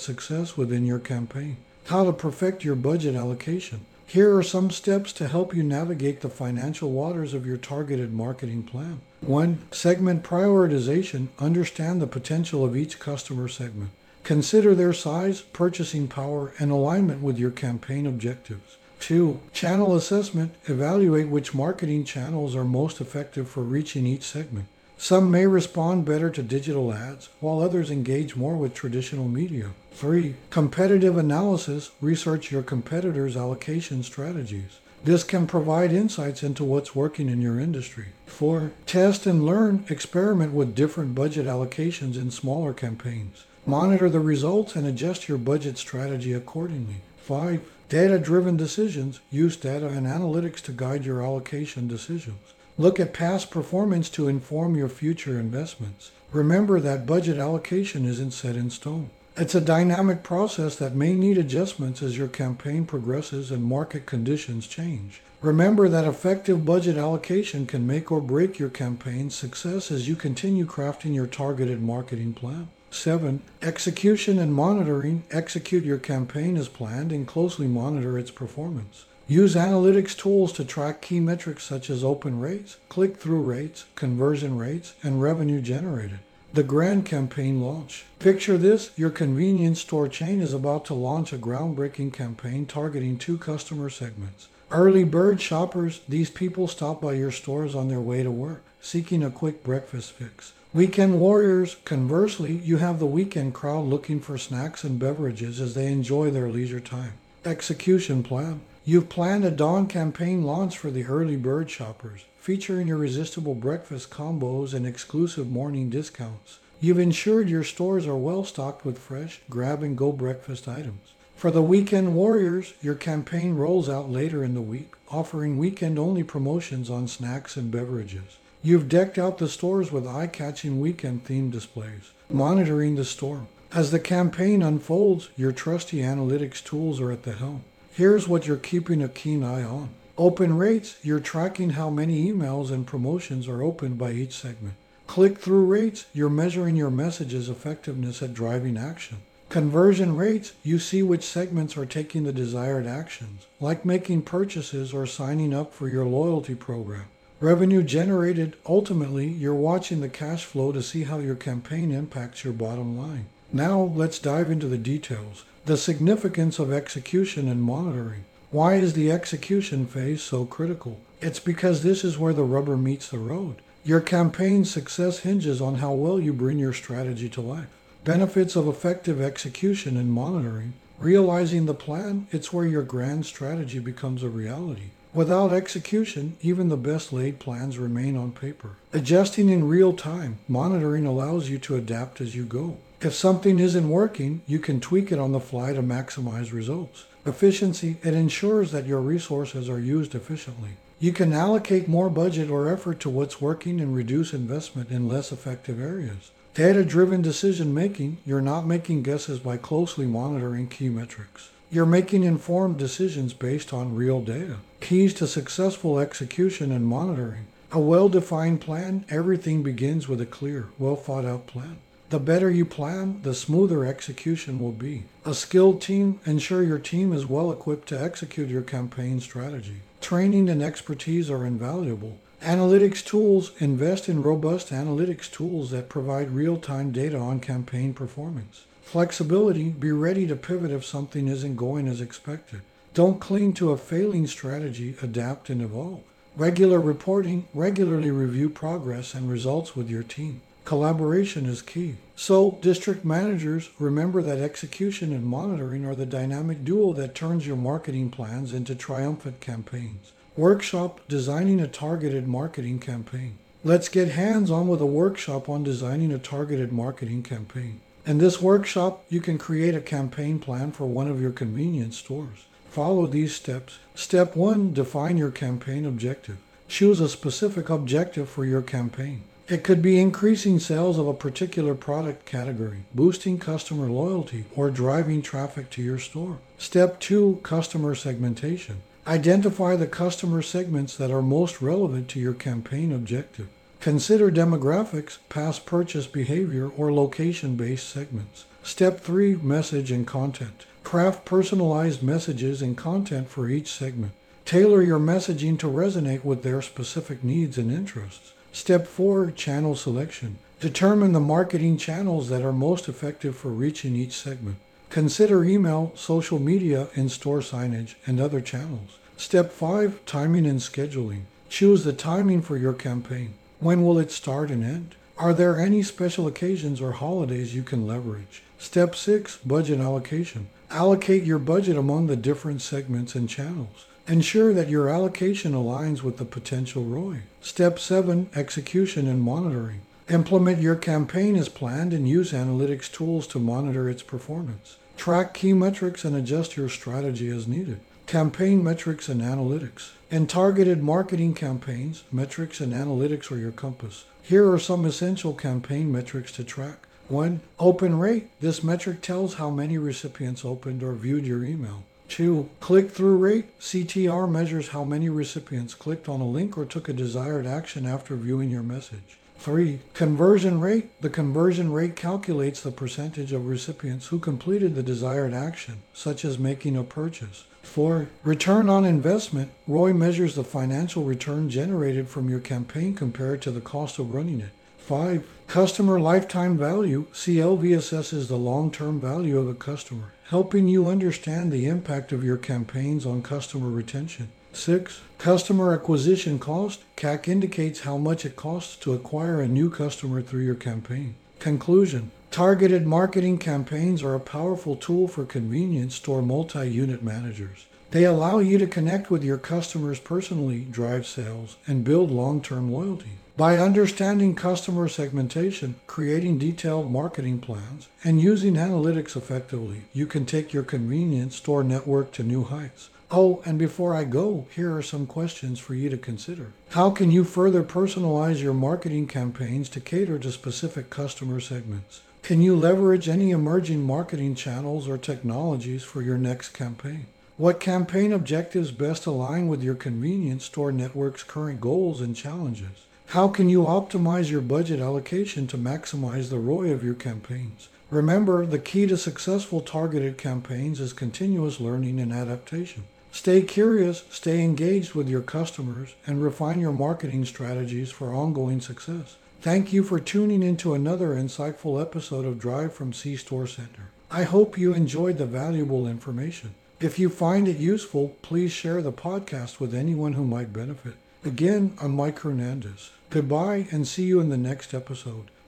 success 0.00 0.56
within 0.56 0.86
your 0.86 1.00
campaign. 1.00 1.56
How 1.86 2.04
to 2.04 2.12
perfect 2.12 2.62
your 2.62 2.76
budget 2.76 3.16
allocation. 3.16 3.86
Here 4.10 4.36
are 4.36 4.42
some 4.42 4.72
steps 4.72 5.12
to 5.12 5.28
help 5.28 5.54
you 5.54 5.62
navigate 5.62 6.20
the 6.20 6.28
financial 6.28 6.90
waters 6.90 7.32
of 7.32 7.46
your 7.46 7.56
targeted 7.56 8.12
marketing 8.12 8.64
plan. 8.64 9.02
1. 9.20 9.60
Segment 9.70 10.24
prioritization. 10.24 11.28
Understand 11.38 12.02
the 12.02 12.08
potential 12.08 12.64
of 12.64 12.76
each 12.76 12.98
customer 12.98 13.46
segment. 13.46 13.90
Consider 14.24 14.74
their 14.74 14.92
size, 14.92 15.42
purchasing 15.42 16.08
power, 16.08 16.52
and 16.58 16.72
alignment 16.72 17.22
with 17.22 17.38
your 17.38 17.52
campaign 17.52 18.04
objectives. 18.04 18.78
2. 18.98 19.38
Channel 19.52 19.94
assessment. 19.94 20.56
Evaluate 20.64 21.28
which 21.28 21.54
marketing 21.54 22.02
channels 22.02 22.56
are 22.56 22.64
most 22.64 23.00
effective 23.00 23.48
for 23.48 23.62
reaching 23.62 24.08
each 24.08 24.24
segment. 24.24 24.66
Some 25.02 25.30
may 25.30 25.46
respond 25.46 26.04
better 26.04 26.28
to 26.28 26.42
digital 26.42 26.92
ads, 26.92 27.30
while 27.40 27.60
others 27.60 27.90
engage 27.90 28.36
more 28.36 28.54
with 28.54 28.74
traditional 28.74 29.28
media. 29.28 29.70
3. 29.92 30.34
Competitive 30.50 31.16
analysis. 31.16 31.90
Research 32.02 32.52
your 32.52 32.62
competitors' 32.62 33.34
allocation 33.34 34.02
strategies. 34.02 34.78
This 35.02 35.24
can 35.24 35.46
provide 35.46 35.90
insights 35.90 36.42
into 36.42 36.64
what's 36.64 36.94
working 36.94 37.30
in 37.30 37.40
your 37.40 37.58
industry. 37.58 38.08
4. 38.26 38.72
Test 38.84 39.24
and 39.24 39.46
learn. 39.46 39.86
Experiment 39.88 40.52
with 40.52 40.74
different 40.74 41.14
budget 41.14 41.46
allocations 41.46 42.16
in 42.16 42.30
smaller 42.30 42.74
campaigns. 42.74 43.46
Monitor 43.64 44.10
the 44.10 44.20
results 44.20 44.76
and 44.76 44.86
adjust 44.86 45.30
your 45.30 45.38
budget 45.38 45.78
strategy 45.78 46.34
accordingly. 46.34 46.96
5. 47.22 47.62
Data 47.88 48.18
driven 48.18 48.58
decisions. 48.58 49.20
Use 49.30 49.56
data 49.56 49.88
and 49.88 50.06
analytics 50.06 50.60
to 50.60 50.72
guide 50.72 51.06
your 51.06 51.22
allocation 51.22 51.88
decisions. 51.88 52.52
Look 52.80 52.98
at 52.98 53.12
past 53.12 53.50
performance 53.50 54.08
to 54.08 54.26
inform 54.26 54.74
your 54.74 54.88
future 54.88 55.38
investments. 55.38 56.12
Remember 56.32 56.80
that 56.80 57.04
budget 57.04 57.36
allocation 57.36 58.06
isn't 58.06 58.30
set 58.30 58.56
in 58.56 58.70
stone. 58.70 59.10
It's 59.36 59.54
a 59.54 59.60
dynamic 59.60 60.22
process 60.22 60.76
that 60.76 60.94
may 60.94 61.12
need 61.12 61.36
adjustments 61.36 62.02
as 62.02 62.16
your 62.16 62.26
campaign 62.26 62.86
progresses 62.86 63.50
and 63.50 63.62
market 63.62 64.06
conditions 64.06 64.66
change. 64.66 65.20
Remember 65.42 65.90
that 65.90 66.06
effective 66.06 66.64
budget 66.64 66.96
allocation 66.96 67.66
can 67.66 67.86
make 67.86 68.10
or 68.10 68.22
break 68.22 68.58
your 68.58 68.70
campaign's 68.70 69.34
success 69.34 69.90
as 69.90 70.08
you 70.08 70.16
continue 70.16 70.64
crafting 70.64 71.14
your 71.14 71.26
targeted 71.26 71.82
marketing 71.82 72.32
plan. 72.32 72.68
7. 72.90 73.42
Execution 73.60 74.38
and 74.38 74.54
monitoring. 74.54 75.24
Execute 75.30 75.84
your 75.84 75.98
campaign 75.98 76.56
as 76.56 76.68
planned 76.68 77.12
and 77.12 77.26
closely 77.26 77.66
monitor 77.66 78.18
its 78.18 78.30
performance. 78.30 79.04
Use 79.30 79.54
analytics 79.54 80.16
tools 80.16 80.52
to 80.54 80.64
track 80.64 81.00
key 81.00 81.20
metrics 81.20 81.62
such 81.62 81.88
as 81.88 82.02
open 82.02 82.40
rates, 82.40 82.78
click 82.88 83.16
through 83.16 83.42
rates, 83.42 83.84
conversion 83.94 84.58
rates, 84.58 84.94
and 85.04 85.22
revenue 85.22 85.60
generated. 85.60 86.18
The 86.52 86.64
grand 86.64 87.06
campaign 87.06 87.60
launch. 87.60 88.06
Picture 88.18 88.58
this 88.58 88.90
your 88.96 89.10
convenience 89.10 89.82
store 89.82 90.08
chain 90.08 90.40
is 90.40 90.52
about 90.52 90.84
to 90.86 90.94
launch 90.94 91.32
a 91.32 91.38
groundbreaking 91.38 92.12
campaign 92.12 92.66
targeting 92.66 93.18
two 93.18 93.38
customer 93.38 93.88
segments. 93.88 94.48
Early 94.72 95.04
bird 95.04 95.40
shoppers, 95.40 96.00
these 96.08 96.28
people 96.28 96.66
stop 96.66 97.00
by 97.00 97.12
your 97.12 97.30
stores 97.30 97.76
on 97.76 97.86
their 97.86 98.00
way 98.00 98.24
to 98.24 98.32
work, 98.32 98.64
seeking 98.80 99.22
a 99.22 99.30
quick 99.30 99.62
breakfast 99.62 100.10
fix. 100.10 100.54
Weekend 100.74 101.20
warriors, 101.20 101.76
conversely, 101.84 102.54
you 102.54 102.78
have 102.78 102.98
the 102.98 103.06
weekend 103.06 103.54
crowd 103.54 103.84
looking 103.84 104.18
for 104.18 104.36
snacks 104.36 104.82
and 104.82 104.98
beverages 104.98 105.60
as 105.60 105.74
they 105.74 105.86
enjoy 105.86 106.32
their 106.32 106.48
leisure 106.48 106.80
time. 106.80 107.12
Execution 107.44 108.24
plan. 108.24 108.62
You've 108.82 109.10
planned 109.10 109.44
a 109.44 109.50
dawn 109.50 109.88
campaign 109.88 110.42
launch 110.42 110.78
for 110.78 110.90
the 110.90 111.04
early 111.04 111.36
bird 111.36 111.70
shoppers, 111.70 112.24
featuring 112.38 112.88
irresistible 112.88 113.54
breakfast 113.54 114.08
combos 114.10 114.72
and 114.72 114.86
exclusive 114.86 115.50
morning 115.50 115.90
discounts. 115.90 116.60
You've 116.80 116.98
ensured 116.98 117.50
your 117.50 117.62
stores 117.62 118.06
are 118.06 118.16
well 118.16 118.42
stocked 118.42 118.86
with 118.86 118.98
fresh, 118.98 119.42
grab 119.50 119.82
and 119.82 119.98
go 119.98 120.12
breakfast 120.12 120.66
items. 120.66 121.12
For 121.36 121.50
the 121.50 121.62
weekend 121.62 122.14
warriors, 122.14 122.72
your 122.80 122.94
campaign 122.94 123.54
rolls 123.54 123.90
out 123.90 124.10
later 124.10 124.42
in 124.42 124.54
the 124.54 124.62
week, 124.62 124.94
offering 125.10 125.58
weekend 125.58 125.98
only 125.98 126.22
promotions 126.22 126.88
on 126.88 127.06
snacks 127.06 127.58
and 127.58 127.70
beverages. 127.70 128.38
You've 128.62 128.88
decked 128.88 129.18
out 129.18 129.36
the 129.36 129.48
stores 129.48 129.92
with 129.92 130.06
eye 130.06 130.26
catching 130.26 130.80
weekend 130.80 131.26
themed 131.26 131.52
displays, 131.52 132.12
monitoring 132.30 132.96
the 132.96 133.04
store. 133.04 133.46
As 133.72 133.90
the 133.90 134.00
campaign 134.00 134.62
unfolds, 134.62 135.28
your 135.36 135.52
trusty 135.52 135.98
analytics 135.98 136.64
tools 136.64 136.98
are 136.98 137.12
at 137.12 137.24
the 137.24 137.32
helm. 137.32 137.64
Here's 137.92 138.28
what 138.28 138.46
you're 138.46 138.56
keeping 138.56 139.02
a 139.02 139.08
keen 139.08 139.42
eye 139.42 139.64
on. 139.64 139.90
Open 140.16 140.56
rates, 140.56 140.96
you're 141.02 141.18
tracking 141.18 141.70
how 141.70 141.90
many 141.90 142.30
emails 142.30 142.70
and 142.70 142.86
promotions 142.86 143.48
are 143.48 143.62
opened 143.62 143.98
by 143.98 144.12
each 144.12 144.32
segment. 144.32 144.74
Click 145.08 145.38
through 145.38 145.64
rates, 145.64 146.06
you're 146.12 146.30
measuring 146.30 146.76
your 146.76 146.90
message's 146.90 147.48
effectiveness 147.48 148.22
at 148.22 148.32
driving 148.32 148.76
action. 148.76 149.18
Conversion 149.48 150.14
rates, 150.14 150.52
you 150.62 150.78
see 150.78 151.02
which 151.02 151.24
segments 151.24 151.76
are 151.76 151.84
taking 151.84 152.22
the 152.22 152.32
desired 152.32 152.86
actions, 152.86 153.46
like 153.58 153.84
making 153.84 154.22
purchases 154.22 154.94
or 154.94 155.04
signing 155.04 155.52
up 155.52 155.74
for 155.74 155.88
your 155.88 156.04
loyalty 156.04 156.54
program. 156.54 157.06
Revenue 157.40 157.82
generated, 157.82 158.54
ultimately, 158.66 159.26
you're 159.26 159.54
watching 159.54 160.00
the 160.00 160.08
cash 160.08 160.44
flow 160.44 160.70
to 160.70 160.80
see 160.80 161.04
how 161.04 161.18
your 161.18 161.34
campaign 161.34 161.90
impacts 161.90 162.44
your 162.44 162.52
bottom 162.52 162.96
line. 162.96 163.26
Now 163.52 163.80
let's 163.80 164.20
dive 164.20 164.48
into 164.48 164.68
the 164.68 164.78
details. 164.78 165.44
The 165.70 165.76
significance 165.76 166.58
of 166.58 166.72
execution 166.72 167.46
and 167.46 167.62
monitoring. 167.62 168.24
Why 168.50 168.74
is 168.74 168.94
the 168.94 169.12
execution 169.12 169.86
phase 169.86 170.20
so 170.20 170.44
critical? 170.44 170.98
It's 171.20 171.38
because 171.38 171.84
this 171.84 172.02
is 172.02 172.18
where 172.18 172.32
the 172.32 172.42
rubber 172.42 172.76
meets 172.76 173.08
the 173.08 173.18
road. 173.18 173.62
Your 173.84 174.00
campaign's 174.00 174.68
success 174.68 175.20
hinges 175.20 175.60
on 175.60 175.76
how 175.76 175.92
well 175.92 176.18
you 176.18 176.32
bring 176.32 176.58
your 176.58 176.72
strategy 176.72 177.28
to 177.28 177.40
life. 177.40 177.68
Benefits 178.02 178.56
of 178.56 178.66
effective 178.66 179.20
execution 179.20 179.96
and 179.96 180.10
monitoring. 180.10 180.72
Realizing 180.98 181.66
the 181.66 181.72
plan, 181.72 182.26
it's 182.32 182.52
where 182.52 182.66
your 182.66 182.82
grand 182.82 183.24
strategy 183.26 183.78
becomes 183.78 184.24
a 184.24 184.28
reality. 184.28 184.90
Without 185.14 185.52
execution, 185.52 186.36
even 186.40 186.68
the 186.68 186.76
best 186.76 187.12
laid 187.12 187.38
plans 187.38 187.78
remain 187.78 188.16
on 188.16 188.32
paper. 188.32 188.70
Adjusting 188.92 189.48
in 189.48 189.68
real 189.68 189.92
time, 189.92 190.40
monitoring 190.48 191.06
allows 191.06 191.48
you 191.48 191.58
to 191.58 191.76
adapt 191.76 192.20
as 192.20 192.34
you 192.34 192.44
go. 192.44 192.78
If 193.02 193.14
something 193.14 193.58
isn't 193.58 193.88
working, 193.88 194.42
you 194.46 194.58
can 194.58 194.78
tweak 194.78 195.10
it 195.10 195.18
on 195.18 195.32
the 195.32 195.40
fly 195.40 195.72
to 195.72 195.82
maximize 195.82 196.52
results. 196.52 197.04
Efficiency, 197.24 197.96
it 198.02 198.12
ensures 198.12 198.72
that 198.72 198.86
your 198.86 199.00
resources 199.00 199.70
are 199.70 199.80
used 199.80 200.14
efficiently. 200.14 200.72
You 200.98 201.14
can 201.14 201.32
allocate 201.32 201.88
more 201.88 202.10
budget 202.10 202.50
or 202.50 202.70
effort 202.70 203.00
to 203.00 203.08
what's 203.08 203.40
working 203.40 203.80
and 203.80 203.96
reduce 203.96 204.34
investment 204.34 204.90
in 204.90 205.08
less 205.08 205.32
effective 205.32 205.80
areas. 205.80 206.30
Data 206.52 206.84
driven 206.84 207.22
decision 207.22 207.72
making, 207.72 208.18
you're 208.26 208.42
not 208.42 208.66
making 208.66 209.02
guesses 209.02 209.38
by 209.38 209.56
closely 209.56 210.04
monitoring 210.04 210.68
key 210.68 210.90
metrics. 210.90 211.48
You're 211.70 211.86
making 211.86 212.24
informed 212.24 212.76
decisions 212.76 213.32
based 213.32 213.72
on 213.72 213.96
real 213.96 214.20
data. 214.20 214.56
Keys 214.80 215.14
to 215.14 215.26
successful 215.26 215.98
execution 215.98 216.70
and 216.70 216.84
monitoring. 216.84 217.46
A 217.72 217.78
well 217.78 218.10
defined 218.10 218.60
plan, 218.60 219.06
everything 219.08 219.62
begins 219.62 220.06
with 220.06 220.20
a 220.20 220.26
clear, 220.26 220.66
well 220.78 220.96
thought 220.96 221.24
out 221.24 221.46
plan. 221.46 221.78
The 222.10 222.18
better 222.18 222.50
you 222.50 222.64
plan, 222.64 223.20
the 223.22 223.34
smoother 223.34 223.86
execution 223.86 224.58
will 224.58 224.72
be. 224.72 225.04
A 225.24 225.32
skilled 225.32 225.80
team, 225.80 226.18
ensure 226.26 226.64
your 226.64 226.80
team 226.80 227.12
is 227.12 227.24
well 227.24 227.52
equipped 227.52 227.88
to 227.90 228.02
execute 228.02 228.48
your 228.48 228.62
campaign 228.62 229.20
strategy. 229.20 229.76
Training 230.00 230.48
and 230.48 230.60
expertise 230.60 231.30
are 231.30 231.46
invaluable. 231.46 232.18
Analytics 232.42 233.04
tools, 233.04 233.52
invest 233.60 234.08
in 234.08 234.22
robust 234.22 234.70
analytics 234.70 235.30
tools 235.30 235.70
that 235.70 235.88
provide 235.88 236.32
real 236.32 236.56
time 236.56 236.90
data 236.90 237.16
on 237.16 237.38
campaign 237.38 237.94
performance. 237.94 238.64
Flexibility, 238.82 239.68
be 239.68 239.92
ready 239.92 240.26
to 240.26 240.34
pivot 240.34 240.72
if 240.72 240.84
something 240.84 241.28
isn't 241.28 241.54
going 241.54 241.86
as 241.86 242.00
expected. 242.00 242.62
Don't 242.92 243.20
cling 243.20 243.52
to 243.52 243.70
a 243.70 243.76
failing 243.76 244.26
strategy, 244.26 244.96
adapt 245.00 245.48
and 245.48 245.62
evolve. 245.62 246.02
Regular 246.36 246.80
reporting, 246.80 247.46
regularly 247.54 248.10
review 248.10 248.50
progress 248.50 249.14
and 249.14 249.30
results 249.30 249.76
with 249.76 249.88
your 249.88 250.02
team. 250.02 250.42
Collaboration 250.64 251.46
is 251.46 251.62
key. 251.62 251.96
So, 252.14 252.58
district 252.60 253.04
managers, 253.04 253.70
remember 253.78 254.22
that 254.22 254.38
execution 254.38 255.12
and 255.12 255.24
monitoring 255.24 255.84
are 255.84 255.94
the 255.94 256.06
dynamic 256.06 256.64
duo 256.64 256.92
that 256.92 257.14
turns 257.14 257.46
your 257.46 257.56
marketing 257.56 258.10
plans 258.10 258.52
into 258.52 258.74
triumphant 258.74 259.40
campaigns. 259.40 260.12
Workshop 260.36 261.00
Designing 261.08 261.60
a 261.60 261.66
Targeted 261.66 262.28
Marketing 262.28 262.78
Campaign. 262.78 263.38
Let's 263.64 263.88
get 263.88 264.12
hands 264.12 264.50
on 264.50 264.68
with 264.68 264.80
a 264.80 264.86
workshop 264.86 265.48
on 265.48 265.62
designing 265.62 266.12
a 266.12 266.18
targeted 266.18 266.72
marketing 266.72 267.22
campaign. 267.22 267.80
In 268.06 268.18
this 268.18 268.40
workshop, 268.40 269.04
you 269.10 269.20
can 269.20 269.36
create 269.38 269.74
a 269.74 269.80
campaign 269.80 270.38
plan 270.38 270.72
for 270.72 270.86
one 270.86 271.08
of 271.08 271.20
your 271.20 271.32
convenience 271.32 271.98
stores. 271.98 272.46
Follow 272.70 273.06
these 273.06 273.34
steps. 273.34 273.78
Step 273.94 274.36
1 274.36 274.72
Define 274.72 275.16
your 275.16 275.30
campaign 275.30 275.84
objective. 275.84 276.38
Choose 276.68 277.00
a 277.00 277.08
specific 277.08 277.68
objective 277.68 278.28
for 278.28 278.44
your 278.44 278.62
campaign. 278.62 279.24
It 279.50 279.64
could 279.64 279.82
be 279.82 279.98
increasing 279.98 280.60
sales 280.60 280.96
of 280.96 281.08
a 281.08 281.12
particular 281.12 281.74
product 281.74 282.24
category, 282.24 282.84
boosting 282.94 283.36
customer 283.36 283.88
loyalty, 283.88 284.44
or 284.54 284.70
driving 284.70 285.22
traffic 285.22 285.70
to 285.70 285.82
your 285.82 285.98
store. 285.98 286.38
Step 286.56 287.00
2 287.00 287.40
Customer 287.42 287.96
segmentation. 287.96 288.82
Identify 289.08 289.74
the 289.74 289.88
customer 289.88 290.40
segments 290.40 290.96
that 290.96 291.10
are 291.10 291.20
most 291.20 291.60
relevant 291.60 292.08
to 292.10 292.20
your 292.20 292.32
campaign 292.32 292.92
objective. 292.92 293.48
Consider 293.80 294.30
demographics, 294.30 295.18
past 295.28 295.66
purchase 295.66 296.06
behavior, 296.06 296.70
or 296.76 296.92
location 296.92 297.56
based 297.56 297.88
segments. 297.88 298.44
Step 298.62 299.00
3 299.00 299.34
Message 299.34 299.90
and 299.90 300.06
Content. 300.06 300.64
Craft 300.84 301.24
personalized 301.24 302.04
messages 302.04 302.62
and 302.62 302.76
content 302.76 303.28
for 303.28 303.48
each 303.48 303.72
segment. 303.72 304.12
Tailor 304.44 304.80
your 304.80 305.00
messaging 305.00 305.58
to 305.58 305.66
resonate 305.66 306.24
with 306.24 306.44
their 306.44 306.62
specific 306.62 307.24
needs 307.24 307.58
and 307.58 307.72
interests. 307.72 308.32
Step 308.52 308.88
4 308.88 309.30
Channel 309.30 309.76
Selection. 309.76 310.38
Determine 310.58 311.12
the 311.12 311.20
marketing 311.20 311.76
channels 311.76 312.28
that 312.28 312.42
are 312.42 312.52
most 312.52 312.88
effective 312.88 313.36
for 313.36 313.50
reaching 313.50 313.94
each 313.94 314.12
segment. 314.12 314.56
Consider 314.90 315.44
email, 315.44 315.92
social 315.94 316.40
media, 316.40 316.88
in 316.94 317.08
store 317.08 317.38
signage, 317.38 317.94
and 318.06 318.20
other 318.20 318.40
channels. 318.40 318.98
Step 319.16 319.52
5 319.52 320.04
Timing 320.04 320.46
and 320.46 320.58
Scheduling. 320.58 321.22
Choose 321.48 321.84
the 321.84 321.92
timing 321.92 322.42
for 322.42 322.56
your 322.56 322.72
campaign. 322.72 323.34
When 323.60 323.84
will 323.84 323.98
it 324.00 324.10
start 324.10 324.50
and 324.50 324.64
end? 324.64 324.96
Are 325.16 325.32
there 325.32 325.58
any 325.58 325.84
special 325.84 326.26
occasions 326.26 326.80
or 326.80 326.92
holidays 326.92 327.54
you 327.54 327.62
can 327.62 327.86
leverage? 327.86 328.42
Step 328.58 328.96
6 328.96 329.36
Budget 329.38 329.78
Allocation. 329.78 330.48
Allocate 330.70 331.22
your 331.22 331.38
budget 331.38 331.76
among 331.76 332.08
the 332.08 332.16
different 332.16 332.62
segments 332.62 333.14
and 333.14 333.28
channels. 333.28 333.86
Ensure 334.10 334.52
that 334.52 334.68
your 334.68 334.88
allocation 334.88 335.52
aligns 335.52 336.02
with 336.02 336.16
the 336.16 336.24
potential 336.24 336.82
ROI. 336.82 337.18
Step 337.40 337.78
7 337.78 338.28
Execution 338.34 339.06
and 339.06 339.22
Monitoring. 339.22 339.82
Implement 340.08 340.60
your 340.60 340.74
campaign 340.74 341.36
as 341.36 341.48
planned 341.48 341.92
and 341.92 342.08
use 342.08 342.32
analytics 342.32 342.90
tools 342.90 343.28
to 343.28 343.38
monitor 343.38 343.88
its 343.88 344.02
performance. 344.02 344.78
Track 344.96 345.32
key 345.32 345.52
metrics 345.52 346.04
and 346.04 346.16
adjust 346.16 346.56
your 346.56 346.68
strategy 346.68 347.28
as 347.28 347.46
needed. 347.46 347.78
Campaign 348.06 348.64
metrics 348.64 349.08
and 349.08 349.20
analytics. 349.22 349.90
In 350.10 350.26
targeted 350.26 350.82
marketing 350.82 351.34
campaigns, 351.34 352.02
metrics 352.10 352.60
and 352.60 352.72
analytics 352.72 353.30
are 353.30 353.38
your 353.38 353.52
compass. 353.52 354.06
Here 354.24 354.50
are 354.50 354.58
some 354.58 354.84
essential 354.84 355.34
campaign 355.34 355.92
metrics 355.92 356.32
to 356.32 356.42
track. 356.42 356.88
1. 357.06 357.42
Open 357.60 357.96
rate. 357.96 358.28
This 358.40 358.64
metric 358.64 359.02
tells 359.02 359.34
how 359.34 359.50
many 359.50 359.78
recipients 359.78 360.44
opened 360.44 360.82
or 360.82 360.94
viewed 360.94 361.26
your 361.26 361.44
email. 361.44 361.84
2. 362.10 362.48
Click 362.60 362.90
through 362.90 363.16
rate. 363.16 363.58
CTR 363.58 364.30
measures 364.30 364.68
how 364.68 364.84
many 364.84 365.08
recipients 365.08 365.74
clicked 365.74 366.08
on 366.08 366.20
a 366.20 366.28
link 366.28 366.58
or 366.58 366.64
took 366.64 366.88
a 366.88 366.92
desired 366.92 367.46
action 367.46 367.86
after 367.86 368.16
viewing 368.16 368.50
your 368.50 368.62
message. 368.62 369.18
3. 369.38 369.78
Conversion 369.94 370.60
rate. 370.60 371.00
The 371.00 371.08
conversion 371.08 371.72
rate 371.72 371.96
calculates 371.96 372.60
the 372.60 372.70
percentage 372.70 373.32
of 373.32 373.46
recipients 373.46 374.08
who 374.08 374.18
completed 374.18 374.74
the 374.74 374.82
desired 374.82 375.32
action, 375.32 375.76
such 375.94 376.26
as 376.26 376.38
making 376.38 376.76
a 376.76 376.84
purchase. 376.84 377.44
4. 377.62 378.08
Return 378.22 378.68
on 378.68 378.84
investment. 378.84 379.50
ROI 379.66 379.94
measures 379.94 380.34
the 380.34 380.44
financial 380.44 381.04
return 381.04 381.48
generated 381.48 382.08
from 382.08 382.28
your 382.28 382.40
campaign 382.40 382.94
compared 382.94 383.40
to 383.42 383.50
the 383.50 383.62
cost 383.62 383.98
of 383.98 384.14
running 384.14 384.40
it. 384.40 384.50
5. 384.78 385.26
Customer 385.46 386.00
lifetime 386.00 386.58
value. 386.58 387.06
CLV 387.12 387.62
assesses 387.62 388.28
the 388.28 388.36
long 388.36 388.70
term 388.70 389.00
value 389.00 389.38
of 389.38 389.48
a 389.48 389.54
customer, 389.54 390.12
helping 390.30 390.68
you 390.68 390.86
understand 390.86 391.50
the 391.50 391.66
impact 391.66 392.12
of 392.12 392.22
your 392.22 392.36
campaigns 392.36 393.04
on 393.04 393.20
customer 393.20 393.68
retention. 393.68 394.30
6. 394.52 395.00
Customer 395.18 395.74
acquisition 395.74 396.38
cost. 396.38 396.84
CAC 396.96 397.26
indicates 397.26 397.80
how 397.80 397.96
much 397.96 398.24
it 398.24 398.36
costs 398.36 398.76
to 398.76 398.92
acquire 398.92 399.40
a 399.40 399.48
new 399.48 399.68
customer 399.68 400.22
through 400.22 400.42
your 400.42 400.54
campaign. 400.54 401.16
Conclusion 401.40 402.12
Targeted 402.30 402.86
marketing 402.86 403.38
campaigns 403.38 404.04
are 404.04 404.14
a 404.14 404.20
powerful 404.20 404.76
tool 404.76 405.08
for 405.08 405.24
convenience 405.24 405.96
store 405.96 406.22
multi 406.22 406.70
unit 406.70 407.02
managers. 407.02 407.66
They 407.90 408.04
allow 408.04 408.38
you 408.38 408.56
to 408.58 408.68
connect 408.68 409.10
with 409.10 409.24
your 409.24 409.38
customers 409.38 409.98
personally, 409.98 410.60
drive 410.60 411.08
sales, 411.08 411.56
and 411.66 411.82
build 411.82 412.08
long 412.12 412.40
term 412.40 412.70
loyalty. 412.70 413.18
By 413.40 413.56
understanding 413.56 414.34
customer 414.34 414.86
segmentation, 414.86 415.76
creating 415.86 416.36
detailed 416.36 416.92
marketing 416.92 417.38
plans, 417.38 417.88
and 418.04 418.20
using 418.20 418.52
analytics 418.52 419.16
effectively, 419.16 419.84
you 419.94 420.06
can 420.06 420.26
take 420.26 420.52
your 420.52 420.62
convenience 420.62 421.36
store 421.36 421.64
network 421.64 422.12
to 422.12 422.22
new 422.22 422.44
heights. 422.44 422.90
Oh, 423.10 423.40
and 423.46 423.58
before 423.58 423.96
I 423.96 424.04
go, 424.04 424.46
here 424.54 424.76
are 424.76 424.82
some 424.82 425.06
questions 425.06 425.58
for 425.58 425.72
you 425.72 425.88
to 425.88 425.96
consider. 425.96 426.52
How 426.72 426.90
can 426.90 427.10
you 427.10 427.24
further 427.24 427.62
personalize 427.62 428.42
your 428.42 428.52
marketing 428.52 429.06
campaigns 429.06 429.70
to 429.70 429.80
cater 429.80 430.18
to 430.18 430.30
specific 430.32 430.90
customer 430.90 431.40
segments? 431.40 432.02
Can 432.20 432.42
you 432.42 432.54
leverage 432.54 433.08
any 433.08 433.30
emerging 433.30 433.82
marketing 433.82 434.34
channels 434.34 434.86
or 434.86 434.98
technologies 434.98 435.82
for 435.82 436.02
your 436.02 436.18
next 436.18 436.50
campaign? 436.50 437.06
What 437.38 437.58
campaign 437.58 438.12
objectives 438.12 438.70
best 438.70 439.06
align 439.06 439.48
with 439.48 439.62
your 439.62 439.76
convenience 439.76 440.44
store 440.44 440.72
network's 440.72 441.22
current 441.22 441.58
goals 441.58 442.02
and 442.02 442.14
challenges? 442.14 442.84
How 443.10 443.26
can 443.26 443.48
you 443.48 443.64
optimize 443.64 444.30
your 444.30 444.40
budget 444.40 444.78
allocation 444.78 445.48
to 445.48 445.58
maximize 445.58 446.30
the 446.30 446.38
ROI 446.38 446.70
of 446.70 446.84
your 446.84 446.94
campaigns? 446.94 447.68
Remember, 447.90 448.46
the 448.46 448.60
key 448.60 448.86
to 448.86 448.96
successful 448.96 449.62
targeted 449.62 450.16
campaigns 450.16 450.78
is 450.78 450.92
continuous 450.92 451.58
learning 451.58 451.98
and 451.98 452.12
adaptation. 452.12 452.84
Stay 453.10 453.42
curious, 453.42 454.04
stay 454.10 454.44
engaged 454.44 454.94
with 454.94 455.08
your 455.08 455.22
customers, 455.22 455.96
and 456.06 456.22
refine 456.22 456.60
your 456.60 456.70
marketing 456.70 457.24
strategies 457.24 457.90
for 457.90 458.14
ongoing 458.14 458.60
success. 458.60 459.16
Thank 459.40 459.72
you 459.72 459.82
for 459.82 459.98
tuning 459.98 460.44
into 460.44 460.74
another 460.74 461.16
insightful 461.16 461.82
episode 461.82 462.24
of 462.24 462.38
Drive 462.38 462.72
from 462.72 462.92
C 462.92 463.16
Store 463.16 463.48
Center. 463.48 463.90
I 464.08 464.22
hope 464.22 464.56
you 464.56 464.72
enjoyed 464.72 465.18
the 465.18 465.26
valuable 465.26 465.88
information. 465.88 466.54
If 466.78 467.00
you 467.00 467.08
find 467.08 467.48
it 467.48 467.56
useful, 467.56 468.14
please 468.22 468.52
share 468.52 468.80
the 468.82 468.92
podcast 468.92 469.58
with 469.58 469.74
anyone 469.74 470.12
who 470.12 470.24
might 470.24 470.52
benefit. 470.52 470.94
Again, 471.24 471.76
I'm 471.82 471.96
Mike 471.96 472.20
Hernandez. 472.20 472.90
Goodbye 473.10 473.66
and 473.72 473.88
see 473.88 474.04
you 474.04 474.20
in 474.20 474.28
the 474.28 474.36
next 474.36 474.72
episode. 474.72 475.32